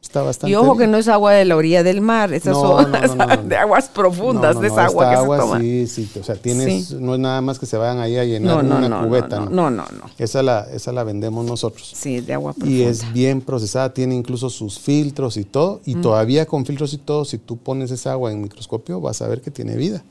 Está 0.08 0.22
bastante 0.22 0.52
Y 0.52 0.56
ojo 0.56 0.78
que 0.78 0.88
no 0.88 0.98
es 0.98 1.10
agua 1.10 1.34
de 1.34 1.44
la 1.44 1.58
orilla 1.58 1.84
del 1.84 2.00
mar, 2.00 2.32
esas 2.32 2.54
No, 2.54 2.62
son 2.62 2.92
no, 2.94 3.26
no, 3.26 3.38
de 3.44 3.58
aguas 3.58 3.90
profundas, 3.90 4.58
de 4.62 4.68
esa 4.68 4.86
agua 4.86 5.10
que 5.10 5.16
agua 5.18 5.36
se 5.36 5.42
toma. 5.42 5.60
sí, 5.60 5.88
sí, 5.88 6.10
o 6.18 6.24
sea, 6.24 6.36
tienes, 6.36 6.88
Sí. 6.88 6.96
no 6.98 7.14
es 7.16 7.20
nada 7.20 7.42
más 7.42 7.60
que 7.60 7.66
se 7.66 7.76
vayan 7.76 8.00
ahí 8.00 8.16
a 8.18 8.24
llenar 8.24 8.64
una 8.64 9.02
cubeta, 9.06 9.42
no, 9.42 9.70
¿no? 9.70 9.70
no. 9.70 9.84
Esa 10.18 10.42
la, 10.42 10.66
esa 10.72 10.94
la 10.94 11.04
vendemos 11.04 11.46
nosotros. 11.46 11.92
Sí, 11.94 12.22
de 12.22 12.34
agua 12.36 12.54
profunda. 12.54 12.74
Y 12.74 12.84
es 12.84 13.12
bien 13.12 13.42
procesada, 13.42 13.94
tiene 13.94 14.16
incluso 14.16 14.50
sus 14.50 14.80
filtros 14.80 15.36
y 15.36 15.44
todo, 15.44 15.82
Mm. 15.86 15.90
y 15.90 15.96
todavía 15.96 16.46
con 16.46 16.66
filtros 16.66 16.94
y 16.94 17.00
todo, 17.00 17.26
si 17.26 17.38
tú 17.38 17.58
pones 17.58 17.92
esa 17.92 18.14
agua 18.14 18.32
en 18.32 18.42
microscopio, 18.42 19.02
vas 19.02 19.22
a 19.22 19.28
ver 19.28 19.42
que 19.42 19.52
tiene 19.52 19.76
vida. 19.76 20.04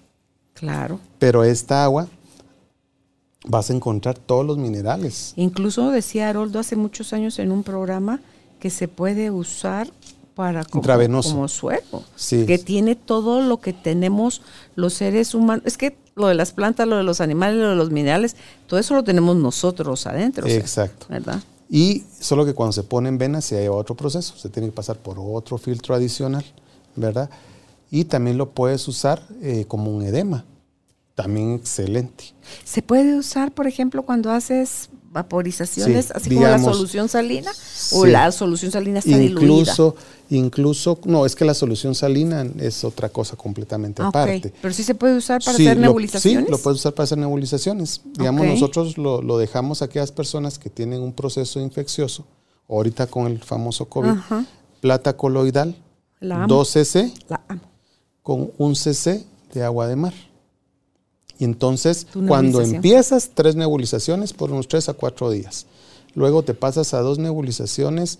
Claro. 0.52 0.98
Pero 1.18 1.42
esta 1.42 1.84
agua 1.84 2.06
vas 3.48 3.70
a 3.70 3.72
encontrar 3.72 4.18
todos 4.18 4.44
los 4.44 4.58
minerales. 4.58 5.32
Incluso 5.36 5.90
decía 5.90 6.28
Haroldo 6.28 6.58
hace 6.58 6.76
muchos 6.76 7.12
años 7.14 7.38
en 7.38 7.50
un 7.50 7.62
programa 7.62 8.20
que 8.66 8.70
se 8.70 8.88
puede 8.88 9.30
usar 9.30 9.88
para 10.34 10.64
como, 10.64 10.80
Intravenoso. 10.82 11.30
como 11.30 11.46
suero. 11.46 12.02
Sí. 12.16 12.46
Que 12.46 12.58
tiene 12.58 12.96
todo 12.96 13.40
lo 13.40 13.60
que 13.60 13.72
tenemos 13.72 14.42
los 14.74 14.94
seres 14.94 15.36
humanos. 15.36 15.62
Es 15.66 15.78
que 15.78 15.96
lo 16.16 16.26
de 16.26 16.34
las 16.34 16.50
plantas, 16.50 16.88
lo 16.88 16.96
de 16.96 17.04
los 17.04 17.20
animales, 17.20 17.60
lo 17.60 17.70
de 17.70 17.76
los 17.76 17.92
minerales, 17.92 18.34
todo 18.66 18.80
eso 18.80 18.94
lo 18.96 19.04
tenemos 19.04 19.36
nosotros 19.36 20.04
adentro. 20.08 20.46
o 20.46 20.48
sea, 20.48 20.58
Exacto. 20.58 21.06
¿Verdad? 21.08 21.40
Y 21.70 22.02
solo 22.18 22.44
que 22.44 22.54
cuando 22.54 22.72
se 22.72 22.82
pone 22.82 23.08
en 23.08 23.18
venas 23.18 23.44
se 23.44 23.54
lleva 23.54 23.76
otro 23.76 23.94
proceso, 23.94 24.36
se 24.36 24.48
tiene 24.48 24.66
que 24.66 24.74
pasar 24.74 24.96
por 24.96 25.16
otro 25.20 25.58
filtro 25.58 25.94
adicional, 25.94 26.44
¿verdad? 26.96 27.30
Y 27.92 28.06
también 28.06 28.36
lo 28.36 28.50
puedes 28.50 28.88
usar 28.88 29.22
eh, 29.42 29.64
como 29.68 29.92
un 29.96 30.02
edema, 30.02 30.44
también 31.14 31.52
excelente. 31.52 32.34
¿Se 32.64 32.82
puede 32.82 33.16
usar, 33.16 33.52
por 33.52 33.68
ejemplo, 33.68 34.02
cuando 34.02 34.32
haces 34.32 34.88
vaporizaciones, 35.10 36.06
Sí, 36.06 36.12
así 36.14 36.28
como 36.34 36.42
la 36.46 36.58
solución 36.58 37.08
salina? 37.08 37.50
¿O 37.92 38.04
sí. 38.04 38.10
la 38.10 38.30
solución 38.32 38.70
salina 38.72 38.98
está 38.98 39.16
diluida? 39.16 39.40
Incluso, 39.46 39.96
incluso, 40.30 40.98
no, 41.04 41.24
es 41.26 41.34
que 41.34 41.44
la 41.44 41.54
solución 41.54 41.94
salina 41.94 42.46
es 42.58 42.84
otra 42.84 43.08
cosa 43.08 43.36
completamente 43.36 44.02
Ah, 44.02 44.08
aparte. 44.08 44.52
Pero 44.60 44.74
sí 44.74 44.82
se 44.82 44.94
puede 44.94 45.16
usar 45.16 45.42
para 45.42 45.56
Sí, 45.56 45.66
hacer 45.66 45.76
lo- 45.78 45.82
nebulizaciones. 45.82 46.44
sí, 46.46 46.50
lo 46.50 46.58
puedes 46.58 46.80
usar 46.80 46.94
para 46.94 47.04
hacer 47.04 47.18
nebulizaciones. 47.18 48.00
Digamos, 48.18 48.46
nosotros 48.46 48.98
lo, 48.98 49.22
lo 49.22 49.38
dejamos 49.38 49.82
a 49.82 49.86
aquellas 49.86 50.12
personas 50.12 50.58
que 50.58 50.70
tienen 50.70 51.00
un 51.00 51.12
proceso 51.12 51.60
infeccioso, 51.60 52.26
ahorita 52.68 53.06
con 53.06 53.26
el 53.26 53.38
famoso 53.42 53.86
COVID, 53.88 54.10
plata 54.80 55.16
coloidal, 55.16 55.74
La 56.20 56.36
amo. 56.44 56.48
2 56.48 56.68
cc 56.70 57.12
La 57.28 57.40
amo. 57.48 57.60
con 58.22 58.50
un 58.58 58.74
cc 58.76 59.24
de 59.54 59.62
agua 59.64 59.86
de 59.86 59.96
mar. 59.96 60.12
Y 61.38 61.44
entonces, 61.44 62.06
cuando 62.26 62.60
empiezas, 62.62 63.30
tres 63.34 63.56
nebulizaciones 63.56 64.32
por 64.32 64.50
unos 64.50 64.68
tres 64.68 64.88
a 64.88 64.94
cuatro 64.94 65.30
días. 65.30 65.66
Luego 66.14 66.42
te 66.42 66.54
pasas 66.54 66.94
a 66.94 67.00
dos 67.00 67.18
nebulizaciones 67.18 68.18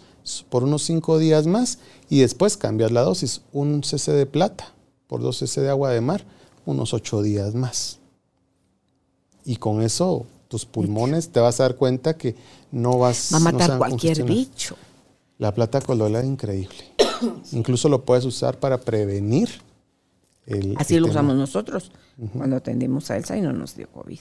por 0.51 0.65
unos 0.65 0.83
cinco 0.83 1.19
días 1.19 1.47
más 1.47 1.79
y 2.11 2.21
después 2.21 2.59
cambias 2.59 2.93
la 2.93 3.03
dosis. 3.03 3.41
Un 3.53 3.83
cc 3.83 4.13
de 4.13 4.27
plata 4.27 4.75
por 5.07 5.23
dos 5.23 5.39
cc 5.39 5.63
de 5.63 5.71
agua 5.71 5.91
de 5.91 6.03
mar, 6.03 6.25
unos 6.67 6.93
ocho 6.93 7.23
días 7.23 7.55
más. 7.55 7.99
Y 9.47 9.57
con 9.57 9.81
eso, 9.81 10.27
tus 10.49 10.67
pulmones 10.67 11.31
te 11.31 11.41
vas 11.41 11.59
a 11.61 11.65
dar 11.65 11.77
cuenta 11.77 12.19
que 12.19 12.35
no 12.71 12.99
vas 12.99 13.31
Va 13.33 13.39
a 13.39 13.41
matar 13.41 13.79
cualquier 13.79 14.25
bicho. 14.25 14.77
La 15.39 15.55
plata 15.55 15.81
coloidal 15.81 16.23
es 16.23 16.29
increíble. 16.29 16.77
Incluso 17.53 17.89
lo 17.89 18.05
puedes 18.05 18.25
usar 18.27 18.59
para 18.59 18.79
prevenir 18.79 19.49
el. 20.47 20.75
Así 20.79 20.99
lo 20.99 21.09
usamos 21.09 21.37
nosotros 21.37 21.91
cuando 22.37 22.57
atendimos 22.57 23.11
a 23.11 23.17
Elsa 23.17 23.37
y 23.37 23.41
no 23.41 23.53
nos 23.53 23.77
dio 23.77 23.89
COVID. 23.89 24.19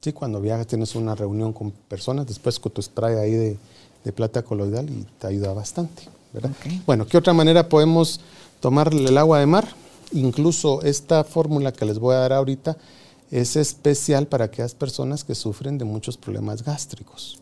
Sí, 0.00 0.12
cuando 0.12 0.40
viajas 0.40 0.66
tienes 0.66 0.94
una 0.94 1.14
reunión 1.14 1.52
con 1.52 1.70
personas, 1.70 2.26
después 2.26 2.60
con 2.60 2.72
tu 2.72 2.82
spray 2.82 3.16
ahí 3.16 3.32
de, 3.32 3.56
de 4.04 4.12
plata 4.12 4.42
coloidal 4.42 4.88
y 4.90 5.06
te 5.18 5.26
ayuda 5.26 5.52
bastante. 5.52 6.04
¿verdad? 6.32 6.50
Bueno, 6.84 7.06
¿qué 7.06 7.16
otra 7.16 7.32
manera 7.32 7.68
podemos 7.68 8.20
tomar 8.60 8.92
el 8.92 9.16
agua 9.16 9.40
de 9.40 9.46
mar? 9.46 9.66
Incluso 10.12 10.82
esta 10.82 11.24
fórmula 11.24 11.72
que 11.72 11.84
les 11.86 11.98
voy 11.98 12.14
a 12.14 12.18
dar 12.18 12.32
ahorita 12.34 12.76
es 13.30 13.56
especial 13.56 14.26
para 14.26 14.44
aquellas 14.44 14.74
personas 14.74 15.24
que 15.24 15.34
sufren 15.34 15.78
de 15.78 15.84
muchos 15.84 16.16
problemas 16.16 16.62
gástricos. 16.62 17.40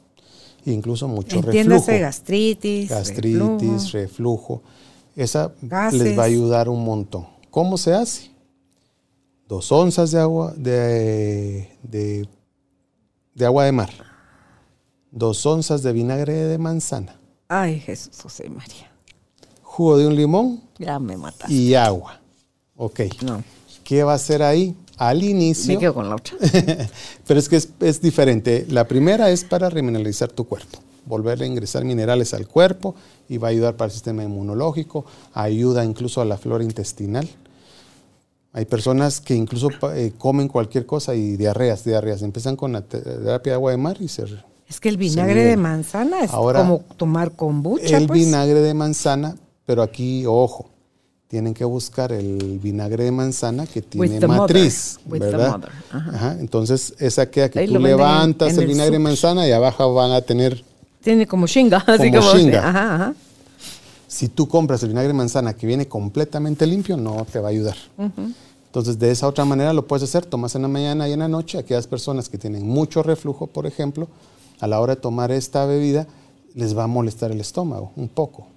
Incluso 0.64 1.08
mucho 1.08 1.36
Entiéndase 1.36 1.90
reflujo. 1.92 2.00
gastritis, 2.06 2.88
gastritis, 2.88 3.92
reflujo. 3.92 3.92
reflujo. 3.92 4.62
Esa 5.16 5.52
Gases. 5.60 6.00
les 6.00 6.18
va 6.18 6.22
a 6.22 6.26
ayudar 6.26 6.68
un 6.68 6.84
montón. 6.84 7.26
¿Cómo 7.54 7.78
se 7.78 7.94
hace? 7.94 8.32
Dos 9.46 9.70
onzas 9.70 10.10
de 10.10 10.18
agua 10.18 10.52
de, 10.56 11.70
de, 11.84 12.28
de 13.32 13.46
agua 13.46 13.64
de 13.66 13.70
mar. 13.70 13.90
Dos 15.12 15.46
onzas 15.46 15.84
de 15.84 15.92
vinagre 15.92 16.32
de 16.32 16.58
manzana. 16.58 17.14
Ay, 17.46 17.78
Jesús, 17.78 18.20
José 18.20 18.48
María. 18.50 18.90
Jugo 19.62 19.98
de 19.98 20.08
un 20.08 20.16
limón 20.16 20.64
Ya 20.80 20.98
me 20.98 21.16
mataste. 21.16 21.54
y 21.54 21.76
agua. 21.76 22.20
Ok. 22.74 23.02
No, 23.22 23.44
¿Qué 23.84 24.02
va 24.02 24.10
a 24.10 24.16
hacer 24.16 24.42
ahí? 24.42 24.74
Al 24.96 25.18
me 25.20 25.26
inicio. 25.26 25.78
quedo 25.78 25.94
con 25.94 26.08
la 26.08 26.16
otra. 26.16 26.36
Pero 27.28 27.38
es 27.38 27.48
que 27.48 27.54
es, 27.54 27.68
es 27.78 28.02
diferente. 28.02 28.66
La 28.68 28.88
primera 28.88 29.30
es 29.30 29.44
para 29.44 29.70
remineralizar 29.70 30.32
tu 30.32 30.44
cuerpo, 30.44 30.80
volver 31.06 31.40
a 31.40 31.46
ingresar 31.46 31.84
minerales 31.84 32.34
al 32.34 32.48
cuerpo 32.48 32.96
y 33.28 33.38
va 33.38 33.46
a 33.46 33.50
ayudar 33.52 33.76
para 33.76 33.86
el 33.86 33.92
sistema 33.92 34.24
inmunológico, 34.24 35.04
ayuda 35.34 35.84
incluso 35.84 36.20
a 36.20 36.24
la 36.24 36.36
flora 36.36 36.64
intestinal. 36.64 37.28
Hay 38.56 38.64
personas 38.66 39.20
que 39.20 39.34
incluso 39.34 39.68
eh, 39.94 40.12
comen 40.16 40.46
cualquier 40.48 40.86
cosa 40.86 41.14
y 41.14 41.36
diarreas, 41.36 41.84
diarreas. 41.84 42.22
Empiezan 42.22 42.54
con 42.56 42.72
la 42.72 42.80
te- 42.82 43.00
terapia 43.00 43.52
de 43.52 43.54
agua 43.54 43.72
de 43.72 43.76
mar 43.76 43.96
y 44.00 44.08
se... 44.08 44.24
Es 44.68 44.80
que 44.80 44.88
el 44.88 44.96
vinagre 44.96 45.42
de 45.44 45.56
manzana 45.56 46.20
es 46.20 46.30
Ahora, 46.30 46.60
como 46.60 46.78
tomar 46.96 47.32
kombucha, 47.32 47.98
el 47.98 48.06
pues. 48.06 48.20
vinagre 48.24 48.60
de 48.60 48.72
manzana, 48.72 49.34
pero 49.66 49.82
aquí, 49.82 50.24
ojo, 50.24 50.70
tienen 51.26 51.52
que 51.52 51.64
buscar 51.64 52.12
el 52.12 52.60
vinagre 52.62 53.04
de 53.04 53.10
manzana 53.12 53.66
que 53.66 53.82
tiene 53.82 54.06
mother, 54.20 54.28
matriz, 54.28 55.00
with 55.06 55.18
the 55.20 55.26
¿verdad? 55.26 55.50
mother, 55.50 55.70
ajá. 55.90 56.10
Ajá, 56.14 56.36
Entonces, 56.40 56.94
esa 56.98 57.28
queda 57.28 57.50
que 57.50 57.58
Ahí 57.58 57.66
tú 57.66 57.74
venden 57.74 57.90
en- 57.92 57.96
levantas 57.98 58.50
en 58.52 58.56
el 58.56 58.62
el 58.62 58.68
vinagre 58.68 58.92
de 58.92 58.98
manzana 59.00 59.46
y 59.48 59.52
abajo 59.52 59.92
van 59.94 60.12
a 60.12 60.20
tener, 60.22 60.64
Tiene 61.02 61.26
como 61.26 61.46
shinga, 61.48 61.78
así 61.86 62.08
Como 62.10 62.22
como 62.22 62.34
shinga. 62.38 62.68
Ajá, 62.68 62.94
ajá. 62.94 63.14
si 64.06 64.28
tú 64.28 64.46
compras 64.48 64.82
el 64.84 64.90
vinagre 64.90 65.08
de 65.08 65.14
manzana 65.14 65.52
que 65.54 65.66
viene 65.66 65.86
completamente 65.88 66.66
limpio, 66.66 66.96
no 66.96 67.26
te 67.30 67.38
va 67.40 67.48
a 67.48 67.50
ayudar. 67.50 67.76
Entonces, 68.74 68.98
de 68.98 69.12
esa 69.12 69.28
otra 69.28 69.44
manera 69.44 69.72
lo 69.72 69.86
puedes 69.86 70.02
hacer, 70.02 70.26
tomas 70.26 70.56
en 70.56 70.62
la 70.62 70.68
mañana 70.68 71.08
y 71.08 71.12
en 71.12 71.20
la 71.20 71.28
noche. 71.28 71.58
Aquellas 71.58 71.86
personas 71.86 72.28
que 72.28 72.38
tienen 72.38 72.66
mucho 72.66 73.04
reflujo, 73.04 73.46
por 73.46 73.66
ejemplo, 73.66 74.08
a 74.58 74.66
la 74.66 74.80
hora 74.80 74.96
de 74.96 75.00
tomar 75.00 75.30
esta 75.30 75.64
bebida, 75.64 76.08
les 76.54 76.76
va 76.76 76.82
a 76.82 76.88
molestar 76.88 77.30
el 77.30 77.40
estómago 77.40 77.92
un 77.94 78.08
poco. 78.08 78.48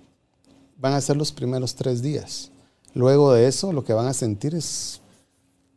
Van 0.80 0.94
a 0.94 1.02
ser 1.02 1.18
los 1.18 1.32
primeros 1.32 1.76
tres 1.76 2.02
días. 2.02 2.50
Luego 2.96 3.32
de 3.32 3.48
eso, 3.48 3.72
lo 3.72 3.84
que 3.84 3.94
van 3.94 4.08
a 4.08 4.14
sentir 4.14 4.56
es, 4.56 5.02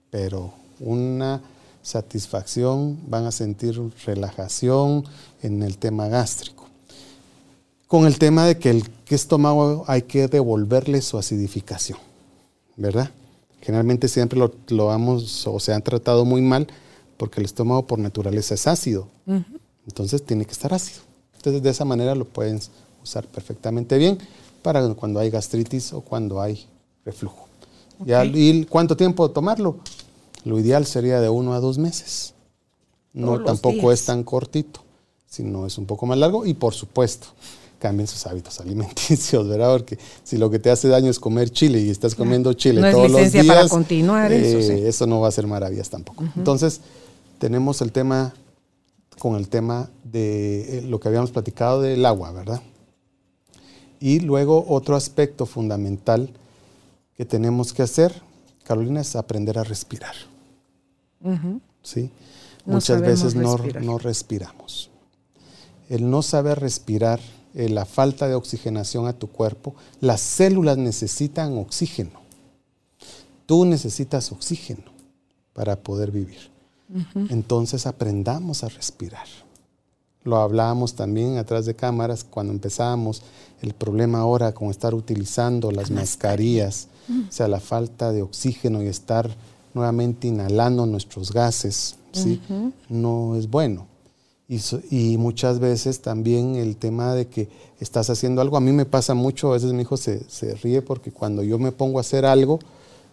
pero 0.08 0.54
una 0.78 1.42
satisfacción, 1.82 2.98
van 3.08 3.26
a 3.26 3.32
sentir 3.32 3.78
relajación 4.06 5.04
en 5.42 5.62
el 5.62 5.76
tema 5.76 6.08
gástrico. 6.08 6.64
Con 7.86 8.06
el 8.06 8.18
tema 8.18 8.46
de 8.46 8.58
que 8.58 8.70
el 8.70 8.88
estómago 9.06 9.84
hay 9.86 10.00
que 10.00 10.28
devolverle 10.28 11.02
su 11.02 11.18
acidificación, 11.18 11.98
¿verdad? 12.76 13.10
Generalmente 13.60 14.08
siempre 14.08 14.38
lo, 14.38 14.52
lo 14.68 14.86
vamos 14.86 15.46
o 15.46 15.60
se 15.60 15.72
han 15.72 15.82
tratado 15.82 16.24
muy 16.24 16.40
mal 16.40 16.66
porque 17.16 17.40
el 17.40 17.44
estómago 17.44 17.86
por 17.86 17.98
naturaleza 17.98 18.54
es 18.54 18.66
ácido. 18.66 19.08
Entonces 19.86 20.24
tiene 20.24 20.46
que 20.46 20.52
estar 20.52 20.72
ácido. 20.72 21.00
Entonces 21.36 21.62
de 21.62 21.70
esa 21.70 21.84
manera 21.84 22.14
lo 22.14 22.24
pueden 22.24 22.60
usar 23.02 23.26
perfectamente 23.26 23.98
bien 23.98 24.18
para 24.62 24.94
cuando 24.94 25.20
hay 25.20 25.30
gastritis 25.30 25.92
o 25.92 26.00
cuando 26.00 26.40
hay 26.40 26.66
reflujo. 27.04 27.46
¿Y 28.06 28.64
cuánto 28.64 28.96
tiempo 28.96 29.30
tomarlo? 29.30 29.76
Lo 30.44 30.58
ideal 30.58 30.86
sería 30.86 31.20
de 31.20 31.28
uno 31.28 31.52
a 31.52 31.60
dos 31.60 31.76
meses. 31.76 32.32
No 33.12 33.42
tampoco 33.42 33.92
es 33.92 34.04
tan 34.04 34.24
cortito, 34.24 34.80
sino 35.26 35.66
es 35.66 35.76
un 35.76 35.84
poco 35.84 36.06
más 36.06 36.16
largo 36.16 36.46
y 36.46 36.54
por 36.54 36.72
supuesto 36.72 37.28
cambien 37.80 38.06
sus 38.06 38.24
hábitos 38.26 38.60
alimenticios, 38.60 39.48
¿verdad? 39.48 39.72
Porque 39.72 39.98
si 40.22 40.38
lo 40.38 40.48
que 40.50 40.60
te 40.60 40.70
hace 40.70 40.86
daño 40.86 41.10
es 41.10 41.18
comer 41.18 41.50
chile 41.50 41.80
y 41.80 41.90
estás 41.90 42.14
comiendo 42.14 42.52
chile 42.52 42.88
todos 42.92 43.10
los 43.10 43.32
días, 43.32 43.46
para 43.46 43.68
continuar 43.68 44.32
eso, 44.32 44.72
eh, 44.72 44.88
eso, 44.88 45.06
no 45.08 45.20
va 45.20 45.26
a 45.26 45.28
hacer 45.30 45.48
maravillas 45.48 45.90
tampoco. 45.90 46.24
Entonces, 46.36 46.80
tenemos 47.38 47.80
el 47.80 47.90
tema 47.90 48.32
con 49.18 49.36
el 49.36 49.48
tema 49.48 49.90
de 50.04 50.78
eh, 50.78 50.82
lo 50.82 51.00
que 51.00 51.08
habíamos 51.08 51.30
platicado 51.30 51.82
del 51.82 52.06
agua, 52.06 52.32
¿verdad? 52.32 52.62
Y 54.00 54.20
luego 54.20 54.64
otro 54.66 54.96
aspecto 54.96 55.44
fundamental 55.44 56.30
que 57.16 57.26
tenemos 57.26 57.74
que 57.74 57.82
hacer, 57.82 58.22
Carolina, 58.64 59.02
es 59.02 59.14
aprender 59.14 59.58
a 59.58 59.64
respirar. 59.64 60.14
¿Sí? 61.82 62.10
Muchas 62.64 63.02
veces 63.02 63.34
no, 63.34 63.58
no, 63.82 63.98
respiramos. 63.98 64.90
El 65.90 66.10
no 66.10 66.22
saber 66.22 66.60
respirar, 66.60 67.20
eh, 67.54 67.68
la 67.68 67.84
falta 67.84 68.28
de 68.28 68.34
oxigenación 68.34 69.06
a 69.06 69.12
tu 69.12 69.28
cuerpo, 69.28 69.74
las 70.00 70.20
células 70.20 70.78
necesitan 70.78 71.58
oxígeno. 71.58 72.20
Tú 73.46 73.64
necesitas 73.64 74.30
oxígeno 74.30 74.84
para 75.52 75.76
poder 75.76 76.10
vivir. 76.10 76.50
Entonces 77.28 77.86
aprendamos 77.86 78.64
a 78.64 78.68
respirar. 78.68 79.26
Lo 80.22 80.36
hablábamos 80.36 80.94
también 80.94 81.38
atrás 81.38 81.66
de 81.66 81.74
cámaras 81.74 82.24
cuando 82.24 82.52
empezábamos. 82.52 83.22
El 83.62 83.74
problema 83.74 84.20
ahora 84.20 84.52
con 84.52 84.70
estar 84.70 84.94
utilizando 84.94 85.70
las 85.70 85.90
mascarillas, 85.90 86.88
o 87.08 87.32
sea, 87.32 87.48
la 87.48 87.60
falta 87.60 88.12
de 88.12 88.22
oxígeno 88.22 88.82
y 88.82 88.86
estar 88.86 89.30
nuevamente 89.74 90.28
inhalando 90.28 90.86
nuestros 90.86 91.32
gases, 91.32 91.96
¿sí? 92.12 92.40
no 92.88 93.36
es 93.36 93.48
bueno. 93.48 93.89
Y, 94.50 94.60
y, 94.90 95.16
muchas 95.16 95.60
veces 95.60 96.00
también 96.00 96.56
el 96.56 96.74
tema 96.74 97.14
de 97.14 97.28
que 97.28 97.48
estás 97.78 98.10
haciendo 98.10 98.42
algo, 98.42 98.56
a 98.56 98.60
mí 98.60 98.72
me 98.72 98.84
pasa 98.84 99.14
mucho, 99.14 99.50
a 99.50 99.52
veces 99.52 99.72
mi 99.72 99.82
hijo 99.82 99.96
se, 99.96 100.28
se 100.28 100.56
ríe 100.56 100.82
porque 100.82 101.12
cuando 101.12 101.44
yo 101.44 101.56
me 101.56 101.70
pongo 101.70 101.98
a 101.98 102.00
hacer 102.00 102.26
algo, 102.26 102.58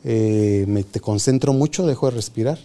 eh, 0.04 0.66
me 0.68 0.84
te 0.84 1.00
concentro 1.00 1.54
mucho, 1.54 1.86
dejo 1.86 2.08
de 2.08 2.16
respirar. 2.16 2.58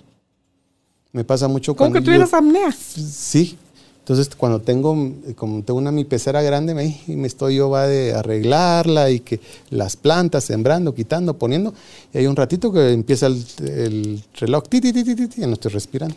Me 1.13 1.23
pasa 1.23 1.49
mucho 1.49 1.75
cuando. 1.75 1.97
¿Cómo 1.97 2.01
que 2.01 2.05
tuvieras 2.07 2.33
apnea? 2.33 2.73
Sí. 2.73 3.59
Entonces, 3.99 4.35
cuando 4.35 4.61
tengo, 4.61 4.97
como 5.37 5.63
tengo 5.63 5.79
una 5.79 5.93
mi 5.93 6.05
pecera 6.05 6.41
grande, 6.41 6.75
me, 6.75 6.99
me 7.09 7.29
estoy 7.29 7.57
yo 7.57 7.69
va 7.69 7.87
de 7.87 8.15
arreglarla 8.15 9.11
y 9.11 9.21
que 9.21 9.39
las 9.71 9.97
plantas, 9.97 10.45
sembrando, 10.45 10.95
quitando, 10.95 11.39
poniendo. 11.39 11.75
Y 12.13 12.19
hay 12.19 12.27
un 12.27 12.35
ratito 12.35 12.73
que 12.73 12.93
empieza 12.93 13.27
el, 13.27 14.25
reloj, 14.41 14.65
ti, 14.69 14.81
ti, 14.81 14.93
ti, 14.93 15.05
ti, 15.05 15.29
y 15.37 15.47
no 15.47 15.53
estoy 15.53 15.73
respirando. 15.73 16.17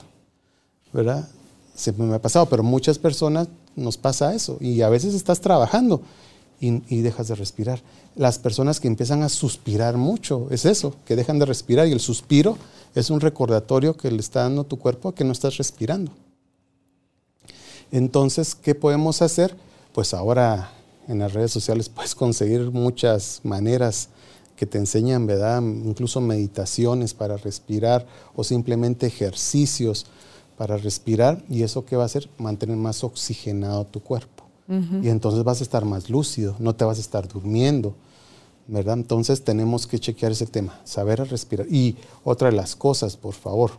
¿Verdad? 0.93 1.27
Siempre 1.75 2.05
me 2.05 2.15
ha 2.15 2.21
pasado, 2.21 2.47
pero 2.47 2.63
muchas 2.63 2.97
personas 2.97 3.47
nos 3.75 3.97
pasa 3.97 4.33
eso. 4.33 4.57
Y 4.61 4.81
a 4.81 4.89
veces 4.89 5.13
estás 5.13 5.41
trabajando 5.41 6.01
y, 6.59 6.81
y, 6.87 7.01
dejas 7.01 7.27
de 7.27 7.35
respirar. 7.35 7.81
Las 8.15 8.39
personas 8.39 8.79
que 8.79 8.87
empiezan 8.87 9.23
a 9.23 9.29
suspirar 9.29 9.97
mucho, 9.97 10.47
es 10.51 10.65
eso, 10.65 10.95
que 11.05 11.15
dejan 11.15 11.37
de 11.37 11.45
respirar 11.45 11.87
y 11.87 11.91
el 11.91 11.99
suspiro 11.99 12.57
es 12.95 13.09
un 13.09 13.19
recordatorio 13.19 13.97
que 13.97 14.09
le 14.09 14.19
está 14.19 14.43
dando 14.43 14.63
tu 14.63 14.79
cuerpo 14.79 15.09
a 15.09 15.15
que 15.15 15.25
no 15.25 15.33
estás 15.33 15.57
respirando. 15.57 16.11
Entonces, 17.91 18.55
¿qué 18.55 18.73
podemos 18.73 19.21
hacer? 19.21 19.55
Pues 19.93 20.13
ahora 20.13 20.71
en 21.07 21.19
las 21.19 21.33
redes 21.33 21.51
sociales 21.51 21.89
puedes 21.95 22.15
conseguir 22.15 22.71
muchas 22.71 23.41
maneras 23.43 24.09
que 24.55 24.65
te 24.65 24.77
enseñan, 24.77 25.27
¿verdad? 25.27 25.61
Incluso 25.61 26.21
meditaciones 26.21 27.13
para 27.13 27.35
respirar 27.37 28.07
o 28.35 28.43
simplemente 28.43 29.05
ejercicios 29.05 30.05
para 30.57 30.77
respirar. 30.77 31.43
¿Y 31.49 31.63
eso 31.63 31.85
qué 31.85 31.95
va 31.95 32.03
a 32.03 32.07
hacer? 32.07 32.29
Mantener 32.37 32.77
más 32.77 33.03
oxigenado 33.03 33.85
tu 33.85 34.01
cuerpo. 34.01 34.45
Y 34.67 35.09
entonces 35.09 35.43
vas 35.43 35.59
a 35.59 35.63
estar 35.63 35.85
más 35.85 36.09
lúcido, 36.09 36.55
no 36.57 36.73
te 36.73 36.85
vas 36.85 36.97
a 36.97 37.01
estar 37.01 37.27
durmiendo, 37.27 37.93
¿verdad? 38.67 38.95
Entonces 38.95 39.43
tenemos 39.43 39.85
que 39.85 39.99
chequear 39.99 40.31
ese 40.31 40.47
tema, 40.47 40.81
saber 40.85 41.19
respirar. 41.29 41.67
Y 41.69 41.97
otra 42.23 42.49
de 42.49 42.55
las 42.55 42.75
cosas, 42.75 43.15
por 43.15 43.35
favor, 43.35 43.73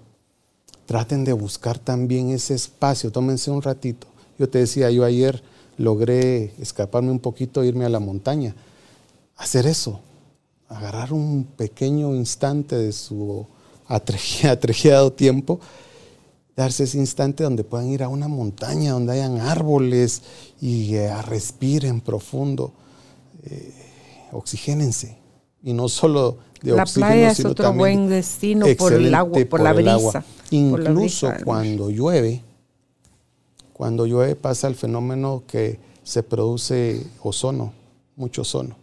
traten 0.86 1.24
de 1.24 1.32
buscar 1.32 1.80
también 1.80 2.30
ese 2.30 2.54
espacio, 2.54 3.10
tómense 3.10 3.50
un 3.50 3.62
ratito. 3.62 4.06
Yo 4.38 4.48
te 4.48 4.60
decía, 4.60 4.88
yo 4.92 5.04
ayer 5.04 5.42
logré 5.76 6.52
escaparme 6.60 7.10
un 7.10 7.18
poquito, 7.18 7.64
irme 7.64 7.84
a 7.84 7.88
la 7.88 7.98
montaña. 7.98 8.54
Hacer 9.36 9.66
eso, 9.66 10.00
agarrar 10.68 11.12
un 11.12 11.48
pequeño 11.56 12.14
instante 12.14 12.76
de 12.76 12.92
su 12.92 13.44
atregiado 13.88 15.12
tiempo, 15.12 15.58
darse 16.56 16.84
ese 16.84 16.98
instante 16.98 17.44
donde 17.44 17.62
puedan 17.62 17.88
ir 17.88 18.02
a 18.02 18.08
una 18.08 18.28
montaña, 18.28 18.92
donde 18.92 19.12
hayan 19.12 19.40
árboles 19.40 20.22
y 20.60 20.94
eh, 20.94 21.22
respiren 21.22 22.00
profundo. 22.00 22.72
Eh, 23.44 23.72
oxigénense. 24.32 25.18
Y 25.62 25.74
no 25.74 25.88
solo 25.88 26.38
de 26.62 26.72
la 26.72 26.82
oxígeno, 26.82 27.06
playa 27.06 27.30
es 27.30 27.44
otro 27.44 27.72
buen 27.74 28.08
destino 28.08 28.66
por 28.78 28.94
el 28.94 29.14
agua, 29.14 29.38
por, 29.48 29.60
la 29.60 29.72
brisa. 29.72 30.24
Incluso 30.50 31.30
cuando 31.44 31.90
llueve, 31.90 32.42
cuando 33.72 34.06
llueve 34.06 34.34
pasa 34.36 34.68
el 34.68 34.74
fenómeno 34.74 35.42
que 35.46 35.78
se 36.02 36.22
produce 36.22 37.04
ozono, 37.22 37.72
mucho 38.16 38.42
ozono. 38.42 38.76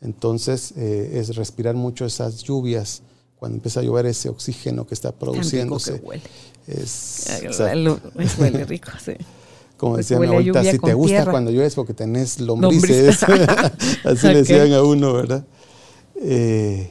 Entonces 0.00 0.74
eh, 0.76 1.12
es 1.14 1.34
respirar 1.34 1.74
mucho 1.74 2.04
esas 2.04 2.42
lluvias, 2.42 3.02
cuando 3.36 3.56
empieza 3.56 3.80
a 3.80 3.82
llover 3.82 4.06
ese 4.06 4.28
oxígeno 4.28 4.86
que 4.86 4.94
está 4.94 5.12
produciéndose. 5.12 6.00
Que 6.00 6.20
Es, 6.68 7.40
huele 8.38 8.64
rico, 8.64 8.90
sí. 9.02 9.14
Como 9.78 9.96
decía 9.96 10.18
mi 10.18 10.26
abuelita, 10.26 10.62
si 10.64 10.78
te 10.78 10.92
gusta 10.92 11.24
cuando 11.24 11.50
llueve 11.50 11.66
es 11.66 11.74
porque 11.74 11.94
tenés 11.94 12.40
lombrices. 12.40 13.22
Así 14.04 14.26
le 14.26 14.38
decían 14.38 14.72
a 14.72 14.82
uno, 14.82 15.12
¿verdad? 15.12 15.44
Eh, 16.16 16.90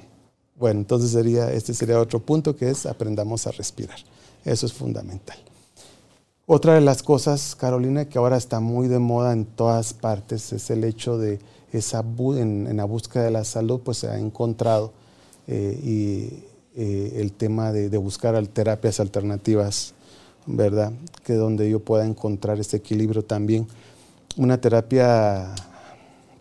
bueno, 0.56 0.80
entonces 0.80 1.12
sería, 1.12 1.52
este 1.52 1.74
sería 1.74 2.00
otro 2.00 2.20
punto 2.20 2.56
que 2.56 2.70
es 2.70 2.86
aprendamos 2.86 3.46
a 3.46 3.52
respirar. 3.52 4.00
Eso 4.46 4.66
es 4.66 4.74
fundamental. 4.74 5.38
Otra 6.46 6.76
de 6.76 6.82
las 6.82 7.04
cosas, 7.04 7.56
Carolina, 7.56 8.06
que 8.06 8.18
ahora 8.18 8.38
está 8.38 8.62
muy 8.62 8.88
de 8.88 9.00
moda 9.00 9.34
en 9.34 9.46
todas 9.46 9.94
partes 9.94 10.54
es 10.54 10.70
el 10.70 10.86
hecho 10.86 11.18
de 11.18 11.40
esa 11.74 12.00
en, 12.00 12.68
en 12.68 12.78
la 12.78 12.86
búsqueda 12.86 13.24
de 13.24 13.32
la 13.32 13.44
salud, 13.44 13.82
pues 13.84 13.98
se 13.98 14.08
ha 14.08 14.18
encontrado 14.18 14.94
eh, 15.48 15.80
y 15.84 16.44
eh, 16.78 17.18
el 17.18 17.34
tema 17.34 17.74
de, 17.74 17.90
de 17.90 17.98
buscar 17.98 18.46
terapias 18.48 19.00
alternativas, 19.00 19.94
¿verdad? 20.46 20.94
Que 21.24 21.34
donde 21.34 21.70
yo 21.70 21.80
pueda 21.80 22.06
encontrar 22.06 22.60
ese 22.60 22.78
equilibrio 22.78 23.24
también. 23.24 23.68
Una 24.38 24.62
terapia 24.62 25.54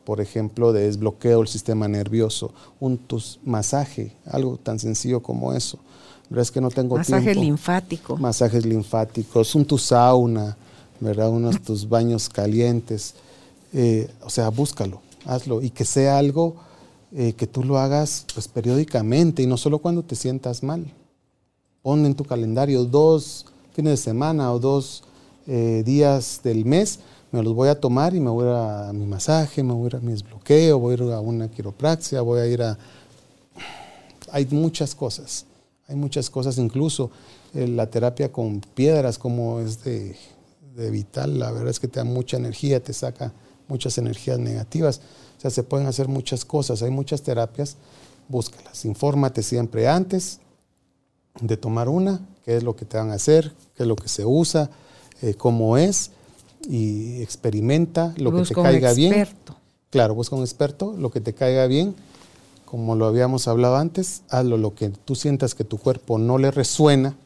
por 0.06 0.20
ejemplo, 0.20 0.72
de 0.72 0.82
desbloqueo 0.82 1.40
del 1.40 1.48
sistema 1.48 1.88
nervioso, 1.88 2.52
un 2.78 2.96
tus 2.96 3.40
masaje, 3.44 4.12
algo 4.24 4.56
tan 4.56 4.78
sencillo 4.78 5.20
como 5.20 5.52
eso. 5.52 5.80
Pero 6.28 6.40
es 6.40 6.52
que 6.52 6.60
no 6.60 6.70
tengo 6.70 6.96
Masaje 6.96 7.34
linfático. 7.34 8.16
Masajes 8.16 8.64
linfáticos, 8.64 9.56
un 9.56 9.64
tu 9.64 9.78
sauna, 9.78 10.56
¿verdad? 11.00 11.28
Unos 11.30 11.60
tus 11.60 11.88
baños 11.88 12.28
calientes. 12.28 13.14
Eh, 13.72 14.08
o 14.22 14.30
sea, 14.30 14.48
búscalo, 14.48 15.02
hazlo 15.24 15.60
y 15.60 15.70
que 15.70 15.84
sea 15.84 16.18
algo 16.18 16.54
eh, 17.12 17.32
que 17.34 17.46
tú 17.46 17.64
lo 17.64 17.78
hagas 17.78 18.26
pues, 18.34 18.48
periódicamente 18.48 19.42
y 19.42 19.46
no 19.46 19.56
solo 19.56 19.78
cuando 19.78 20.02
te 20.02 20.16
sientas 20.16 20.62
mal. 20.62 20.92
Pon 21.82 22.04
en 22.04 22.14
tu 22.14 22.24
calendario 22.24 22.84
dos 22.84 23.46
fines 23.72 23.92
de 23.92 23.96
semana 23.96 24.52
o 24.52 24.58
dos 24.58 25.04
eh, 25.46 25.82
días 25.84 26.40
del 26.42 26.64
mes 26.64 27.00
me 27.32 27.42
los 27.42 27.54
voy 27.54 27.68
a 27.68 27.78
tomar 27.78 28.14
y 28.14 28.20
me 28.20 28.30
voy 28.30 28.46
a, 28.48 28.92
mi 28.94 29.04
masaje, 29.04 29.62
me 29.62 29.72
voy 29.72 29.90
a 29.92 29.96
a 29.96 30.00
mi 30.00 30.12
desbloqueo, 30.12 30.78
voy 30.78 30.92
a 30.92 30.94
ir 30.94 31.12
a 31.12 31.20
una 31.20 31.48
quiropraxia, 31.48 32.20
voy 32.20 32.40
a 32.40 32.46
ir 32.46 32.62
a... 32.62 32.78
Hay 34.32 34.46
muchas 34.46 34.94
cosas, 34.94 35.44
hay 35.86 35.96
muchas 35.96 36.30
cosas, 36.30 36.58
incluso 36.58 37.10
eh, 37.54 37.68
la 37.68 37.88
terapia 37.88 38.32
con 38.32 38.60
piedras 38.60 39.18
como 39.18 39.60
es 39.60 39.82
de, 39.84 40.16
de, 40.74 40.90
vital, 40.90 41.38
la 41.38 41.50
verdad 41.50 41.68
es 41.68 41.80
que 41.80 41.88
te 41.88 42.00
da 42.00 42.04
mucha 42.04 42.36
energía, 42.36 42.82
te 42.82 42.92
saca 42.92 43.32
muchas 43.68 43.98
energías 43.98 44.38
negativas, 44.38 45.00
sea, 45.50 45.62
se 45.62 45.62
pueden 45.62 45.86
hacer 45.86 46.08
muchas 46.08 46.44
cosas, 46.44 46.82
hay 46.82 46.90
muchas 46.90 47.22
terapias, 47.22 47.76
búscalas, 48.28 48.84
infórmate 48.84 49.42
siempre 49.42 49.88
antes 49.88 50.40
de 51.40 51.56
tomar 51.56 51.88
una, 51.88 52.20
qué 52.44 52.56
es 52.56 52.62
lo 52.62 52.76
que 52.76 52.84
te 52.84 52.96
van 52.96 53.10
a 53.10 53.14
hacer, 53.14 53.52
qué 53.74 53.82
es 53.82 53.88
lo 53.88 53.96
que 53.96 54.08
se 54.08 54.24
usa, 54.24 54.70
eh, 55.22 55.34
cómo 55.34 55.76
es, 55.76 56.10
y 56.68 57.22
experimenta 57.22 58.14
lo 58.16 58.34
que 58.34 58.42
te 58.42 58.54
caiga 58.54 58.92
bien. 58.92 59.28
Claro, 59.90 60.14
busca 60.14 60.36
un 60.36 60.42
experto, 60.42 60.94
lo 60.98 61.10
que 61.10 61.20
te 61.20 61.34
caiga 61.34 61.66
bien, 61.66 61.94
como 62.64 62.96
lo 62.96 63.06
habíamos 63.06 63.46
hablado 63.48 63.76
antes, 63.76 64.22
hazlo 64.28 64.56
lo 64.56 64.74
que 64.74 64.88
tú 64.90 65.14
sientas 65.14 65.54
que 65.54 65.64
tu 65.64 65.78
cuerpo 65.78 66.18
no 66.18 66.38
le 66.38 66.50
resuena, 66.50 67.16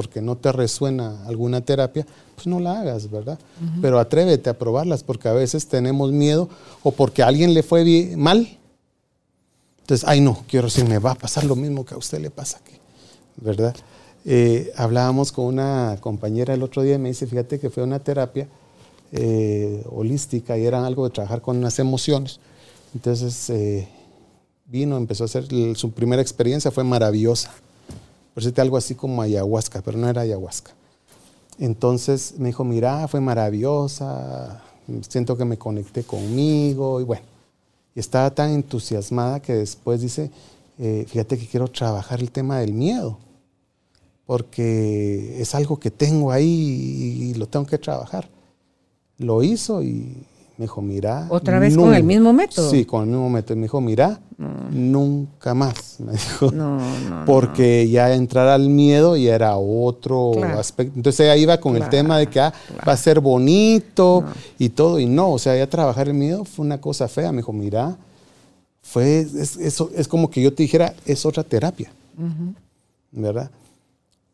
porque 0.00 0.22
no 0.22 0.34
te 0.34 0.50
resuena 0.50 1.26
alguna 1.26 1.60
terapia, 1.60 2.06
pues 2.34 2.46
no 2.46 2.58
la 2.58 2.80
hagas, 2.80 3.10
¿verdad? 3.10 3.38
Pero 3.82 3.98
atrévete 3.98 4.48
a 4.48 4.56
probarlas, 4.56 5.02
porque 5.02 5.28
a 5.28 5.34
veces 5.34 5.66
tenemos 5.66 6.10
miedo 6.10 6.48
o 6.82 6.90
porque 6.90 7.22
a 7.22 7.26
alguien 7.26 7.52
le 7.52 7.62
fue 7.62 7.84
bien, 7.84 8.18
mal. 8.18 8.48
Entonces, 9.80 10.08
ay 10.08 10.22
no, 10.22 10.42
quiero 10.48 10.68
decir, 10.68 10.88
me 10.88 10.98
va 10.98 11.10
a 11.10 11.16
pasar 11.16 11.44
lo 11.44 11.54
mismo 11.54 11.84
que 11.84 11.92
a 11.92 11.98
usted 11.98 12.18
le 12.18 12.30
pasa 12.30 12.60
aquí, 12.64 12.78
¿verdad? 13.36 13.76
Eh, 14.24 14.72
hablábamos 14.74 15.32
con 15.32 15.44
una 15.44 15.98
compañera 16.00 16.54
el 16.54 16.62
otro 16.62 16.80
día 16.80 16.94
y 16.94 16.98
me 16.98 17.10
dice, 17.10 17.26
fíjate 17.26 17.60
que 17.60 17.68
fue 17.68 17.82
una 17.82 17.98
terapia 17.98 18.48
eh, 19.12 19.84
holística 19.90 20.56
y 20.56 20.64
era 20.64 20.86
algo 20.86 21.04
de 21.04 21.10
trabajar 21.10 21.42
con 21.42 21.58
unas 21.58 21.78
emociones. 21.78 22.40
Entonces 22.94 23.50
eh, 23.50 23.86
vino, 24.64 24.96
empezó 24.96 25.24
a 25.24 25.26
hacer, 25.26 25.46
su 25.76 25.90
primera 25.90 26.22
experiencia 26.22 26.70
fue 26.70 26.84
maravillosa. 26.84 27.52
Decirte 28.34 28.60
algo 28.60 28.76
así 28.76 28.94
como 28.94 29.22
ayahuasca, 29.22 29.82
pero 29.82 29.98
no 29.98 30.08
era 30.08 30.22
ayahuasca. 30.22 30.72
Entonces 31.58 32.34
me 32.38 32.48
dijo, 32.48 32.64
mira, 32.64 33.06
fue 33.08 33.20
maravillosa, 33.20 34.62
siento 35.08 35.36
que 35.36 35.44
me 35.44 35.58
conecté 35.58 36.04
conmigo 36.04 37.00
y 37.00 37.04
bueno. 37.04 37.24
Y 37.94 38.00
estaba 38.00 38.30
tan 38.30 38.50
entusiasmada 38.50 39.40
que 39.40 39.54
después 39.54 40.00
dice, 40.00 40.30
eh, 40.78 41.04
fíjate 41.08 41.36
que 41.36 41.46
quiero 41.46 41.68
trabajar 41.68 42.20
el 42.20 42.30
tema 42.30 42.60
del 42.60 42.72
miedo, 42.72 43.18
porque 44.26 45.40
es 45.40 45.54
algo 45.54 45.78
que 45.78 45.90
tengo 45.90 46.30
ahí 46.30 46.46
y 47.30 47.34
lo 47.34 47.46
tengo 47.46 47.66
que 47.66 47.78
trabajar 47.78 48.28
lo 49.20 49.42
hizo 49.42 49.82
y 49.82 50.16
me 50.60 50.64
dijo, 50.64 50.82
mira. 50.82 51.26
¿Otra 51.30 51.58
vez 51.58 51.74
con 51.74 51.94
el 51.94 52.04
mismo 52.04 52.34
método? 52.34 52.70
Sí, 52.70 52.84
con 52.84 53.04
el 53.04 53.08
mismo 53.08 53.30
método. 53.30 53.56
Me 53.56 53.62
dijo, 53.62 53.80
mira, 53.80 54.20
nunca 54.70 55.54
más. 55.54 55.96
Me 56.00 56.12
dijo. 56.12 56.52
No, 56.52 56.78
no, 56.78 57.24
Porque 57.24 57.88
ya 57.88 58.12
entrar 58.12 58.46
al 58.46 58.68
miedo 58.68 59.16
ya 59.16 59.34
era 59.34 59.56
otro 59.56 60.32
aspecto. 60.44 60.92
Entonces 60.96 61.20
ella 61.20 61.36
iba 61.36 61.58
con 61.58 61.76
el 61.76 61.88
tema 61.88 62.18
de 62.18 62.26
que 62.26 62.40
ah, 62.40 62.52
va 62.86 62.92
a 62.92 62.96
ser 62.98 63.20
bonito 63.20 64.22
y 64.58 64.68
todo. 64.68 65.00
Y 65.00 65.06
no, 65.06 65.32
o 65.32 65.38
sea, 65.38 65.56
ya 65.56 65.66
trabajar 65.66 66.08
el 66.08 66.14
miedo 66.14 66.44
fue 66.44 66.66
una 66.66 66.78
cosa 66.78 67.08
fea. 67.08 67.32
Me 67.32 67.38
dijo, 67.38 67.54
mira, 67.54 67.96
fue, 68.82 69.20
es, 69.20 69.56
eso, 69.56 69.90
es 69.96 70.06
como 70.08 70.28
que 70.28 70.42
yo 70.42 70.52
te 70.52 70.62
dijera, 70.62 70.92
es 71.06 71.24
otra 71.24 71.42
terapia. 71.42 71.90
¿Verdad? 73.12 73.50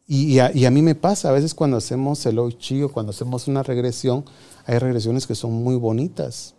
Y, 0.08 0.38
a, 0.38 0.70
mí 0.70 0.82
me 0.82 0.94
pasa, 0.94 1.30
a 1.30 1.32
veces 1.32 1.52
cuando 1.52 1.76
hacemos 1.76 2.24
el 2.26 2.38
oichi 2.38 2.82
o 2.82 2.88
cuando 2.88 3.10
hacemos 3.10 3.48
una 3.48 3.64
regresión, 3.64 4.24
hay 4.66 4.78
regresiones 4.78 5.26
que 5.26 5.34
son 5.34 5.52
muy 5.52 5.76
bonitas 5.76 6.54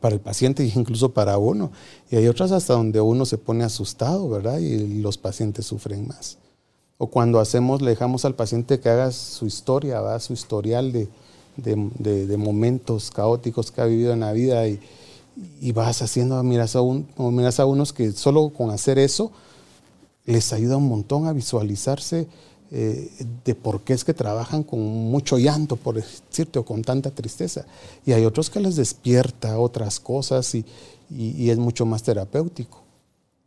para 0.00 0.14
el 0.14 0.20
paciente 0.20 0.62
e 0.62 0.72
incluso 0.74 1.12
para 1.12 1.38
uno. 1.38 1.72
Y 2.10 2.16
hay 2.16 2.28
otras 2.28 2.52
hasta 2.52 2.74
donde 2.74 3.00
uno 3.00 3.24
se 3.24 3.38
pone 3.38 3.64
asustado, 3.64 4.28
¿verdad? 4.28 4.58
Y 4.58 5.00
los 5.00 5.16
pacientes 5.18 5.66
sufren 5.66 6.06
más. 6.06 6.38
O 6.98 7.08
cuando 7.08 7.40
hacemos, 7.40 7.82
le 7.82 7.90
dejamos 7.90 8.24
al 8.24 8.34
paciente 8.34 8.80
que 8.80 8.88
haga 8.88 9.10
su 9.12 9.46
historia, 9.46 10.00
¿verdad? 10.00 10.20
su 10.20 10.32
historial 10.32 10.92
de, 10.92 11.08
de, 11.56 12.36
momentos 12.36 13.10
caóticos 13.10 13.70
que 13.70 13.80
ha 13.80 13.86
vivido 13.86 14.12
en 14.12 14.20
la 14.20 14.32
vida 14.32 14.66
y, 14.68 14.80
vas 15.72 16.00
haciendo, 16.00 16.42
miras 16.42 16.76
a, 16.76 16.80
un, 16.80 17.06
miras 17.18 17.60
a 17.60 17.66
unos 17.66 17.92
que 17.92 18.12
solo 18.12 18.48
con 18.50 18.70
hacer 18.70 18.98
eso 18.98 19.32
les 20.24 20.52
ayuda 20.52 20.78
un 20.78 20.88
montón 20.88 21.26
a 21.26 21.32
visualizarse 21.32 22.26
eh, 22.72 23.10
de 23.44 23.54
por 23.54 23.82
qué 23.82 23.92
es 23.92 24.04
que 24.04 24.12
trabajan 24.12 24.64
con 24.64 24.80
mucho 24.80 25.38
llanto, 25.38 25.76
por 25.76 25.94
decirte, 25.94 26.58
o 26.58 26.64
con 26.64 26.82
tanta 26.82 27.10
tristeza. 27.10 27.64
Y 28.04 28.12
hay 28.12 28.24
otros 28.24 28.50
que 28.50 28.58
les 28.58 28.76
despierta 28.76 29.58
otras 29.58 30.00
cosas 30.00 30.54
y, 30.54 30.64
es 31.08 31.58
mucho 31.58 31.86
más 31.86 32.02
terapéutico. 32.02 32.82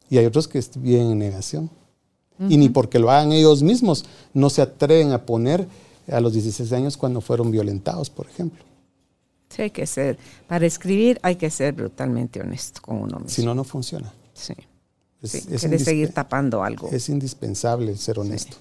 Y 0.10 0.18
hay 0.18 0.26
otros 0.26 0.48
que 0.48 0.64
viven 0.78 1.12
en 1.12 1.20
negación. 1.20 1.70
Y 2.48 2.56
ni 2.56 2.70
porque 2.70 3.00
lo 3.00 3.12
hagan 3.12 3.34
ellos 3.34 3.62
mismos, 3.62 4.06
no 4.34 4.50
se 4.50 4.62
atreven 4.62 5.12
a 5.12 5.26
poner 5.26 5.68
a 6.10 6.22
los 6.22 6.32
16 6.32 6.72
años 6.72 6.96
cuando 6.96 7.20
fueron 7.20 7.52
violentados, 7.52 8.10
por 8.10 8.28
ejemplo. 8.28 8.64
Sí, 9.50 9.64
hay 9.64 9.72
que 9.72 9.86
ser, 9.86 10.18
para 10.48 10.66
escribir 10.66 11.20
hay 11.22 11.36
que 11.36 11.50
ser 11.50 11.74
brutalmente 11.74 12.40
honesto 12.40 12.82
con 12.82 12.96
uno 12.96 13.18
mismo. 13.18 13.30
Si 13.30 13.44
no, 13.44 13.54
no 13.54 13.66
funciona. 13.66 14.14
Sí. 14.34 14.54
Es, 15.22 15.32
seguir 15.84 16.14
tapando 16.14 16.64
algo. 16.64 16.90
Es 16.92 17.10
indispensable 17.10 17.98
ser 17.98 18.20
honesto. 18.20 18.56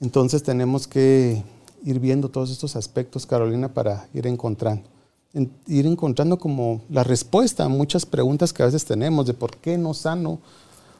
Entonces 0.00 0.42
tenemos 0.42 0.86
que 0.86 1.42
ir 1.84 2.00
viendo 2.00 2.28
todos 2.28 2.50
estos 2.50 2.76
aspectos, 2.76 3.26
Carolina, 3.26 3.72
para 3.72 4.08
ir 4.14 4.26
encontrando. 4.26 4.82
ir 5.66 5.86
encontrando 5.86 6.38
como 6.38 6.82
la 6.90 7.04
respuesta 7.04 7.64
a 7.64 7.68
muchas 7.68 8.06
preguntas 8.06 8.52
que 8.52 8.62
a 8.62 8.66
veces 8.66 8.84
tenemos 8.84 9.26
de 9.26 9.34
por 9.34 9.56
qué 9.58 9.78
no 9.78 9.94
sano, 9.94 10.40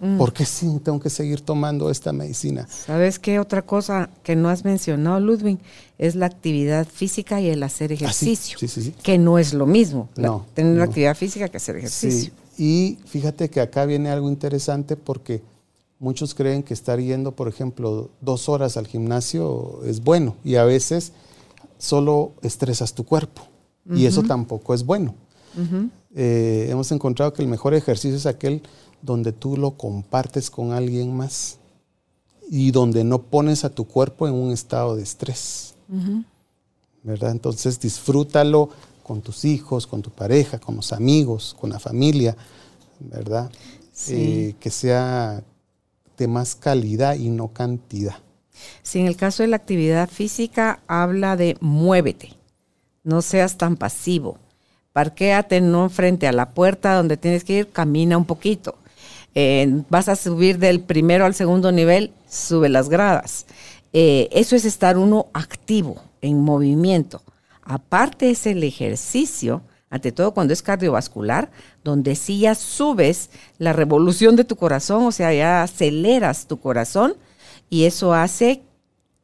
mm. 0.01 0.19
por 0.19 0.33
qué 0.33 0.45
sí 0.45 0.67
tengo 0.85 1.01
que 1.01 1.11
seguir 1.11 1.41
tomando 1.41 1.91
esta 1.91 2.13
medicina. 2.13 2.69
¿Sabes 2.69 3.19
qué 3.19 3.41
otra 3.41 3.63
cosa 3.63 4.11
que 4.23 4.37
no 4.37 4.49
has 4.49 4.65
mencionado, 4.65 5.19
Ludwig? 5.19 5.59
Es 5.99 6.15
la 6.15 6.27
actividad 6.27 6.87
física 6.87 7.41
y 7.41 7.49
el 7.49 7.63
hacer 7.63 7.91
ah, 7.91 7.95
ejercicio. 7.95 8.59
sí, 8.59 8.69
sí, 8.69 8.95
que 9.03 9.19
no 9.19 9.39
es 9.39 9.55
lo 9.55 9.67
mismo. 9.67 10.09
tener 10.55 10.75
una 10.75 10.85
actividad 10.85 11.17
física 11.17 11.49
que 11.49 11.57
hacer 11.57 11.77
ejercicio. 11.77 12.33
Y 12.59 12.99
fíjate 13.07 13.49
que 13.49 13.61
acá 13.63 13.87
viene 13.87 14.11
algo 14.11 14.29
interesante 14.29 14.95
porque 14.95 15.43
muchos 16.01 16.35
creen 16.35 16.65
que 16.65 16.75
estar 16.75 16.99
yendo, 16.99 17.37
por 17.37 17.47
ejemplo, 17.47 18.11
dos 18.21 18.49
horas 18.49 18.77
al 18.77 18.89
gimnasio 18.89 19.83
es 19.85 20.03
bueno 20.03 20.35
y 20.43 20.57
a 20.57 20.65
veces 20.65 21.13
solo 21.79 22.33
estresas 22.43 22.95
tu 22.95 23.05
cuerpo 23.05 23.43
y 23.89 24.07
eso 24.07 24.23
tampoco 24.23 24.75
es 24.75 24.85
bueno. 24.85 25.15
Eh, 26.15 26.67
hemos 26.71 26.91
encontrado 26.91 27.33
que 27.33 27.43
el 27.43 27.49
mejor 27.49 27.75
ejercicio 27.75 28.17
es 28.17 28.27
aquel 28.27 28.63
donde 29.03 29.33
tú 29.33 29.57
lo 29.57 29.73
compartes 29.73 30.51
con 30.51 30.73
alguien 30.73 31.15
más 31.15 31.59
y 32.51 32.71
donde 32.71 33.05
no 33.05 33.23
pones 33.23 33.65
a 33.65 33.71
tu 33.71 33.85
cuerpo 33.85 34.27
en 34.27 34.35
un 34.35 34.53
estado 34.53 34.97
de 34.97 35.03
estrés. 35.03 35.75
¿Verdad? 37.03 37.31
Entonces 37.31 37.79
disfrútalo 37.79 38.71
con 39.03 39.21
tus 39.21 39.45
hijos, 39.45 39.87
con 39.87 40.03
tu 40.03 40.11
pareja, 40.11 40.59
con 40.59 40.77
los 40.77 40.93
amigos, 40.93 41.57
con 41.61 41.71
la 41.71 41.79
familia, 41.79 42.37
¿verdad? 43.01 43.51
Sí. 43.93 44.15
Eh, 44.15 44.57
que 44.61 44.71
sea 44.71 45.43
más 46.29 46.55
calidad 46.55 47.15
y 47.15 47.31
no 47.31 47.49
cantidad. 47.49 48.17
Sí, 48.83 49.01
en 49.01 49.07
el 49.07 49.17
caso 49.17 49.43
de 49.43 49.49
la 49.49 49.57
actividad 49.57 50.09
física 50.09 50.81
habla 50.87 51.37
de 51.37 51.57
muévete, 51.61 52.35
no 53.05 53.23
seas 53.23 53.57
tan 53.57 53.77
pasivo. 53.77 54.39
Parquéate 54.93 55.61
no 55.61 55.89
frente 55.89 56.27
a 56.27 56.33
la 56.33 56.51
puerta 56.51 56.95
donde 56.95 57.17
tienes 57.17 57.45
que 57.45 57.59
ir, 57.59 57.69
camina 57.69 58.19
un 58.19 58.25
poquito. 58.25 58.77
Eh, 59.35 59.83
vas 59.89 60.09
a 60.09 60.17
subir 60.17 60.59
del 60.59 60.81
primero 60.81 61.25
al 61.25 61.35
segundo 61.35 61.71
nivel, 61.71 62.13
sube 62.29 62.69
las 62.69 62.89
gradas. 62.89 63.47
Eh, 63.93 64.29
eso 64.33 64.57
es 64.57 64.65
estar 64.65 64.99
uno 64.99 65.27
activo, 65.33 66.03
en 66.21 66.41
movimiento. 66.41 67.23
Aparte 67.63 68.31
es 68.31 68.47
el 68.47 68.65
ejercicio, 68.65 69.63
ante 69.91 70.13
todo 70.13 70.33
cuando 70.33 70.53
es 70.53 70.63
cardiovascular, 70.63 71.51
donde 71.83 72.15
sí 72.15 72.39
ya 72.39 72.55
subes 72.55 73.31
la 73.59 73.73
revolución 73.73 74.37
de 74.37 74.45
tu 74.45 74.55
corazón, 74.55 75.05
o 75.05 75.13
sea, 75.13 75.35
ya 75.35 75.65
aceleras 75.65 76.47
tu 76.47 76.61
corazón 76.61 77.15
y 77.69 77.85
eso 77.85 78.15
hace 78.15 78.63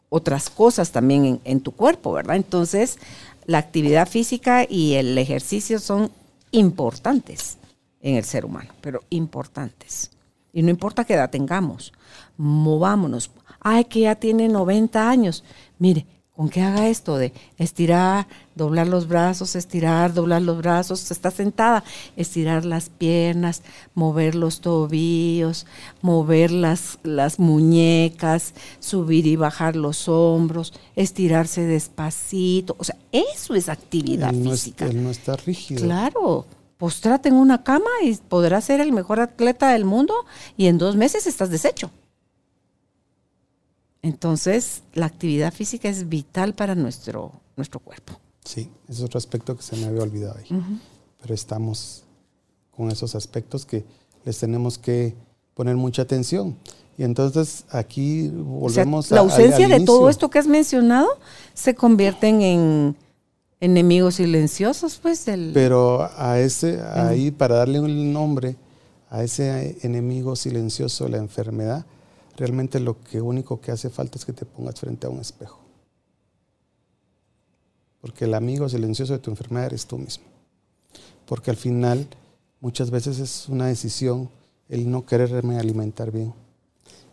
otras 0.09 0.51
cosas 0.51 0.91
también 0.91 1.41
en, 1.45 1.61
tu 1.61 1.73
cuerpo, 1.73 2.12
¿verdad? 2.12 2.37
Entonces, 2.37 2.99
la 3.45 3.59
actividad 3.59 4.09
física 4.09 4.67
y 4.69 4.95
el 4.95 5.17
ejercicio 5.19 5.79
son 5.79 6.11
importantes 6.51 7.59
en 8.01 8.17
el 8.17 8.25
ser 8.25 8.45
humano, 8.45 8.73
pero 8.81 9.03
importantes. 9.11 10.11
Y 10.53 10.62
no 10.62 10.71
importa 10.71 11.05
qué 11.05 11.14
edad 11.14 11.31
tengamos, 11.31 11.93
movámonos. 12.37 13.31
Ay, 13.61 13.85
que 13.85 14.01
ya 14.01 14.14
tiene 14.14 14.49
90 14.49 15.09
años. 15.09 15.45
Mire, 15.79 16.07
con 16.37 16.51
que 16.51 16.61
haga 16.61 16.89
esto 16.89 17.16
de 17.16 17.32
estirar, 17.57 18.26
doblar 18.55 18.87
los 18.87 19.09
brazos, 19.09 19.57
estirar, 19.57 20.12
doblar 20.12 20.43
los 20.43 20.59
brazos, 20.59 21.11
está 21.11 21.30
sentada, 21.30 21.82
estirar 22.16 22.66
las 22.66 22.91
piernas, 22.91 23.62
mover 23.95 24.34
los 24.34 24.61
tobillos, 24.61 25.66
mover 26.03 26.51
las, 26.51 26.99
las 27.03 27.39
muñecas, 27.39 28.53
subir 28.80 29.26
y 29.26 29.37
bajar 29.37 29.76
los 29.76 30.09
hombros, 30.09 30.74
estirarse 30.95 31.62
despacito. 31.62 32.76
O 32.78 32.84
sea, 32.84 32.97
eso 33.12 33.55
es 33.55 33.70
actividad 33.70 34.34
física. 34.34 34.87
él 34.87 35.03
no 35.03 35.11
está 35.11 35.37
rígido. 35.37 35.82
Claro. 35.82 36.47
Postrate 36.76 37.30
en 37.30 37.37
una 37.37 37.64
cama 37.64 37.89
y 38.03 38.14
podrás 38.16 38.64
ser 38.64 38.82
el 38.82 38.93
mejor 38.93 39.20
atleta 39.20 39.70
del 39.70 39.87
mundo 39.87 40.12
y 40.59 40.66
en 40.66 40.76
dos 40.76 40.97
meses 40.97 41.26
estás 41.26 41.49
deshecho. 41.49 41.91
Entonces, 44.07 44.82
la 44.94 45.07
actividad 45.07 45.52
física 45.52 45.88
es 45.88 46.09
vital 46.09 46.54
para 46.54 46.76
nuestro, 46.76 47.32
nuestro 47.57 47.80
cuerpo. 47.80 48.20
Sí, 48.44 48.70
es 48.88 49.00
otro 49.00 49.18
aspecto 49.18 49.57
que 49.57 49.64
se 49.64 49.76
me 49.76 49.86
había 49.86 50.02
olvidado 50.02 50.36
ahí. 50.38 50.46
Pero 51.20 51.34
estamos 51.34 52.04
con 52.70 52.88
esos 52.92 53.16
aspectos 53.16 53.66
que 53.66 53.84
les 54.24 54.38
tenemos 54.38 54.78
que 54.78 55.14
poner 55.54 55.74
mucha 55.74 56.02
atención. 56.02 56.57
Y 56.96 57.02
entonces 57.02 57.64
aquí 57.70 58.28
volvemos 58.28 59.11
a... 59.11 59.16
La 59.16 59.20
ausencia 59.22 59.66
de 59.66 59.80
todo 59.80 60.09
esto 60.09 60.30
que 60.30 60.38
has 60.38 60.46
mencionado 60.46 61.09
se 61.52 61.74
convierten 61.74 62.42
en 62.42 62.96
enemigos 63.59 64.14
silenciosos, 64.14 65.00
pues. 65.02 65.24
Del, 65.24 65.50
Pero 65.52 66.09
a 66.16 66.38
ese, 66.38 66.80
ahí, 66.80 67.32
para 67.32 67.57
darle 67.57 67.80
un 67.80 68.12
nombre 68.12 68.54
a 69.11 69.24
ese 69.24 69.76
enemigo 69.82 70.36
silencioso 70.36 71.09
la 71.09 71.16
enfermedad, 71.16 71.84
realmente 72.37 72.80
lo 72.80 73.01
que 73.03 73.20
único 73.20 73.61
que 73.61 73.72
hace 73.72 73.91
falta 73.91 74.18
es 74.18 74.24
que 74.24 74.32
te 74.32 74.45
pongas 74.45 74.78
frente 74.80 75.07
a 75.07 75.11
un 75.11 75.20
espejo. 75.20 75.61
Porque 78.01 78.26
el 78.26 78.34
amigo 78.34 78.68
silencioso 78.68 79.14
de 79.14 79.18
tu 79.18 79.30
enfermedad 79.30 79.66
eres 79.66 79.87
tú 79.87 79.99
mismo. 79.99 80.24
Porque 81.26 81.51
al 81.51 81.57
final, 81.57 82.07
muchas 82.61 82.91
veces 82.91 83.18
es 83.18 83.49
una 83.49 83.66
decisión 83.66 84.28
el 84.68 84.91
no 84.91 85.07
quererme 85.07 85.59
alimentar 85.59 86.11
bien 86.11 86.32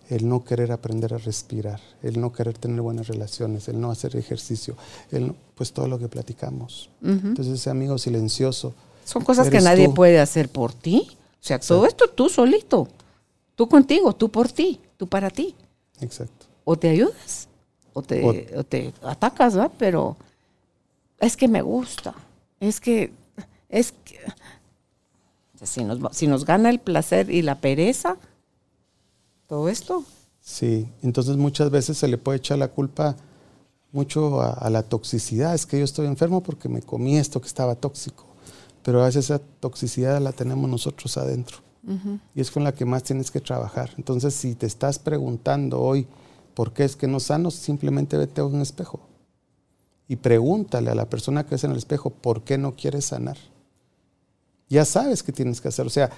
el 0.09 0.27
no 0.27 0.43
querer 0.43 0.71
aprender 0.71 1.13
a 1.13 1.17
respirar, 1.17 1.79
el 2.01 2.19
no 2.19 2.33
querer 2.33 2.57
tener 2.57 2.81
buenas 2.81 3.07
relaciones, 3.07 3.67
el 3.67 3.79
no 3.79 3.91
hacer 3.91 4.15
ejercicio, 4.15 4.75
el 5.11 5.33
pues 5.55 5.71
todo 5.71 5.87
lo 5.87 5.99
que 5.99 6.07
platicamos. 6.07 6.89
Entonces 7.01 7.59
ese 7.59 7.69
amigo 7.69 7.97
silencioso. 7.97 8.73
Son 9.05 9.23
cosas 9.23 9.49
que 9.49 9.61
nadie 9.61 9.89
puede 9.89 10.19
hacer 10.19 10.49
por 10.49 10.73
ti. 10.73 11.07
O 11.09 11.45
sea, 11.45 11.59
todo 11.59 11.85
esto 11.85 12.07
tú 12.07 12.29
solito, 12.29 12.87
tú 13.55 13.67
contigo, 13.67 14.13
tú 14.13 14.29
por 14.29 14.51
ti, 14.51 14.79
tú 14.97 15.07
para 15.07 15.29
ti. 15.29 15.55
Exacto. 15.99 16.47
O 16.65 16.75
te 16.77 16.89
ayudas 16.89 17.47
o 17.93 18.01
te, 18.01 18.63
te 18.69 18.93
atacas, 19.03 19.55
¿verdad? 19.55 19.71
Pero 19.77 20.17
es 21.19 21.37
que 21.37 21.47
me 21.47 21.61
gusta, 21.61 22.13
es 22.59 22.79
que, 22.79 23.11
es 23.69 23.93
que, 24.03 24.19
si 25.65 25.83
nos, 25.83 26.15
si 26.15 26.27
nos 26.27 26.45
gana 26.45 26.69
el 26.69 26.79
placer 26.79 27.29
y 27.29 27.41
la 27.41 27.59
pereza, 27.61 28.17
todo 29.47 29.69
esto. 29.69 30.03
Sí, 30.41 30.89
entonces 31.01 31.37
muchas 31.37 31.69
veces 31.69 31.97
se 31.97 32.07
le 32.07 32.17
puede 32.17 32.39
echar 32.39 32.57
la 32.57 32.67
culpa 32.67 33.15
mucho 33.93 34.41
a, 34.41 34.69
la 34.69 34.83
toxicidad. 34.83 35.53
Es 35.53 35.65
que 35.65 35.77
yo 35.77 35.85
estoy 35.85 36.07
enfermo 36.07 36.43
porque 36.43 36.67
me 36.67 36.81
comí 36.81 37.17
esto 37.17 37.39
que 37.39 37.47
estaba 37.47 37.75
tóxico. 37.75 38.25
Pero 38.81 39.01
a 39.01 39.05
veces 39.05 39.25
esa 39.25 39.39
toxicidad 39.39 40.19
la 40.19 40.33
tenemos 40.33 40.69
nosotros 40.69 41.15
adentro. 41.15 41.59
Y 42.33 42.39
es 42.39 42.49
con 42.49 42.63
la 42.63 42.73
que 42.73 42.85
más 42.85 43.03
tienes 43.03 43.29
que 43.29 43.41
trabajar. 43.41 43.91
Entonces, 43.97 44.33
si 44.33 44.55
te 44.55 44.65
estás 44.65 44.99
preguntando 44.99 45.81
hoy 45.81 46.07
por 46.53 46.71
qué 46.71 46.85
es 46.85 46.95
que 46.95 47.07
no 47.07 47.19
sanos, 47.19 47.55
simplemente 47.55 48.17
vete 48.17 48.41
a 48.41 48.45
un 48.45 48.61
espejo. 48.61 49.01
Y 50.07 50.15
pregúntale 50.15 50.89
a 50.91 50.95
la 50.95 51.09
persona 51.09 51.45
que 51.45 51.55
es 51.55 51.63
en 51.63 51.71
el 51.71 51.77
espejo 51.77 52.09
por 52.09 52.43
qué 52.43 52.57
no 52.57 52.75
quieres 52.75 53.05
sanar 53.05 53.37
ya 54.73 54.85
sabes 54.85 55.21
qué 55.21 55.31
tienes 55.31 55.61
que 55.61 55.67
hacer. 55.67 55.85
O 55.85 55.89
sea, 55.89 56.09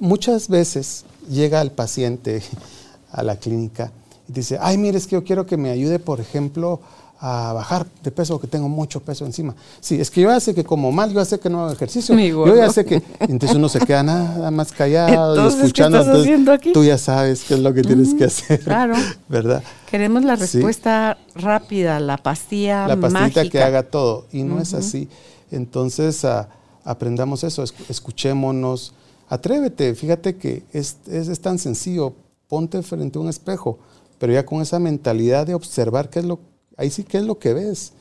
muchas 0.00 0.48
veces 0.48 1.04
llega 1.28 1.60
el 1.60 1.70
paciente 1.70 2.42
a 3.12 3.22
la 3.22 3.36
clínica 3.36 3.92
y 4.28 4.32
dice, 4.32 4.58
ay, 4.60 4.78
mire, 4.78 4.98
es 4.98 5.06
que 5.06 5.16
yo 5.16 5.24
quiero 5.24 5.46
que 5.46 5.56
me 5.56 5.70
ayude, 5.70 5.98
por 5.98 6.20
ejemplo, 6.20 6.80
a 7.20 7.52
bajar 7.52 7.86
de 8.02 8.10
peso, 8.10 8.40
que 8.40 8.46
tengo 8.46 8.68
mucho 8.68 9.00
peso 9.00 9.26
encima. 9.26 9.54
Sí, 9.80 10.00
es 10.00 10.10
que 10.10 10.20
yo 10.20 10.30
ya 10.30 10.38
sé 10.38 10.54
que 10.54 10.64
como 10.64 10.92
mal, 10.92 11.10
yo 11.10 11.16
ya 11.16 11.24
sé 11.24 11.40
que 11.40 11.50
no 11.50 11.64
hago 11.64 11.72
ejercicio. 11.72 12.16
Yo 12.16 12.54
ya 12.54 12.70
sé 12.70 12.84
que, 12.84 13.02
entonces 13.20 13.56
uno 13.56 13.68
se 13.68 13.80
queda 13.80 14.02
nada 14.02 14.50
más 14.50 14.70
callado 14.70 15.44
y 15.44 15.48
escuchando. 15.48 16.58
¿qué 16.60 16.72
Tú 16.72 16.84
ya 16.84 16.98
sabes 16.98 17.44
qué 17.44 17.54
es 17.54 17.60
lo 17.60 17.74
que 17.74 17.82
tienes 17.82 18.14
que 18.14 18.24
hacer. 18.24 18.60
Claro. 18.60 18.94
¿Verdad? 19.28 19.62
Queremos 19.90 20.24
la 20.24 20.36
respuesta 20.36 21.18
rápida, 21.34 21.98
la 21.98 22.18
pastilla 22.18 22.86
La 22.86 22.96
pastilla 22.96 23.48
que 23.50 23.62
haga 23.62 23.82
todo. 23.82 24.26
Y 24.32 24.42
no 24.42 24.60
es 24.60 24.74
así. 24.74 25.08
Entonces, 25.50 26.22
uh, 26.24 26.46
aprendamos 26.84 27.44
eso, 27.44 27.64
escuchémonos, 27.88 28.94
atrévete, 29.28 29.94
fíjate 29.94 30.36
que 30.36 30.62
es, 30.72 30.96
es, 31.06 31.40
tan 31.40 31.58
sencillo, 31.58 32.14
ponte 32.48 32.82
frente 32.82 33.18
a 33.18 33.20
un 33.22 33.28
espejo, 33.28 33.78
pero 34.18 34.32
ya 34.32 34.46
con 34.46 34.62
esa 34.62 34.78
mentalidad 34.78 35.46
de 35.46 35.54
observar 35.54 36.10
qué 36.10 36.20
es 36.20 36.24
lo, 36.24 36.40
ahí 36.78 36.90
sí 36.90 37.04
qué 37.04 37.18
es 37.18 37.24
lo 37.24 37.38
que 37.38 37.52
ves. 37.52 37.92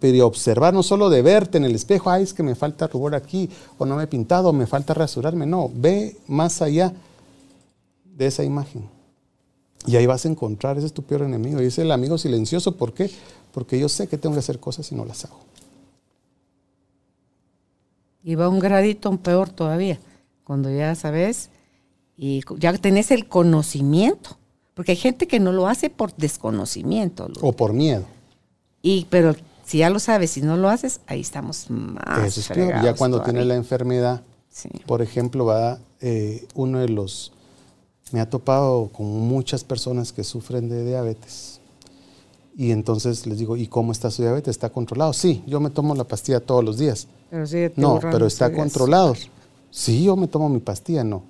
Pero 0.00 0.26
observar 0.26 0.72
no 0.72 0.82
solo 0.82 1.10
de 1.10 1.20
verte 1.20 1.58
en 1.58 1.64
el 1.64 1.74
espejo, 1.74 2.08
ay, 2.08 2.22
es 2.22 2.32
que 2.32 2.42
me 2.42 2.54
falta 2.54 2.86
rubor 2.86 3.14
aquí, 3.14 3.50
o 3.76 3.84
no 3.84 3.96
me 3.96 4.04
he 4.04 4.06
pintado, 4.06 4.48
o 4.48 4.52
me 4.54 4.66
falta 4.66 4.94
rasurarme. 4.94 5.44
No, 5.44 5.70
ve 5.74 6.16
más 6.26 6.62
allá 6.62 6.94
de 8.16 8.26
esa 8.26 8.44
imagen. 8.44 8.88
Y 9.86 9.96
ahí 9.96 10.06
vas 10.06 10.24
a 10.24 10.28
encontrar, 10.28 10.78
ese 10.78 10.86
es 10.86 10.94
tu 10.94 11.02
peor 11.02 11.22
enemigo. 11.22 11.60
Y 11.60 11.66
es 11.66 11.78
el 11.78 11.92
amigo 11.92 12.16
silencioso, 12.16 12.76
¿por 12.76 12.94
qué? 12.94 13.10
Porque 13.52 13.78
yo 13.78 13.90
sé 13.90 14.06
que 14.06 14.16
tengo 14.16 14.34
que 14.34 14.38
hacer 14.38 14.58
cosas 14.58 14.90
y 14.90 14.94
no 14.94 15.04
las 15.04 15.26
hago. 15.26 15.38
Y 18.22 18.36
va 18.36 18.48
un 18.48 18.60
gradito 18.60 19.14
peor 19.18 19.50
todavía, 19.50 20.00
cuando 20.44 20.70
ya 20.70 20.94
sabes 20.94 21.50
y 22.16 22.40
ya 22.58 22.72
tenés 22.78 23.10
el 23.10 23.28
conocimiento, 23.28 24.38
porque 24.74 24.92
hay 24.92 24.96
gente 24.96 25.26
que 25.26 25.40
no 25.40 25.52
lo 25.52 25.66
hace 25.66 25.90
por 25.90 26.14
desconocimiento. 26.16 27.28
O 27.40 27.52
por 27.52 27.72
miedo. 27.72 28.04
Y, 28.82 29.06
pero 29.10 29.34
si 29.64 29.78
ya 29.78 29.90
lo 29.90 29.98
sabes 29.98 30.36
y 30.36 30.42
no 30.42 30.56
lo 30.56 30.68
haces, 30.68 31.00
ahí 31.06 31.20
estamos 31.20 31.70
más. 31.70 32.24
Eso 32.24 32.40
es 32.40 32.58
Ya 32.82 32.94
cuando 32.94 33.22
tiene 33.22 33.44
la 33.44 33.54
enfermedad, 33.54 34.22
por 34.86 35.02
ejemplo, 35.02 35.46
va 35.46 35.78
eh, 36.00 36.46
uno 36.54 36.80
de 36.80 36.88
los. 36.88 37.32
Me 38.12 38.20
ha 38.20 38.28
topado 38.28 38.88
con 38.88 39.06
muchas 39.06 39.64
personas 39.64 40.12
que 40.12 40.24
sufren 40.24 40.68
de 40.68 40.84
diabetes. 40.84 41.60
Y 42.56 42.70
entonces 42.70 43.26
les 43.26 43.38
digo, 43.38 43.56
¿y 43.56 43.66
cómo 43.66 43.90
está 43.90 44.10
su 44.10 44.22
diabetes? 44.22 44.50
¿Está 44.52 44.70
controlado? 44.70 45.12
Sí, 45.12 45.42
yo 45.46 45.58
me 45.58 45.70
tomo 45.70 45.94
la 45.94 46.04
pastilla 46.04 46.38
todos 46.38 46.62
los 46.62 46.78
días 46.78 47.08
no, 47.76 47.98
pero 48.00 48.26
está 48.26 48.52
controlado. 48.52 49.14
Sí, 49.70 50.04
yo 50.04 50.16
me 50.16 50.28
tomo 50.28 50.48
mi 50.48 50.60
pastilla, 50.60 51.02
no. 51.02 51.22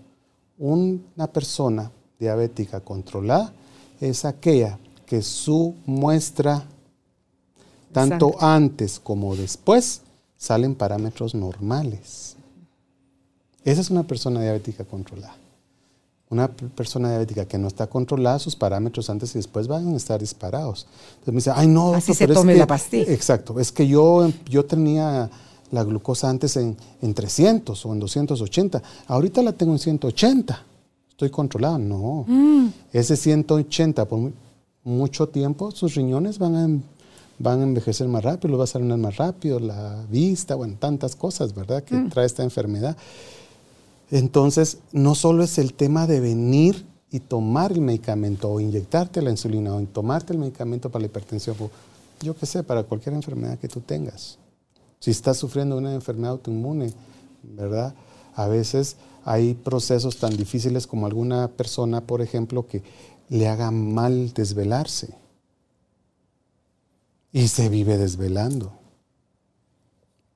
Una 0.58 1.26
persona 1.26 1.90
diabética 2.24 2.80
controlada 2.80 3.52
es 4.00 4.24
aquella 4.24 4.78
que 5.06 5.22
su 5.22 5.74
muestra, 5.86 6.64
tanto 7.92 8.34
antes 8.40 8.98
como 8.98 9.36
después, 9.36 10.00
salen 10.36 10.74
parámetros 10.74 11.34
normales. 11.34 12.36
Esa 13.64 13.80
es 13.80 13.90
una 13.90 14.02
persona 14.02 14.40
diabética 14.40 14.84
controlada. 14.84 15.36
Una 16.30 16.48
persona 16.48 17.10
diabética 17.10 17.44
que 17.44 17.58
no 17.58 17.68
está 17.68 17.86
controlada, 17.86 18.38
sus 18.38 18.56
parámetros 18.56 19.08
antes 19.10 19.34
y 19.34 19.38
después 19.38 19.68
van 19.68 19.94
a 19.94 19.96
estar 19.96 20.20
disparados. 20.20 20.86
Entonces 21.20 21.32
me 21.32 21.38
dice, 21.38 21.52
ay 21.54 21.68
no, 21.68 21.94
Así 21.94 22.14
se 22.14 22.26
tome 22.26 22.56
la 22.56 22.66
pastilla. 22.66 23.12
Exacto, 23.12 23.60
es 23.60 23.70
que 23.70 23.86
yo, 23.86 24.30
yo 24.50 24.64
tenía 24.64 25.30
la 25.70 25.84
glucosa 25.84 26.28
antes 26.28 26.56
en, 26.56 26.76
en 27.02 27.14
300 27.14 27.86
o 27.86 27.92
en 27.92 28.00
280. 28.00 28.82
Ahorita 29.06 29.42
la 29.42 29.52
tengo 29.52 29.72
en 29.72 29.78
180. 29.78 30.64
Estoy 31.14 31.30
controlado. 31.30 31.78
No. 31.78 32.24
Mm. 32.26 32.72
Ese 32.92 33.16
180 33.16 34.04
por 34.06 34.32
mucho 34.82 35.28
tiempo, 35.28 35.70
sus 35.70 35.94
riñones 35.94 36.40
van 36.40 36.56
a, 36.56 36.68
van 37.38 37.60
a 37.60 37.62
envejecer 37.62 38.08
más 38.08 38.24
rápido, 38.24 38.50
los 38.50 38.60
va 38.60 38.64
a 38.64 38.66
salir 38.66 38.96
más 38.96 39.16
rápido, 39.16 39.60
la 39.60 40.04
vista, 40.10 40.56
bueno, 40.56 40.74
tantas 40.76 41.14
cosas, 41.14 41.54
¿verdad? 41.54 41.84
Que 41.84 41.94
mm. 41.94 42.10
trae 42.10 42.26
esta 42.26 42.42
enfermedad. 42.42 42.96
Entonces, 44.10 44.78
no 44.90 45.14
solo 45.14 45.44
es 45.44 45.56
el 45.58 45.72
tema 45.74 46.08
de 46.08 46.18
venir 46.18 46.84
y 47.12 47.20
tomar 47.20 47.70
el 47.70 47.80
medicamento 47.80 48.50
o 48.50 48.58
inyectarte 48.58 49.22
la 49.22 49.30
insulina 49.30 49.72
o 49.72 49.80
tomarte 49.82 50.32
el 50.32 50.40
medicamento 50.40 50.90
para 50.90 51.02
la 51.02 51.06
hipertensión, 51.06 51.56
yo 52.20 52.34
qué 52.36 52.44
sé, 52.44 52.64
para 52.64 52.82
cualquier 52.82 53.14
enfermedad 53.14 53.56
que 53.56 53.68
tú 53.68 53.78
tengas. 53.78 54.36
Si 54.98 55.12
estás 55.12 55.36
sufriendo 55.36 55.76
una 55.76 55.94
enfermedad 55.94 56.32
autoinmune, 56.32 56.92
¿verdad? 57.44 57.94
A 58.34 58.48
veces 58.48 58.96
hay 59.24 59.54
procesos 59.54 60.18
tan 60.18 60.36
difíciles 60.36 60.86
como 60.86 61.06
alguna 61.06 61.48
persona, 61.48 62.02
por 62.02 62.20
ejemplo, 62.20 62.66
que 62.66 62.82
le 63.28 63.48
haga 63.48 63.70
mal 63.70 64.32
desvelarse. 64.34 65.14
Y 67.32 67.48
se 67.48 67.68
vive 67.68 67.96
desvelando. 67.96 68.72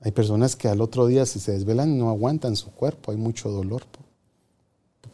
Hay 0.00 0.12
personas 0.12 0.56
que 0.56 0.68
al 0.68 0.80
otro 0.80 1.06
día 1.06 1.26
si 1.26 1.38
se 1.38 1.52
desvelan 1.52 1.98
no 1.98 2.08
aguantan 2.08 2.56
su 2.56 2.70
cuerpo, 2.70 3.10
hay 3.10 3.18
mucho 3.18 3.50
dolor, 3.50 3.82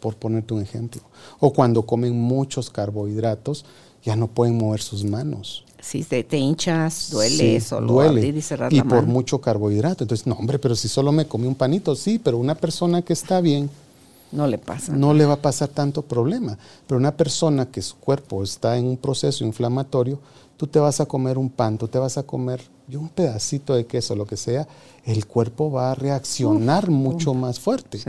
por, 0.00 0.16
ponerte 0.16 0.54
un 0.54 0.62
ejemplo. 0.62 1.02
O 1.40 1.52
cuando 1.52 1.84
comen 1.84 2.18
muchos 2.18 2.70
carbohidratos, 2.70 3.64
ya 4.02 4.14
no 4.16 4.28
pueden 4.28 4.56
mover 4.56 4.82
sus 4.82 5.04
manos. 5.04 5.63
Si 5.84 6.02
te, 6.02 6.24
hinchas, 6.38 7.10
duele, 7.10 7.60
solo 7.60 7.92
duele. 7.92 8.26
y, 8.70 8.76
y 8.78 8.82
por 8.82 9.04
mucho 9.06 9.40
carbohidrato. 9.40 10.04
Entonces, 10.04 10.26
no, 10.26 10.34
hombre, 10.34 10.58
pero 10.58 10.74
si 10.74 10.88
solo 10.88 11.12
me 11.12 11.26
comí 11.26 11.46
un 11.46 11.54
panito, 11.54 11.94
sí, 11.94 12.18
pero 12.18 12.38
una 12.38 12.54
persona 12.54 13.02
que 13.02 13.12
está 13.12 13.40
bien, 13.40 13.68
no 14.34 14.48
le 14.48 14.58
pasa. 14.58 14.92
No 14.92 15.14
le 15.14 15.26
va 15.26 15.34
a 15.34 15.42
pasar 15.42 15.68
tanto 15.68 16.02
problema. 16.02 16.58
Pero 16.86 16.98
una 16.98 17.16
persona 17.16 17.66
que 17.66 17.80
su 17.82 17.96
cuerpo 17.96 18.42
está 18.42 18.76
en 18.76 18.86
un 18.86 18.96
proceso 18.96 19.44
inflamatorio, 19.44 20.18
tú 20.56 20.66
te 20.66 20.80
vas 20.80 21.00
a 21.00 21.06
comer 21.06 21.38
un 21.38 21.50
pan, 21.50 21.78
tú 21.78 21.86
te 21.86 21.98
vas 21.98 22.18
a 22.18 22.24
comer 22.24 22.60
un 22.92 23.08
pedacito 23.08 23.74
de 23.74 23.86
queso, 23.86 24.16
lo 24.16 24.26
que 24.26 24.36
sea, 24.36 24.66
el 25.04 25.26
cuerpo 25.26 25.70
va 25.70 25.92
a 25.92 25.94
reaccionar 25.94 26.90
mucho 26.90 27.32
más 27.32 27.60
fuerte. 27.60 28.00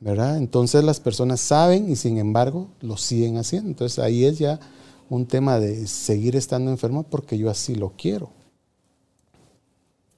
¿Verdad? 0.00 0.36
Entonces 0.36 0.82
las 0.84 1.00
personas 1.00 1.40
saben 1.40 1.90
y 1.90 1.96
sin 1.96 2.18
embargo 2.18 2.66
lo 2.80 2.96
siguen 2.96 3.38
haciendo. 3.38 3.68
Entonces 3.68 3.98
ahí 4.00 4.24
es 4.24 4.38
ya 4.38 4.58
un 5.10 5.26
tema 5.26 5.58
de 5.58 5.86
seguir 5.86 6.36
estando 6.36 6.70
enfermo 6.70 7.02
porque 7.02 7.38
yo 7.38 7.50
así 7.50 7.74
lo 7.74 7.92
quiero. 7.96 8.30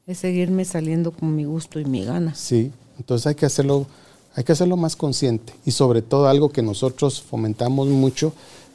Es 0.06 0.18
seguirme 0.18 0.64
saliendo 0.64 1.10
con 1.10 1.34
mi 1.34 1.44
gusto 1.44 1.80
y 1.80 1.84
mi 1.84 2.04
gana. 2.04 2.34
Sí, 2.34 2.70
entonces 2.98 3.26
hay 3.26 3.34
que 3.34 3.46
hacerlo, 3.46 3.86
hay 4.34 4.44
que 4.44 4.52
hacerlo 4.52 4.76
más 4.76 4.94
consciente 4.94 5.52
y 5.64 5.72
sobre 5.72 6.02
todo 6.02 6.28
algo 6.28 6.50
que 6.50 6.62
nosotros 6.62 7.20
fomentamos 7.20 7.88
mucho 7.88 8.32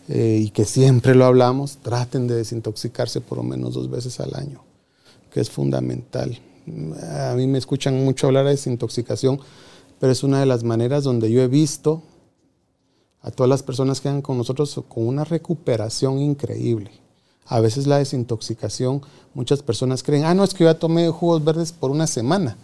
eh, 0.09 0.41
y 0.41 0.49
que 0.49 0.66
siempre 0.66 1.16
lo 1.16 1.26
hablamos, 1.26 1.78
traten 1.78 2.28
de 2.28 2.36
desintoxicarse 2.36 3.22
por 3.22 3.38
lo 3.38 3.43
menos 3.43 3.74
dos 3.76 3.89
veces 3.89 4.20
al 4.20 4.36
año, 4.36 4.62
que 5.32 5.39
es 5.39 5.49
fundamental. 5.49 6.38
A 7.30 7.34
mí 7.36 7.47
me 7.47 7.57
escuchan 7.57 8.03
mucho 8.03 8.28
hablar 8.28 8.45
de 8.45 8.51
desintoxicación, 8.51 9.39
pero 9.99 10.12
es 10.12 10.24
una 10.24 10.39
de 10.39 10.45
las 10.45 10.64
maneras 10.64 11.03
donde 11.03 11.32
yo 11.32 11.41
he 11.41 11.47
visto 11.47 12.03
a 13.22 13.32
todas 13.32 13.50
las 13.50 13.64
personas 13.64 14.02
que 14.02 14.10
van 14.10 14.22
con 14.22 14.38
nosotros 14.38 14.80
con 14.88 15.08
una 15.08 15.24
recuperación 15.24 16.20
increíble. 16.20 16.92
A 17.46 17.60
veces 17.60 17.86
la 17.86 17.98
desintoxicación, 17.98 19.02
muchas 19.34 19.62
personas 19.62 20.04
creen, 20.04 20.26
ah, 20.26 20.34
no, 20.34 20.44
es 20.44 20.54
que 20.54 20.64
yo 20.64 20.72
ya 20.72 20.80
tomé 20.80 21.10
jugos 21.10 21.44
verdes 21.44 21.72
por 21.72 21.92
una 21.92 22.08
semana. 22.08 22.58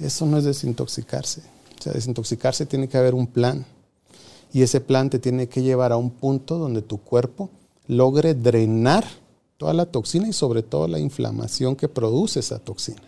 Eso 0.00 0.26
no 0.26 0.38
es 0.38 0.44
desintoxicarse. 0.44 1.42
O 1.78 1.82
sea, 1.82 1.92
desintoxicarse 1.92 2.66
tiene 2.66 2.88
que 2.88 2.96
haber 2.96 3.14
un 3.14 3.26
plan. 3.26 3.66
Y 4.52 4.62
ese 4.62 4.80
plan 4.80 5.10
te 5.10 5.18
tiene 5.18 5.48
que 5.48 5.62
llevar 5.62 5.92
a 5.92 5.96
un 5.96 6.10
punto 6.10 6.58
donde 6.58 6.82
tu 6.82 6.98
cuerpo 6.98 7.50
logre 7.86 8.34
drenar 8.34 9.04
toda 9.58 9.74
la 9.74 9.86
toxina 9.86 10.28
y 10.28 10.32
sobre 10.32 10.62
todo 10.62 10.88
la 10.88 10.98
inflamación 10.98 11.76
que 11.76 11.88
produce 11.88 12.40
esa 12.40 12.58
toxina. 12.58 13.02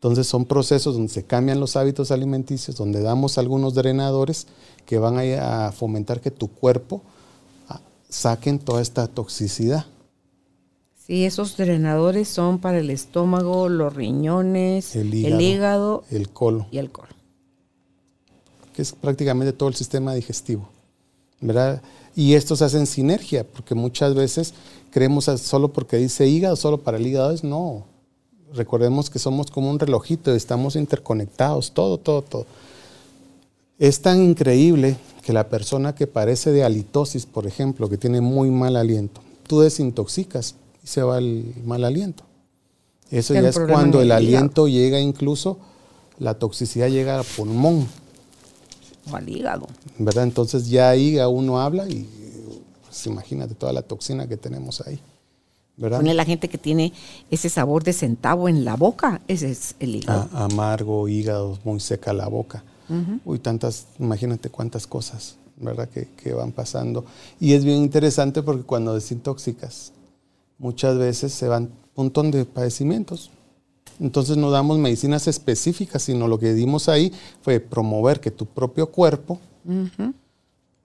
Entonces 0.00 0.26
son 0.26 0.46
procesos 0.46 0.94
donde 0.94 1.12
se 1.12 1.24
cambian 1.24 1.60
los 1.60 1.76
hábitos 1.76 2.10
alimenticios, 2.10 2.76
donde 2.76 3.02
damos 3.02 3.36
algunos 3.36 3.74
drenadores 3.74 4.46
que 4.86 4.98
van 4.98 5.18
a, 5.18 5.72
fomentar 5.72 6.22
que 6.22 6.30
tu 6.30 6.48
cuerpo 6.48 7.02
ah, 7.68 7.80
saquen 8.08 8.58
toda 8.58 8.80
esta 8.80 9.06
toxicidad. 9.08 9.84
Sí, 11.06 11.26
esos 11.26 11.56
drenadores 11.56 12.28
son 12.28 12.60
para 12.60 12.78
el 12.78 12.88
estómago, 12.88 13.68
los 13.68 13.94
riñones, 13.94 14.96
el 14.96 15.12
hígado, 15.14 16.04
el, 16.10 16.30
colon. 16.30 16.66
y 16.70 16.78
el 16.78 16.90
colon. 16.90 17.14
Que 18.74 18.82
es 18.82 18.92
prácticamente 18.92 19.52
todo 19.52 19.68
el 19.68 19.74
sistema 19.74 20.14
digestivo. 20.14 20.68
¿verdad? 21.40 21.82
Y 22.14 22.34
estos 22.34 22.62
hacen 22.62 22.86
sinergia, 22.86 23.44
porque 23.44 23.74
muchas 23.74 24.14
veces 24.14 24.54
creemos 24.90 25.24
solo 25.24 25.72
porque 25.72 25.96
dice 25.96 26.26
hígado, 26.26 26.56
solo 26.56 26.78
para 26.78 26.98
el 26.98 27.06
hígado 27.06 27.30
es 27.32 27.44
no. 27.44 27.84
Recordemos 28.54 29.10
que 29.10 29.18
somos 29.18 29.50
como 29.50 29.70
un 29.70 29.78
relojito, 29.78 30.34
estamos 30.34 30.76
interconectados, 30.76 31.72
todo, 31.72 31.98
todo, 31.98 32.22
todo. 32.22 32.46
Es 33.78 34.02
tan 34.02 34.22
increíble 34.22 34.96
que 35.22 35.32
la 35.32 35.48
persona 35.48 35.94
que 35.94 36.06
parece 36.06 36.50
de 36.50 36.64
halitosis, 36.64 37.26
por 37.26 37.46
ejemplo, 37.46 37.88
que 37.88 37.96
tiene 37.96 38.20
muy 38.20 38.50
mal 38.50 38.76
aliento, 38.76 39.20
tú 39.46 39.60
desintoxicas 39.60 40.56
y 40.82 40.86
se 40.86 41.02
va 41.02 41.18
el 41.18 41.54
mal 41.64 41.84
aliento. 41.84 42.24
Eso 43.10 43.34
ya 43.34 43.48
es 43.48 43.58
cuando 43.58 44.00
el 44.00 44.12
aliento 44.12 44.68
llega 44.68 45.00
incluso, 45.00 45.58
la 46.18 46.34
toxicidad 46.34 46.88
llega 46.88 47.18
al 47.18 47.24
pulmón. 47.24 47.88
O 49.10 49.16
al 49.16 49.28
hígado. 49.28 49.66
¿Verdad? 49.98 50.24
Entonces 50.24 50.68
ya 50.68 50.90
ahí 50.90 51.18
uno 51.18 51.60
habla 51.60 51.88
y 51.88 52.06
pues, 52.84 53.06
imagínate 53.06 53.54
toda 53.54 53.72
la 53.72 53.82
toxina 53.82 54.28
que 54.28 54.36
tenemos 54.36 54.80
ahí. 54.82 55.00
Pone 55.80 56.12
la 56.12 56.24
gente 56.26 56.48
que 56.48 56.58
tiene 56.58 56.92
ese 57.30 57.48
sabor 57.48 57.84
de 57.84 57.94
centavo 57.94 58.48
en 58.48 58.64
la 58.64 58.76
boca, 58.76 59.22
ese 59.28 59.50
es 59.50 59.76
el 59.80 59.96
hígado. 59.96 60.28
amargo, 60.34 61.08
hígado, 61.08 61.58
muy 61.64 61.80
seca 61.80 62.12
la 62.12 62.28
boca. 62.28 62.62
Uy, 63.24 63.38
tantas, 63.38 63.86
imagínate 64.00 64.50
cuántas 64.50 64.86
cosas, 64.86 65.36
¿verdad? 65.56 65.88
Que, 65.88 66.34
van 66.34 66.50
pasando. 66.50 67.04
Y 67.38 67.52
es 67.52 67.64
bien 67.64 67.78
interesante 67.78 68.42
porque 68.42 68.64
cuando 68.64 68.94
desintoxicas, 68.94 69.92
muchas 70.58 70.98
veces 70.98 71.32
se 71.32 71.46
van 71.46 71.64
un 71.64 72.04
montón 72.04 72.32
de 72.32 72.44
padecimientos. 72.44 73.30
Entonces 74.00 74.36
no 74.36 74.50
damos 74.50 74.78
medicinas 74.78 75.28
específicas, 75.28 76.02
sino 76.02 76.26
lo 76.26 76.38
que 76.38 76.52
dimos 76.52 76.88
ahí 76.88 77.12
fue 77.42 77.60
promover 77.60 78.18
que 78.20 78.32
tu 78.32 78.44
propio 78.44 78.90
cuerpo 78.90 79.38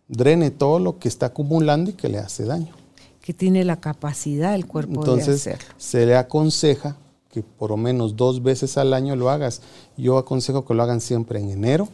drene 0.08 0.52
todo 0.52 0.80
lo 0.80 1.00
que 1.00 1.08
está 1.08 1.28
acumulando 1.28 1.90
y 1.90 1.94
que 1.94 2.08
le 2.08 2.20
hace 2.20 2.46
daño 2.46 2.85
que 3.26 3.34
tiene 3.34 3.66
la 3.66 3.78
capacidad 3.78 4.54
el 4.54 4.68
cuerpo 4.68 5.00
Entonces, 5.00 5.44
de 5.44 5.54
hacerlo. 5.54 5.74
Se 5.78 6.06
le 6.06 6.16
aconseja 6.16 6.96
que 7.32 7.42
por 7.42 7.72
lo 7.72 7.78
menos 7.78 8.16
dos 8.16 8.44
veces 8.44 8.78
al 8.78 8.94
año 8.94 9.16
lo 9.16 9.32
hagas. 9.32 9.64
Yo 9.98 10.20
aconsejo 10.20 10.64
que 10.64 10.76
lo 10.76 10.84
hagan 10.84 11.02
siempre 11.02 11.40
en 11.40 11.50
enero 11.50 11.90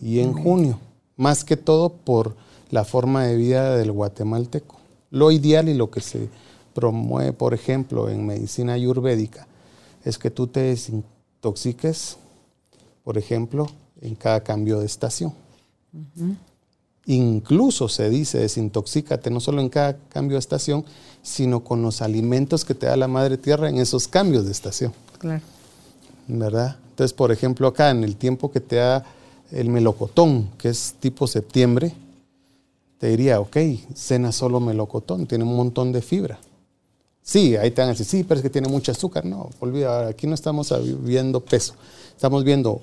y 0.00 0.20
en 0.20 0.32
junio, 0.32 0.78
más 1.16 1.42
que 1.42 1.56
todo 1.56 1.88
por 1.90 2.36
la 2.70 2.84
forma 2.84 3.24
de 3.24 3.34
vida 3.34 3.76
del 3.76 3.90
guatemalteco. 3.90 4.76
Lo 5.10 5.32
ideal 5.32 5.68
y 5.68 5.74
lo 5.74 5.90
que 5.90 6.00
se 6.00 6.28
promueve, 6.74 7.32
por 7.32 7.52
ejemplo, 7.52 8.08
en 8.08 8.24
medicina 8.24 8.74
ayurvédica, 8.74 9.48
es 10.04 10.16
que 10.16 10.30
tú 10.30 10.46
te 10.46 10.60
desintoxiques, 10.60 12.18
por 13.02 13.18
ejemplo, 13.18 13.66
en 14.00 14.14
cada 14.14 14.44
cambio 14.44 14.78
de 14.78 14.86
estación. 14.86 15.34
Incluso 17.06 17.88
se 17.88 18.10
dice, 18.10 18.38
desintoxícate 18.38 19.30
no 19.30 19.40
solo 19.40 19.60
en 19.60 19.68
cada 19.68 19.96
cambio 20.08 20.36
de 20.36 20.40
estación, 20.40 20.84
sino 21.22 21.64
con 21.64 21.82
los 21.82 22.02
alimentos 22.02 22.64
que 22.64 22.74
te 22.74 22.86
da 22.86 22.96
la 22.96 23.08
madre 23.08 23.36
tierra 23.36 23.68
en 23.68 23.78
esos 23.78 24.06
cambios 24.06 24.44
de 24.44 24.52
estación. 24.52 24.92
Claro. 25.18 25.42
¿Verdad? 26.28 26.76
Entonces, 26.90 27.12
por 27.12 27.32
ejemplo, 27.32 27.66
acá 27.66 27.90
en 27.90 28.04
el 28.04 28.16
tiempo 28.16 28.52
que 28.52 28.60
te 28.60 28.76
da 28.76 29.04
el 29.50 29.68
melocotón, 29.68 30.50
que 30.58 30.68
es 30.68 30.94
tipo 31.00 31.26
septiembre, 31.26 31.92
te 32.98 33.08
diría, 33.08 33.40
ok, 33.40 33.56
cena 33.94 34.30
solo 34.30 34.60
melocotón, 34.60 35.26
tiene 35.26 35.44
un 35.44 35.56
montón 35.56 35.92
de 35.92 36.02
fibra. 36.02 36.38
Sí, 37.22 37.56
ahí 37.56 37.70
te 37.70 37.80
van 37.80 37.88
a 37.88 37.92
decir, 37.92 38.06
sí, 38.06 38.24
pero 38.24 38.38
es 38.38 38.42
que 38.42 38.50
tiene 38.50 38.68
mucho 38.68 38.92
azúcar. 38.92 39.24
No, 39.24 39.50
olvida, 39.60 40.08
aquí 40.08 40.26
no 40.26 40.34
estamos 40.34 40.72
viendo 41.02 41.40
peso, 41.40 41.74
estamos 42.14 42.44
viendo 42.44 42.82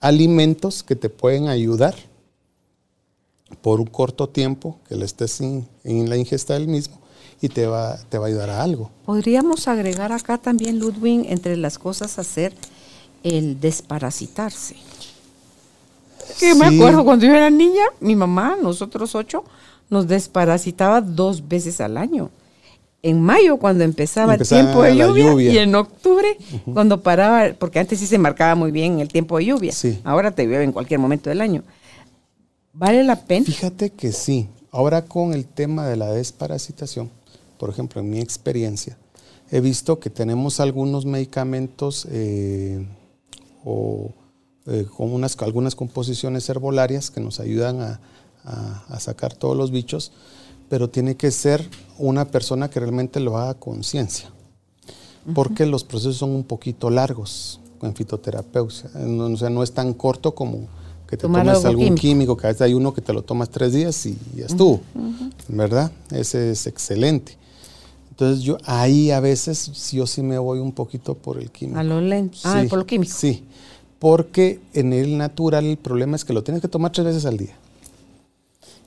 alimentos 0.00 0.82
que 0.82 0.96
te 0.96 1.08
pueden 1.08 1.48
ayudar 1.48 1.94
por 3.62 3.80
un 3.80 3.86
corto 3.86 4.28
tiempo 4.28 4.78
que 4.88 4.96
le 4.96 5.04
estés 5.04 5.40
en 5.40 5.66
la 5.84 6.16
ingesta 6.16 6.54
del 6.54 6.68
mismo 6.68 7.00
y 7.40 7.48
te 7.48 7.66
va, 7.66 7.98
te 8.08 8.18
va 8.18 8.26
a 8.26 8.28
ayudar 8.28 8.50
a 8.50 8.62
algo. 8.62 8.90
Podríamos 9.04 9.66
agregar 9.68 10.12
acá 10.12 10.38
también, 10.38 10.78
Ludwig, 10.78 11.26
entre 11.30 11.56
las 11.56 11.78
cosas 11.78 12.18
hacer 12.18 12.52
el 13.22 13.60
desparasitarse. 13.60 14.76
Que 16.38 16.54
me 16.54 16.66
acuerdo 16.66 17.04
cuando 17.04 17.26
yo 17.26 17.34
era 17.34 17.50
niña, 17.50 17.84
mi 18.00 18.14
mamá, 18.14 18.56
nosotros 18.62 19.14
ocho, 19.14 19.44
nos 19.88 20.06
desparasitaba 20.06 21.00
dos 21.00 21.46
veces 21.48 21.80
al 21.80 21.96
año. 21.96 22.30
En 23.02 23.20
mayo, 23.22 23.56
cuando 23.56 23.82
empezaba, 23.82 24.34
el 24.34 24.46
tiempo 24.46 24.82
de 24.82 24.94
lluvia, 24.94 25.52
y 25.52 25.58
en 25.58 25.74
octubre, 25.74 26.36
cuando 26.72 27.00
paraba, 27.00 27.54
porque 27.58 27.78
antes 27.78 27.98
sí 27.98 28.06
se 28.06 28.18
marcaba 28.18 28.54
muy 28.54 28.70
bien 28.70 29.00
el 29.00 29.08
tiempo 29.08 29.38
de 29.38 29.46
lluvia. 29.46 29.72
Ahora 30.04 30.30
te 30.30 30.44
llueve 30.44 30.64
en 30.64 30.72
cualquier 30.72 31.00
momento 31.00 31.30
del 31.30 31.40
año. 31.40 31.62
¿Vale 32.80 33.04
la 33.04 33.16
pena? 33.26 33.44
Fíjate 33.44 33.90
que 33.90 34.10
sí. 34.10 34.48
Ahora 34.70 35.04
con 35.04 35.34
el 35.34 35.44
tema 35.44 35.86
de 35.86 35.96
la 35.96 36.12
desparasitación, 36.12 37.10
por 37.58 37.68
ejemplo, 37.68 38.00
en 38.00 38.08
mi 38.08 38.20
experiencia, 38.20 38.96
he 39.50 39.60
visto 39.60 40.00
que 40.00 40.08
tenemos 40.08 40.60
algunos 40.60 41.04
medicamentos 41.04 42.08
eh, 42.10 42.86
o 43.66 44.12
eh, 44.64 44.86
con 44.96 45.12
unas, 45.12 45.36
algunas 45.42 45.74
composiciones 45.74 46.48
herbolarias 46.48 47.10
que 47.10 47.20
nos 47.20 47.38
ayudan 47.38 47.82
a, 47.82 48.00
sacar 48.98 49.34
todos 49.34 49.54
los 49.54 49.70
bichos, 49.70 50.12
pero 50.70 50.88
tiene 50.88 51.18
que 51.18 51.30
ser 51.30 51.68
una 51.98 52.30
persona 52.30 52.70
que 52.70 52.80
realmente 52.80 53.20
lo 53.20 53.36
haga 53.36 53.52
conciencia, 53.52 54.30
porque 55.34 55.66
los 55.66 55.84
procesos 55.84 56.16
son 56.16 56.30
un 56.30 56.44
poquito 56.44 56.88
largos 56.88 57.60
en 57.82 57.94
fitoterapeuta, 57.94 58.88
o 58.96 59.36
sea, 59.36 59.50
no 59.50 59.62
es 59.62 59.72
tan 59.72 59.92
corto 59.92 60.34
como 60.34 60.68
que 61.10 61.16
te 61.16 61.22
tomes 61.22 61.64
algún 61.64 61.96
químico. 61.96 62.36
que 62.36 62.46
a 62.46 62.50
veces 62.50 62.62
hay 62.62 62.72
uno 62.72 62.94
que 62.94 63.00
te 63.00 63.12
lo 63.12 63.22
tomas 63.22 63.50
tres 63.50 63.72
días 63.72 64.06
y 64.06 64.16
ya 64.36 64.46
estuvo, 64.46 64.80
¿verdad? 65.48 65.90
Ese 66.12 66.52
es 66.52 66.68
excelente. 66.68 67.36
Entonces 68.10 68.44
yo 68.44 68.58
ahí 68.64 69.10
a 69.10 69.18
veces 69.18 69.90
yo 69.90 70.06
sí 70.06 70.22
me 70.22 70.38
voy 70.38 70.60
un 70.60 70.72
poquito 70.72 71.14
por 71.14 71.38
el 71.38 71.50
químico. 71.50 71.80
A 71.80 71.82
lo 71.82 72.00
lento. 72.00 72.38
ah, 72.44 72.62
por 72.68 72.78
lo 72.78 72.86
químico. 72.86 73.12
Sí, 73.12 73.42
porque 73.98 74.60
en 74.72 74.92
el 74.92 75.18
natural 75.18 75.64
el 75.64 75.78
problema 75.78 76.14
es 76.14 76.24
que 76.24 76.32
lo 76.32 76.44
tienes 76.44 76.62
que 76.62 76.68
tomar 76.68 76.92
tres 76.92 77.06
veces 77.06 77.26
al 77.26 77.36
día. 77.36 77.56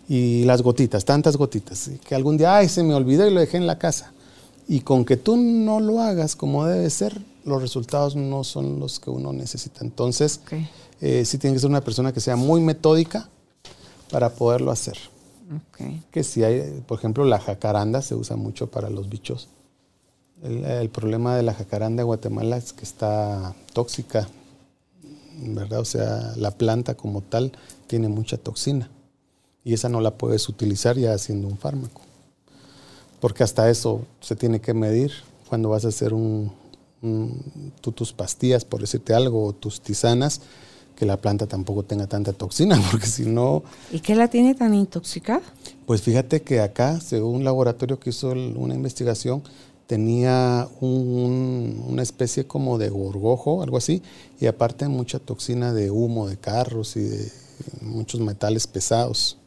Y 0.07 0.43
las 0.45 0.61
gotitas, 0.61 1.03
tantas 1.03 1.35
gotitas, 1.35 1.89
que 2.07 2.15
algún 2.15 2.37
día, 2.37 2.55
ay, 2.55 2.69
se 2.69 2.83
me 2.83 2.93
olvidó 2.93 3.27
y 3.27 3.33
lo 3.33 3.39
dejé 3.39 3.57
en 3.57 3.67
la 3.67 3.79
casa. 3.79 4.13
Y 4.67 4.81
con 4.81 5.03
que 5.03 5.17
tú 5.17 5.35
no 5.35 5.79
lo 5.79 5.99
hagas 5.99 6.35
como 6.35 6.65
debe 6.65 6.89
ser, 6.89 7.19
los 7.43 7.61
resultados 7.61 8.15
no 8.15 8.43
son 8.43 8.79
los 8.79 8.99
que 8.99 9.09
uno 9.09 9.33
necesita. 9.33 9.83
Entonces, 9.83 10.39
eh, 11.05 11.25
sí 11.25 11.37
tiene 11.37 11.53
que 11.53 11.59
ser 11.59 11.69
una 11.69 11.81
persona 11.81 12.13
que 12.13 12.21
sea 12.21 12.37
muy 12.37 12.61
metódica 12.61 13.27
para 14.09 14.29
poderlo 14.29 14.71
hacer. 14.71 14.97
Que 16.11 16.23
si 16.23 16.45
hay, 16.45 16.81
por 16.87 16.97
ejemplo, 16.97 17.25
la 17.25 17.39
jacaranda 17.39 18.01
se 18.01 18.15
usa 18.15 18.37
mucho 18.37 18.67
para 18.67 18.89
los 18.89 19.09
bichos. 19.09 19.49
El, 20.41 20.89
problema 20.89 21.35
de 21.35 21.43
la 21.43 21.53
jacaranda 21.53 22.01
de 22.01 22.05
Guatemala 22.05 22.55
es 22.55 22.71
que 22.71 22.85
está 22.85 23.53
tóxica, 23.73 24.29
¿verdad? 25.41 25.81
O 25.81 25.85
sea, 25.85 26.31
la 26.37 26.51
planta 26.51 26.95
como 26.95 27.19
tal 27.19 27.51
tiene 27.87 28.07
mucha 28.07 28.37
toxina 28.37 28.89
y 29.65 29.73
esa 29.73 29.89
no 29.89 29.99
la 29.99 30.11
puedes 30.11 30.47
utilizar 30.47 30.97
ya 30.97 31.13
haciendo 31.13 31.49
un 31.49 31.57
fármaco. 31.57 32.01
Porque 33.19 33.43
hasta 33.43 33.69
eso 33.69 34.05
se 34.21 34.37
tiene 34.37 34.61
que 34.61 34.73
medir 34.73 35.11
cuando 35.49 35.67
vas 35.67 35.83
a 35.83 35.89
hacer 35.89 36.13
un, 36.13 36.49
tus 37.81 38.13
pastillas, 38.13 38.63
por 38.63 38.79
decirte 38.79 39.13
algo, 39.13 39.47
o 39.47 39.53
tus 39.53 39.81
tisanas, 39.81 40.39
que 41.03 41.07
la 41.07 41.17
planta 41.17 41.47
tampoco 41.47 41.83
tenga 41.83 42.07
tanta 42.07 42.31
toxina, 42.31 42.81
porque 42.91 43.07
si 43.07 43.25
no... 43.25 43.63
¿Y 43.91 43.99
qué 43.99 44.15
la 44.15 44.29
tiene 44.29 44.55
tan 44.55 44.73
intoxicada? 44.73 45.41
Pues 45.85 46.01
fíjate 46.01 46.41
que 46.41 46.61
acá, 46.61 47.01
según 47.01 47.35
un 47.35 47.43
laboratorio 47.43 47.99
que 47.99 48.11
hizo 48.11 48.31
una 48.31 48.73
investigación, 48.73 49.43
tenía 49.85 50.69
una 50.79 52.01
especie 52.01 52.47
como 52.47 52.77
de 52.77 52.87
gorgojo, 52.87 53.63
algo 53.63 53.75
así, 53.75 54.01
y 54.39 54.45
aparte 54.45 54.87
mucha 54.87 55.19
toxina 55.19 55.73
de 55.73 55.91
humo 55.91 56.29
de 56.29 56.37
carros 56.37 56.95
y 56.95 57.01
de 57.01 57.31
muchos 57.81 58.21
metales 58.21 58.65
pesados. 58.65 59.37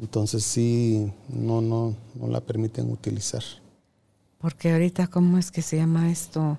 Entonces 0.00 0.44
sí, 0.44 1.10
no, 1.28 1.60
no, 1.60 1.96
no 2.14 2.28
la 2.28 2.40
permiten 2.40 2.88
utilizar. 2.92 3.42
Porque 4.38 4.70
ahorita, 4.70 5.08
¿cómo 5.08 5.38
es 5.38 5.50
que 5.50 5.62
se 5.62 5.76
llama 5.76 6.12
esto? 6.12 6.56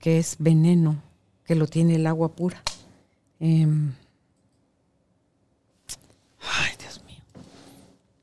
Que 0.00 0.18
es 0.18 0.34
veneno, 0.40 1.00
que 1.44 1.54
lo 1.54 1.68
tiene 1.68 1.94
el 1.94 2.08
agua 2.08 2.32
pura. 2.32 2.60
Em, 3.40 3.92
ay, 6.40 6.72
Dios 6.78 7.02
mío. 7.06 7.42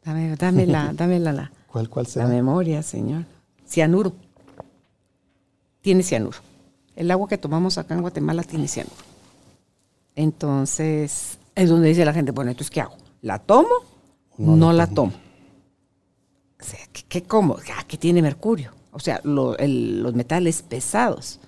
Dame, 0.04 0.36
dame 0.36 0.66
la, 0.66 0.94
dame 0.96 1.20
la, 1.20 1.52
¿Cuál, 1.68 1.90
cuál 1.90 2.08
será? 2.08 2.26
La 2.26 2.34
memoria, 2.34 2.84
señor. 2.84 3.26
Cianuro. 3.68 4.14
Tiene 5.82 6.04
cianuro. 6.04 6.38
El 6.96 7.10
agua 7.12 7.28
que 7.28 7.38
tomamos 7.38 7.78
acá 7.78 7.96
en 7.96 8.02
Guatemala 8.02 8.44
tiene 8.44 8.68
cianuro. 8.68 8.96
Entonces, 10.16 11.40
es 11.56 11.70
donde 11.70 11.90
dice 11.90 12.06
la 12.06 12.14
gente, 12.14 12.32
bueno, 12.32 12.52
entonces, 12.52 12.72
¿qué 12.72 12.82
hago? 12.82 12.96
¿La 13.22 13.40
tomo? 13.40 13.70
No, 14.38 14.56
no 14.56 14.74
la 14.74 14.88
tomo. 14.88 15.14
O 16.60 16.64
sea, 16.64 16.80
¿qué, 16.92 17.24
como? 17.24 17.58
Ah, 17.76 17.84
que 17.88 17.98
tiene 17.98 18.22
mercurio. 18.22 18.72
O 18.92 19.00
sea, 19.00 19.20
los 19.24 20.14
metales 20.14 20.62
pesados. 20.62 21.40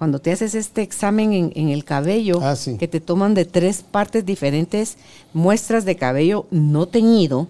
Cuando 0.00 0.18
te 0.18 0.32
haces 0.32 0.54
este 0.54 0.80
examen 0.80 1.52
en, 1.54 1.68
el 1.68 1.84
cabello, 1.84 2.40
ah, 2.40 2.54
que 2.78 2.88
te 2.88 3.00
toman 3.00 3.34
de 3.34 3.44
tres 3.44 3.82
partes 3.82 4.24
diferentes, 4.24 4.96
muestras 5.34 5.84
de 5.84 5.96
cabello 5.96 6.46
no 6.50 6.86
teñido. 6.86 7.48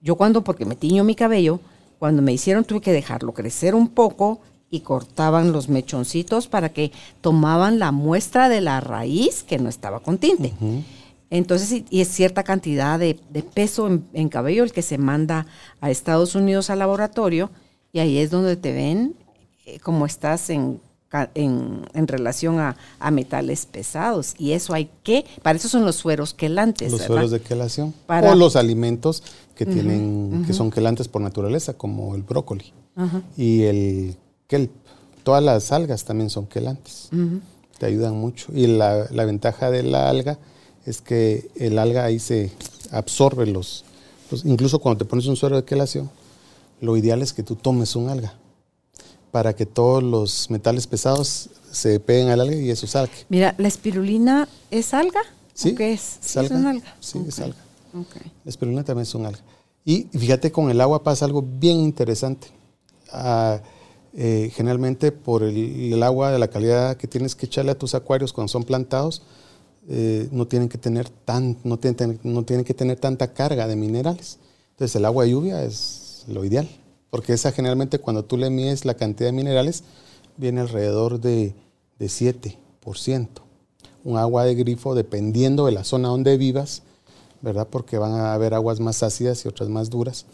Yo 0.00 0.14
cuando, 0.14 0.44
porque 0.44 0.66
me 0.66 0.76
tiño 0.76 1.02
mi 1.02 1.16
cabello, 1.16 1.58
cuando 1.98 2.22
me 2.22 2.32
hicieron 2.32 2.62
tuve 2.62 2.80
que 2.80 2.92
dejarlo 2.92 3.34
crecer 3.34 3.74
un 3.74 3.88
poco 3.88 4.38
y 4.70 4.82
cortaban 4.82 5.50
los 5.50 5.68
mechoncitos 5.68 6.46
para 6.46 6.68
que 6.68 6.92
tomaban 7.20 7.80
la 7.80 7.90
muestra 7.90 8.48
de 8.48 8.60
la 8.60 8.80
raíz 8.80 9.42
que 9.42 9.58
no 9.58 9.68
estaba 9.68 9.98
con 9.98 10.18
tinte. 10.18 10.52
Entonces, 11.28 11.82
y, 11.90 12.00
es 12.00 12.06
cierta 12.06 12.44
cantidad 12.44 13.00
de, 13.00 13.18
peso 13.52 13.88
en, 14.12 14.28
cabello 14.28 14.62
el 14.62 14.70
que 14.70 14.82
se 14.82 14.96
manda 14.96 15.48
a 15.80 15.90
Estados 15.90 16.36
Unidos 16.36 16.70
al 16.70 16.78
laboratorio 16.78 17.50
y 17.92 17.98
ahí 17.98 18.18
es 18.18 18.30
donde 18.30 18.54
te 18.54 18.72
ven 18.72 19.16
eh, 19.66 19.80
cómo 19.80 20.06
estás 20.06 20.50
en, 20.50 20.78
en, 21.34 22.08
relación 22.08 22.58
a, 22.58 22.76
metales 23.10 23.66
pesados. 23.66 24.34
Y 24.38 24.52
eso 24.52 24.74
hay 24.74 24.90
que, 25.02 25.24
para 25.42 25.58
eso 25.58 25.68
son 25.68 25.84
los 25.84 25.96
sueros 25.96 26.34
quelantes. 26.34 26.92
Los 26.92 27.02
sueros 27.02 27.30
de 27.30 27.40
quelación. 27.40 27.94
o 28.08 28.34
los 28.34 28.56
alimentos 28.56 29.22
que 29.54 29.66
tienen, 29.66 30.44
que 30.46 30.52
son 30.52 30.70
quelantes 30.70 31.08
por 31.08 31.22
naturaleza, 31.22 31.74
como 31.74 32.14
el 32.14 32.22
brócoli 32.22 32.72
y 33.36 33.62
el 33.62 34.16
kelp. 34.46 34.72
Todas 35.22 35.42
las 35.42 35.72
algas 35.72 36.04
también 36.04 36.30
son 36.30 36.46
quelantes. 36.46 37.08
Te 37.78 37.86
ayudan 37.86 38.14
mucho. 38.14 38.52
Y 38.54 38.66
la, 38.66 39.06
ventaja 39.10 39.70
de 39.70 39.82
la 39.82 40.10
alga 40.10 40.38
es 40.84 41.00
que 41.00 41.50
el 41.56 41.78
alga 41.78 42.04
ahí 42.04 42.18
se 42.18 42.52
absorbe 42.90 43.46
los, 43.46 43.84
incluso 44.44 44.78
cuando 44.78 44.98
te 44.98 45.04
pones 45.06 45.26
un 45.26 45.36
suero 45.36 45.56
de 45.56 45.64
quelación, 45.64 46.10
lo 46.80 46.96
ideal 46.96 47.22
es 47.22 47.32
que 47.32 47.42
tú 47.42 47.56
tomes 47.56 47.96
un 47.96 48.10
alga 48.10 48.34
para 49.34 49.52
que 49.52 49.66
todos 49.66 50.00
los 50.00 50.48
metales 50.48 50.86
pesados 50.86 51.50
se 51.72 51.98
peguen 51.98 52.28
al 52.28 52.40
alga 52.40 52.54
y 52.54 52.70
eso 52.70 52.86
salga. 52.86 53.12
Mira, 53.28 53.52
¿la 53.58 53.66
espirulina 53.66 54.46
es 54.70 54.94
alga? 54.94 55.22
Sí. 55.52 55.74
¿Qué 55.74 55.92
es? 55.92 56.20
¿Es, 56.24 56.36
alga? 56.36 56.80
Sí, 57.00 57.20
es 57.26 57.40
alga. 57.40 57.56
La 58.44 58.48
espirulina 58.48 58.84
también 58.84 59.02
es 59.02 59.12
un 59.12 59.26
alga. 59.26 59.40
Y 59.84 60.04
fíjate, 60.16 60.52
con 60.52 60.70
el 60.70 60.80
agua 60.80 61.02
pasa 61.02 61.24
algo 61.24 61.42
bien 61.42 61.78
interesante. 61.78 62.46
Ah, 63.10 63.60
eh, 64.16 64.52
generalmente 64.54 65.10
por 65.10 65.42
el, 65.42 66.00
agua 66.04 66.30
de 66.30 66.38
la 66.38 66.46
calidad 66.46 66.96
que 66.96 67.08
tienes 67.08 67.34
que 67.34 67.46
echarle 67.46 67.72
a 67.72 67.74
tus 67.76 67.96
acuarios 67.96 68.32
cuando 68.32 68.52
son 68.52 68.62
plantados, 68.62 69.22
eh, 69.88 70.28
no, 70.30 70.46
tienen 70.46 70.68
que 70.68 70.78
tener 70.78 71.08
tan, 71.08 71.58
no, 71.64 71.76
tienen, 71.76 72.20
no 72.22 72.44
tienen 72.44 72.64
que 72.64 72.72
tener 72.72 73.00
tanta 73.00 73.32
carga 73.32 73.66
de 73.66 73.74
minerales. 73.74 74.38
Entonces 74.74 74.94
el 74.94 75.04
agua 75.04 75.24
de 75.24 75.30
lluvia 75.32 75.64
es 75.64 76.24
lo 76.28 76.44
ideal, 76.44 76.68
porque 77.14 77.32
esa 77.32 77.52
generalmente 77.52 78.00
cuando 78.00 78.24
tú 78.24 78.36
le 78.36 78.50
mides 78.50 78.84
la 78.84 78.94
cantidad 78.94 79.28
de 79.28 79.32
minerales 79.32 79.84
viene 80.36 80.62
alrededor 80.62 81.20
de, 81.20 81.54
de 82.00 82.06
7%. 82.06 83.28
Un 84.02 84.18
agua 84.18 84.42
de 84.44 84.56
grifo, 84.56 84.96
dependiendo 84.96 85.66
de 85.66 85.70
la 85.70 85.84
zona 85.84 86.08
donde 86.08 86.36
vivas, 86.36 86.82
¿verdad? 87.40 87.68
Porque 87.70 87.98
van 87.98 88.14
a 88.14 88.34
haber 88.34 88.52
aguas 88.52 88.80
más 88.80 89.04
ácidas 89.04 89.44
y 89.44 89.48
otras 89.48 89.68
más 89.68 89.90
duras. 89.90 90.26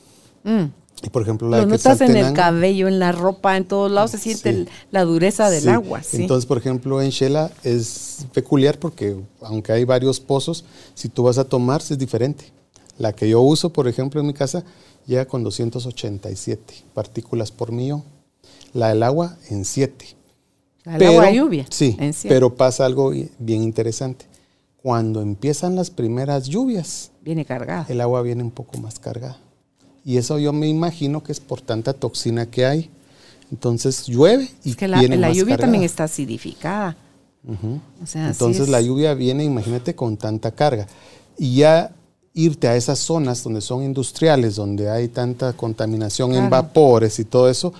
Mm. 0.42 0.68
Y 1.02 1.10
por 1.10 1.20
ejemplo, 1.20 1.50
la 1.50 1.58
Lo 1.58 1.66
notas 1.66 2.00
en 2.00 2.16
el 2.16 2.32
cabello, 2.32 2.88
en 2.88 2.98
la 2.98 3.12
ropa, 3.12 3.58
en 3.58 3.66
todos 3.66 3.92
lados 3.92 4.12
se 4.12 4.18
siente 4.18 4.66
la 4.90 5.04
dureza 5.04 5.50
del 5.50 5.68
agua. 5.68 6.02
¿sí? 6.02 6.22
Entonces, 6.22 6.46
por 6.46 6.56
ejemplo, 6.56 7.02
en 7.02 7.10
Shela 7.10 7.50
es 7.62 8.24
peculiar 8.32 8.78
porque 8.78 9.18
aunque 9.42 9.72
hay 9.72 9.84
varios 9.84 10.18
pozos, 10.18 10.64
si 10.94 11.10
tú 11.10 11.24
vas 11.24 11.36
a 11.36 11.44
tomar 11.44 11.82
es 11.82 11.98
diferente. 11.98 12.46
La 12.96 13.12
que 13.12 13.28
yo 13.28 13.42
uso, 13.42 13.70
por 13.70 13.86
ejemplo, 13.86 14.20
en 14.20 14.26
mi 14.26 14.32
casa, 14.34 14.64
llega 15.06 15.26
con 15.26 15.42
287 15.42 16.74
partículas 16.94 17.50
por 17.50 17.72
millón. 17.72 18.04
La 18.72 18.88
del 18.88 19.02
agua 19.02 19.36
en 19.48 19.64
7. 19.64 20.06
La 20.84 20.98
del 20.98 21.08
agua 21.08 21.30
lluvia. 21.30 21.66
Sí, 21.70 21.96
pero 22.28 22.54
pasa 22.54 22.86
algo 22.86 23.10
bien 23.38 23.62
interesante 23.62 24.30
cuando 24.82 25.20
empiezan 25.20 25.76
las 25.76 25.90
primeras 25.90 26.48
lluvias, 26.48 27.10
viene 27.22 27.44
cargada. 27.44 27.86
El 27.88 28.00
agua 28.00 28.22
viene 28.22 28.42
un 28.42 28.50
poco 28.50 28.78
más 28.78 28.98
cargada. 28.98 29.38
Y 30.04 30.16
eso 30.16 30.38
yo 30.38 30.52
me 30.52 30.68
imagino 30.68 31.22
que 31.22 31.32
es 31.32 31.40
por 31.40 31.60
tanta 31.60 31.92
toxina 31.92 32.46
que 32.46 32.64
hay. 32.64 32.90
Entonces 33.52 34.06
llueve 34.06 34.48
y 34.64 34.70
es 34.70 34.76
que 34.76 34.88
la, 34.88 35.02
la 35.02 35.32
lluvia 35.32 35.58
también 35.58 35.84
está 35.84 36.04
acidificada. 36.04 36.96
Entonces 38.14 38.68
la 38.68 38.80
lluvia 38.80 39.12
viene, 39.14 39.44
imagínate, 39.44 39.94
con 39.94 40.16
tanta 40.16 40.52
carga. 40.52 40.86
Y 41.36 41.56
ya 41.56 41.94
irte 42.32 42.68
a 42.68 42.76
esas 42.76 42.98
zonas 42.98 43.42
donde 43.42 43.60
son 43.60 43.82
industriales, 43.82 44.56
donde 44.56 44.88
hay 44.88 45.08
tanta 45.08 45.52
contaminación 45.52 46.34
en 46.34 46.48
vapores 46.48 47.18
y 47.18 47.24
todo 47.24 47.48
eso, 47.48 47.72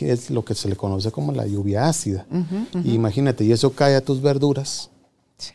es 0.00 0.30
lo 0.30 0.44
que 0.44 0.54
se 0.54 0.68
le 0.68 0.76
conoce 0.76 1.10
como 1.10 1.32
la 1.32 1.46
lluvia 1.46 1.88
ácida. 1.88 2.26
imagínate, 2.84 3.44
y 3.44 3.52
eso 3.52 3.72
cae 3.72 3.96
a 3.96 4.00
tus 4.00 4.22
verduras, 4.22 4.90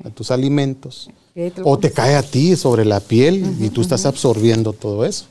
a 0.03 0.09
tus 0.09 0.31
alimentos, 0.31 1.09
o 1.63 1.77
te 1.79 1.91
cae 1.91 2.15
a 2.15 2.23
ti 2.23 2.55
sobre 2.55 2.85
la 2.85 2.99
piel 2.99 3.55
y 3.59 3.69
tú 3.69 3.81
estás 3.81 4.05
absorbiendo 4.05 4.73
todo 4.73 5.05
eso. 5.05 5.25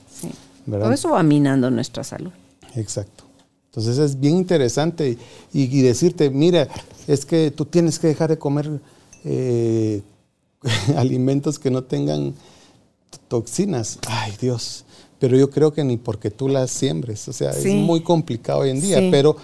Todo 0.68 0.92
eso 0.92 1.10
va 1.10 1.22
minando 1.22 1.70
nuestra 1.70 2.02
salud. 2.02 2.32
Exacto. 2.74 3.24
Entonces 3.70 3.98
es 3.98 4.18
bien 4.18 4.36
interesante 4.36 5.18
y, 5.52 5.82
decirte, 5.82 6.30
mira, 6.30 6.66
es 7.06 7.26
que 7.26 7.50
tú 7.50 7.66
tienes 7.66 7.98
que 7.98 8.08
dejar 8.08 8.30
de 8.30 8.38
comer 8.38 8.80
eh, 9.24 10.02
alimentos 10.96 11.58
que 11.58 11.70
no 11.70 11.84
tengan 11.84 12.34
toxinas. 13.18 13.98
Ay 14.06 14.32
Dios, 14.40 14.84
pero 15.18 15.36
yo 15.36 15.50
creo 15.50 15.72
que 15.72 15.84
ni 15.84 15.96
porque 15.96 16.30
tú 16.30 16.48
las 16.48 16.70
siembres, 16.70 17.26
o 17.28 17.32
sea, 17.32 17.50
es 17.50 17.66
muy 17.66 18.00
complicado 18.00 18.60
hoy 18.60 18.70
en 18.70 18.80
día, 18.80 19.00
pero 19.10 19.36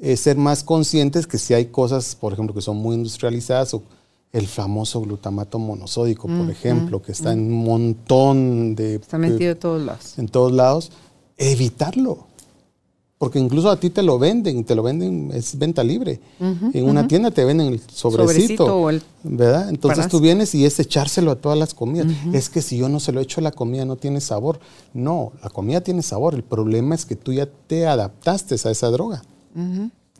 eh, 0.00 0.16
ser 0.16 0.36
más 0.36 0.64
conscientes 0.64 1.26
que 1.26 1.38
si 1.38 1.54
hay 1.54 1.66
cosas, 1.66 2.16
por 2.16 2.32
ejemplo, 2.32 2.54
que 2.54 2.60
son 2.60 2.76
muy 2.76 2.94
industrializadas 2.96 3.74
o 3.74 3.82
el 4.32 4.48
famoso 4.48 5.00
glutamato 5.00 5.60
monosódico, 5.60 6.26
por 6.26 6.50
ejemplo, 6.50 7.00
que 7.00 7.12
está 7.12 7.32
en 7.32 7.52
un 7.52 7.64
montón 7.64 8.74
de... 8.74 8.96
Está 8.96 9.16
metido 9.16 9.52
en 9.52 9.58
todos 9.58 9.82
lados. 9.82 10.18
En 10.18 10.28
todos 10.28 10.52
lados, 10.52 10.90
evitarlo. 11.36 12.26
Porque 13.24 13.38
incluso 13.38 13.70
a 13.70 13.80
ti 13.80 13.88
te 13.88 14.02
lo 14.02 14.18
venden, 14.18 14.64
te 14.64 14.74
lo 14.74 14.82
venden, 14.82 15.30
es 15.32 15.56
venta 15.56 15.82
libre. 15.82 16.20
en 16.38 16.86
una 16.86 17.08
tienda 17.08 17.30
te 17.30 17.42
venden 17.42 17.68
el 17.68 17.80
sobrecito, 17.90 18.90
¿verdad? 19.22 19.70
Entonces 19.70 20.08
tú 20.08 20.20
vienes 20.20 20.54
y 20.54 20.66
es 20.66 20.78
echárselo 20.78 21.30
a 21.30 21.36
todas 21.36 21.58
las 21.58 21.72
comidas. 21.72 22.08
Es 22.34 22.50
que 22.50 22.60
si 22.60 22.76
yo 22.76 22.90
no 22.90 23.00
se 23.00 23.12
lo 23.12 23.22
echo 23.22 23.40
la 23.40 23.50
comida 23.50 23.86
no 23.86 23.96
tiene 23.96 24.20
sabor. 24.20 24.60
No, 24.92 25.32
la 25.42 25.48
comida 25.48 25.80
tiene 25.80 26.02
sabor. 26.02 26.34
El 26.34 26.44
problema 26.44 26.94
es 26.94 27.06
que 27.06 27.16
tú 27.16 27.32
ya 27.32 27.48
te 27.66 27.86
adaptaste 27.86 28.56
a 28.62 28.70
esa 28.70 28.90
droga. 28.90 29.22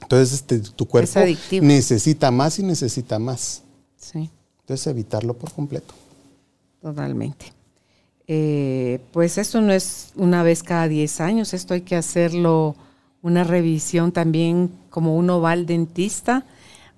Entonces 0.01 0.33
este, 0.33 0.61
tu 0.61 0.87
cuerpo 0.87 1.21
necesita 1.61 2.31
más 2.31 2.59
y 2.59 2.63
necesita 2.63 3.19
más. 3.19 3.65
Sí. 3.99 4.31
Entonces 4.61 4.87
evitarlo 4.87 5.35
por 5.35 5.53
completo. 5.53 5.93
Totalmente. 6.81 7.53
Eh, 8.29 8.99
pues 9.13 9.37
esto 9.37 9.61
no 9.61 9.75
es 9.75 10.13
una 10.17 10.43
vez 10.43 10.63
cada 10.63 10.89
10 10.89 11.21
años, 11.21 11.53
esto 11.53 11.75
hay 11.75 11.83
que 11.83 11.97
hacerlo 11.97 12.77
una 13.25 13.43
revisión 13.43 14.13
también 14.13 14.71
como 14.91 15.17
uno 15.17 15.41
va 15.41 15.53
al 15.53 15.65
dentista, 15.65 16.45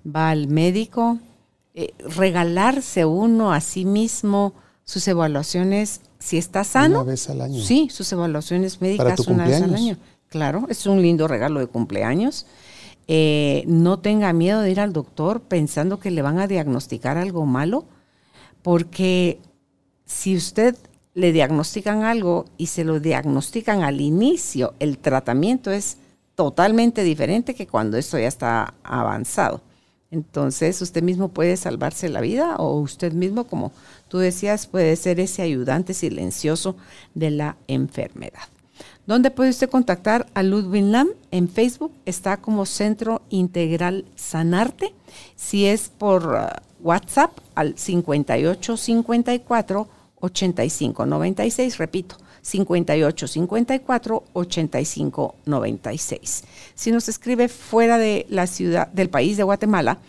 va 0.05 0.29
al 0.29 0.49
médico, 0.49 1.19
eh, 1.73 1.93
regalarse 1.99 3.05
uno 3.05 3.53
a 3.53 3.61
sí 3.61 3.85
mismo 3.85 4.53
sus 4.83 5.07
evaluaciones, 5.07 6.01
si 6.19 6.37
está 6.37 6.65
sano. 6.65 7.01
Una 7.01 7.11
vez 7.11 7.29
al 7.29 7.39
año. 7.39 7.63
Sí, 7.63 7.87
sus 7.89 8.11
evaluaciones 8.11 8.81
médicas 8.81 9.21
una 9.21 9.47
vez 9.47 9.61
al 9.61 9.73
año. 9.73 9.97
Claro, 10.27 10.65
es 10.67 10.85
un 10.85 11.01
lindo 11.01 11.29
regalo 11.29 11.61
de 11.61 11.67
cumpleaños. 11.67 12.45
Eh, 13.07 13.63
no 13.65 13.99
tenga 13.99 14.33
miedo 14.33 14.59
de 14.59 14.69
ir 14.69 14.81
al 14.81 14.91
doctor 14.91 15.39
pensando 15.39 15.97
que 15.97 16.11
le 16.11 16.21
van 16.21 16.39
a 16.39 16.47
diagnosticar 16.47 17.17
algo 17.17 17.45
malo, 17.45 17.85
porque 18.63 19.39
si 20.05 20.35
usted 20.35 20.75
le 21.13 21.31
diagnostican 21.31 22.03
algo 22.03 22.47
y 22.57 22.65
se 22.65 22.83
lo 22.83 22.99
diagnostican 22.99 23.83
al 23.83 24.01
inicio, 24.01 24.73
el 24.79 24.97
tratamiento 24.97 25.71
es 25.71 25.99
totalmente 26.37 27.03
diferente 27.03 27.55
que 27.55 27.65
cuando 27.65 27.97
esto 27.97 28.19
ya 28.19 28.27
está 28.27 28.75
avanzado. 28.83 29.59
Entonces, 30.11 30.79
usted 30.83 31.01
mismo 31.01 31.29
puede 31.29 31.57
salvarse 31.57 32.09
la 32.09 32.21
vida 32.21 32.57
o 32.57 32.79
usted 32.79 33.11
mismo, 33.11 33.45
como 33.45 33.71
tú 34.07 34.19
decías, 34.19 34.67
puede 34.67 34.95
ser 34.97 35.19
ese 35.19 35.41
ayudante 35.41 35.95
silencioso 35.95 36.75
de 37.15 37.31
la 37.31 37.57
enfermedad. 37.67 38.43
¿Dónde 39.07 39.31
puede 39.31 39.49
usted 39.49 39.67
contactar 39.67 40.27
a 40.35 40.43
Ludwig 40.43 40.83
Lam? 40.83 41.07
En 41.31 41.49
Facebook 41.49 41.91
está 42.05 42.37
como 42.37 42.67
Centro 42.67 43.23
Integral 43.29 44.05
Sanarte. 44.15 44.93
Si 45.35 45.65
es 45.65 45.89
por 45.89 46.27
uh, 46.27 46.85
WhatsApp 46.85 47.31
al 47.55 47.79
5854 47.79 49.87
8596, 50.19 51.79
repito, 51.79 52.17
5854 52.47 54.23
8596. 54.33 56.43
Si 56.75 56.91
nos 56.91 57.09
escribe 57.09 57.49
fuera 57.49 57.97
de 57.97 58.27
la 58.29 58.45
ciudad 58.47 58.87
del 58.87 59.09
país 59.09 59.35
de 59.37 59.43
Guatemala, 59.43 59.99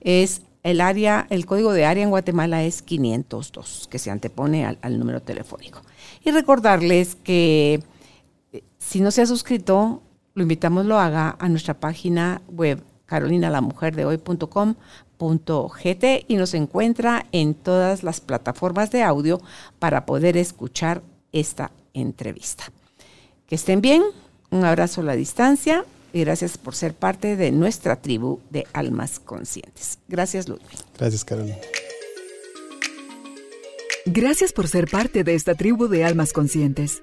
es 0.00 0.42
el 0.62 0.80
área, 0.80 1.26
el 1.30 1.44
código 1.46 1.72
de 1.72 1.84
área 1.84 2.04
en 2.04 2.10
Guatemala 2.10 2.64
es 2.64 2.82
502, 2.82 3.88
que 3.90 3.98
se 3.98 4.10
antepone 4.10 4.66
al 4.66 4.98
número 4.98 5.22
telefónico. 5.22 5.82
Y 6.24 6.30
recordarles 6.30 7.16
que 7.16 7.82
si 8.78 9.00
no 9.00 9.10
se 9.10 9.22
ha 9.22 9.26
suscrito, 9.26 10.02
lo 10.34 10.42
invitamos 10.42 10.86
lo 10.86 10.98
haga 10.98 11.36
a 11.38 11.48
nuestra 11.48 11.74
página 11.74 12.42
web 12.48 12.82
carolinalamujerdehoy.com.gt 13.06 16.04
y 16.28 16.36
nos 16.36 16.54
encuentra 16.54 17.26
en 17.32 17.54
todas 17.54 18.04
las 18.04 18.20
plataformas 18.20 18.90
de 18.90 19.02
audio 19.02 19.40
para 19.78 20.04
poder 20.06 20.36
escuchar 20.36 21.02
esta 21.32 21.72
entrevista. 21.94 22.64
Que 23.46 23.54
estén 23.54 23.80
bien, 23.80 24.02
un 24.50 24.64
abrazo 24.64 25.00
a 25.00 25.04
la 25.04 25.16
distancia 25.16 25.84
y 26.12 26.20
gracias 26.20 26.58
por 26.58 26.74
ser 26.74 26.94
parte 26.94 27.36
de 27.36 27.50
nuestra 27.50 27.96
tribu 27.96 28.40
de 28.50 28.66
almas 28.72 29.18
conscientes. 29.18 29.98
Gracias, 30.08 30.48
Ludwig. 30.48 30.78
Gracias, 30.98 31.24
Carolina. 31.24 31.56
Gracias 34.06 34.52
por 34.52 34.68
ser 34.68 34.88
parte 34.88 35.22
de 35.22 35.34
esta 35.34 35.54
tribu 35.54 35.86
de 35.86 36.04
almas 36.04 36.32
conscientes. 36.32 37.02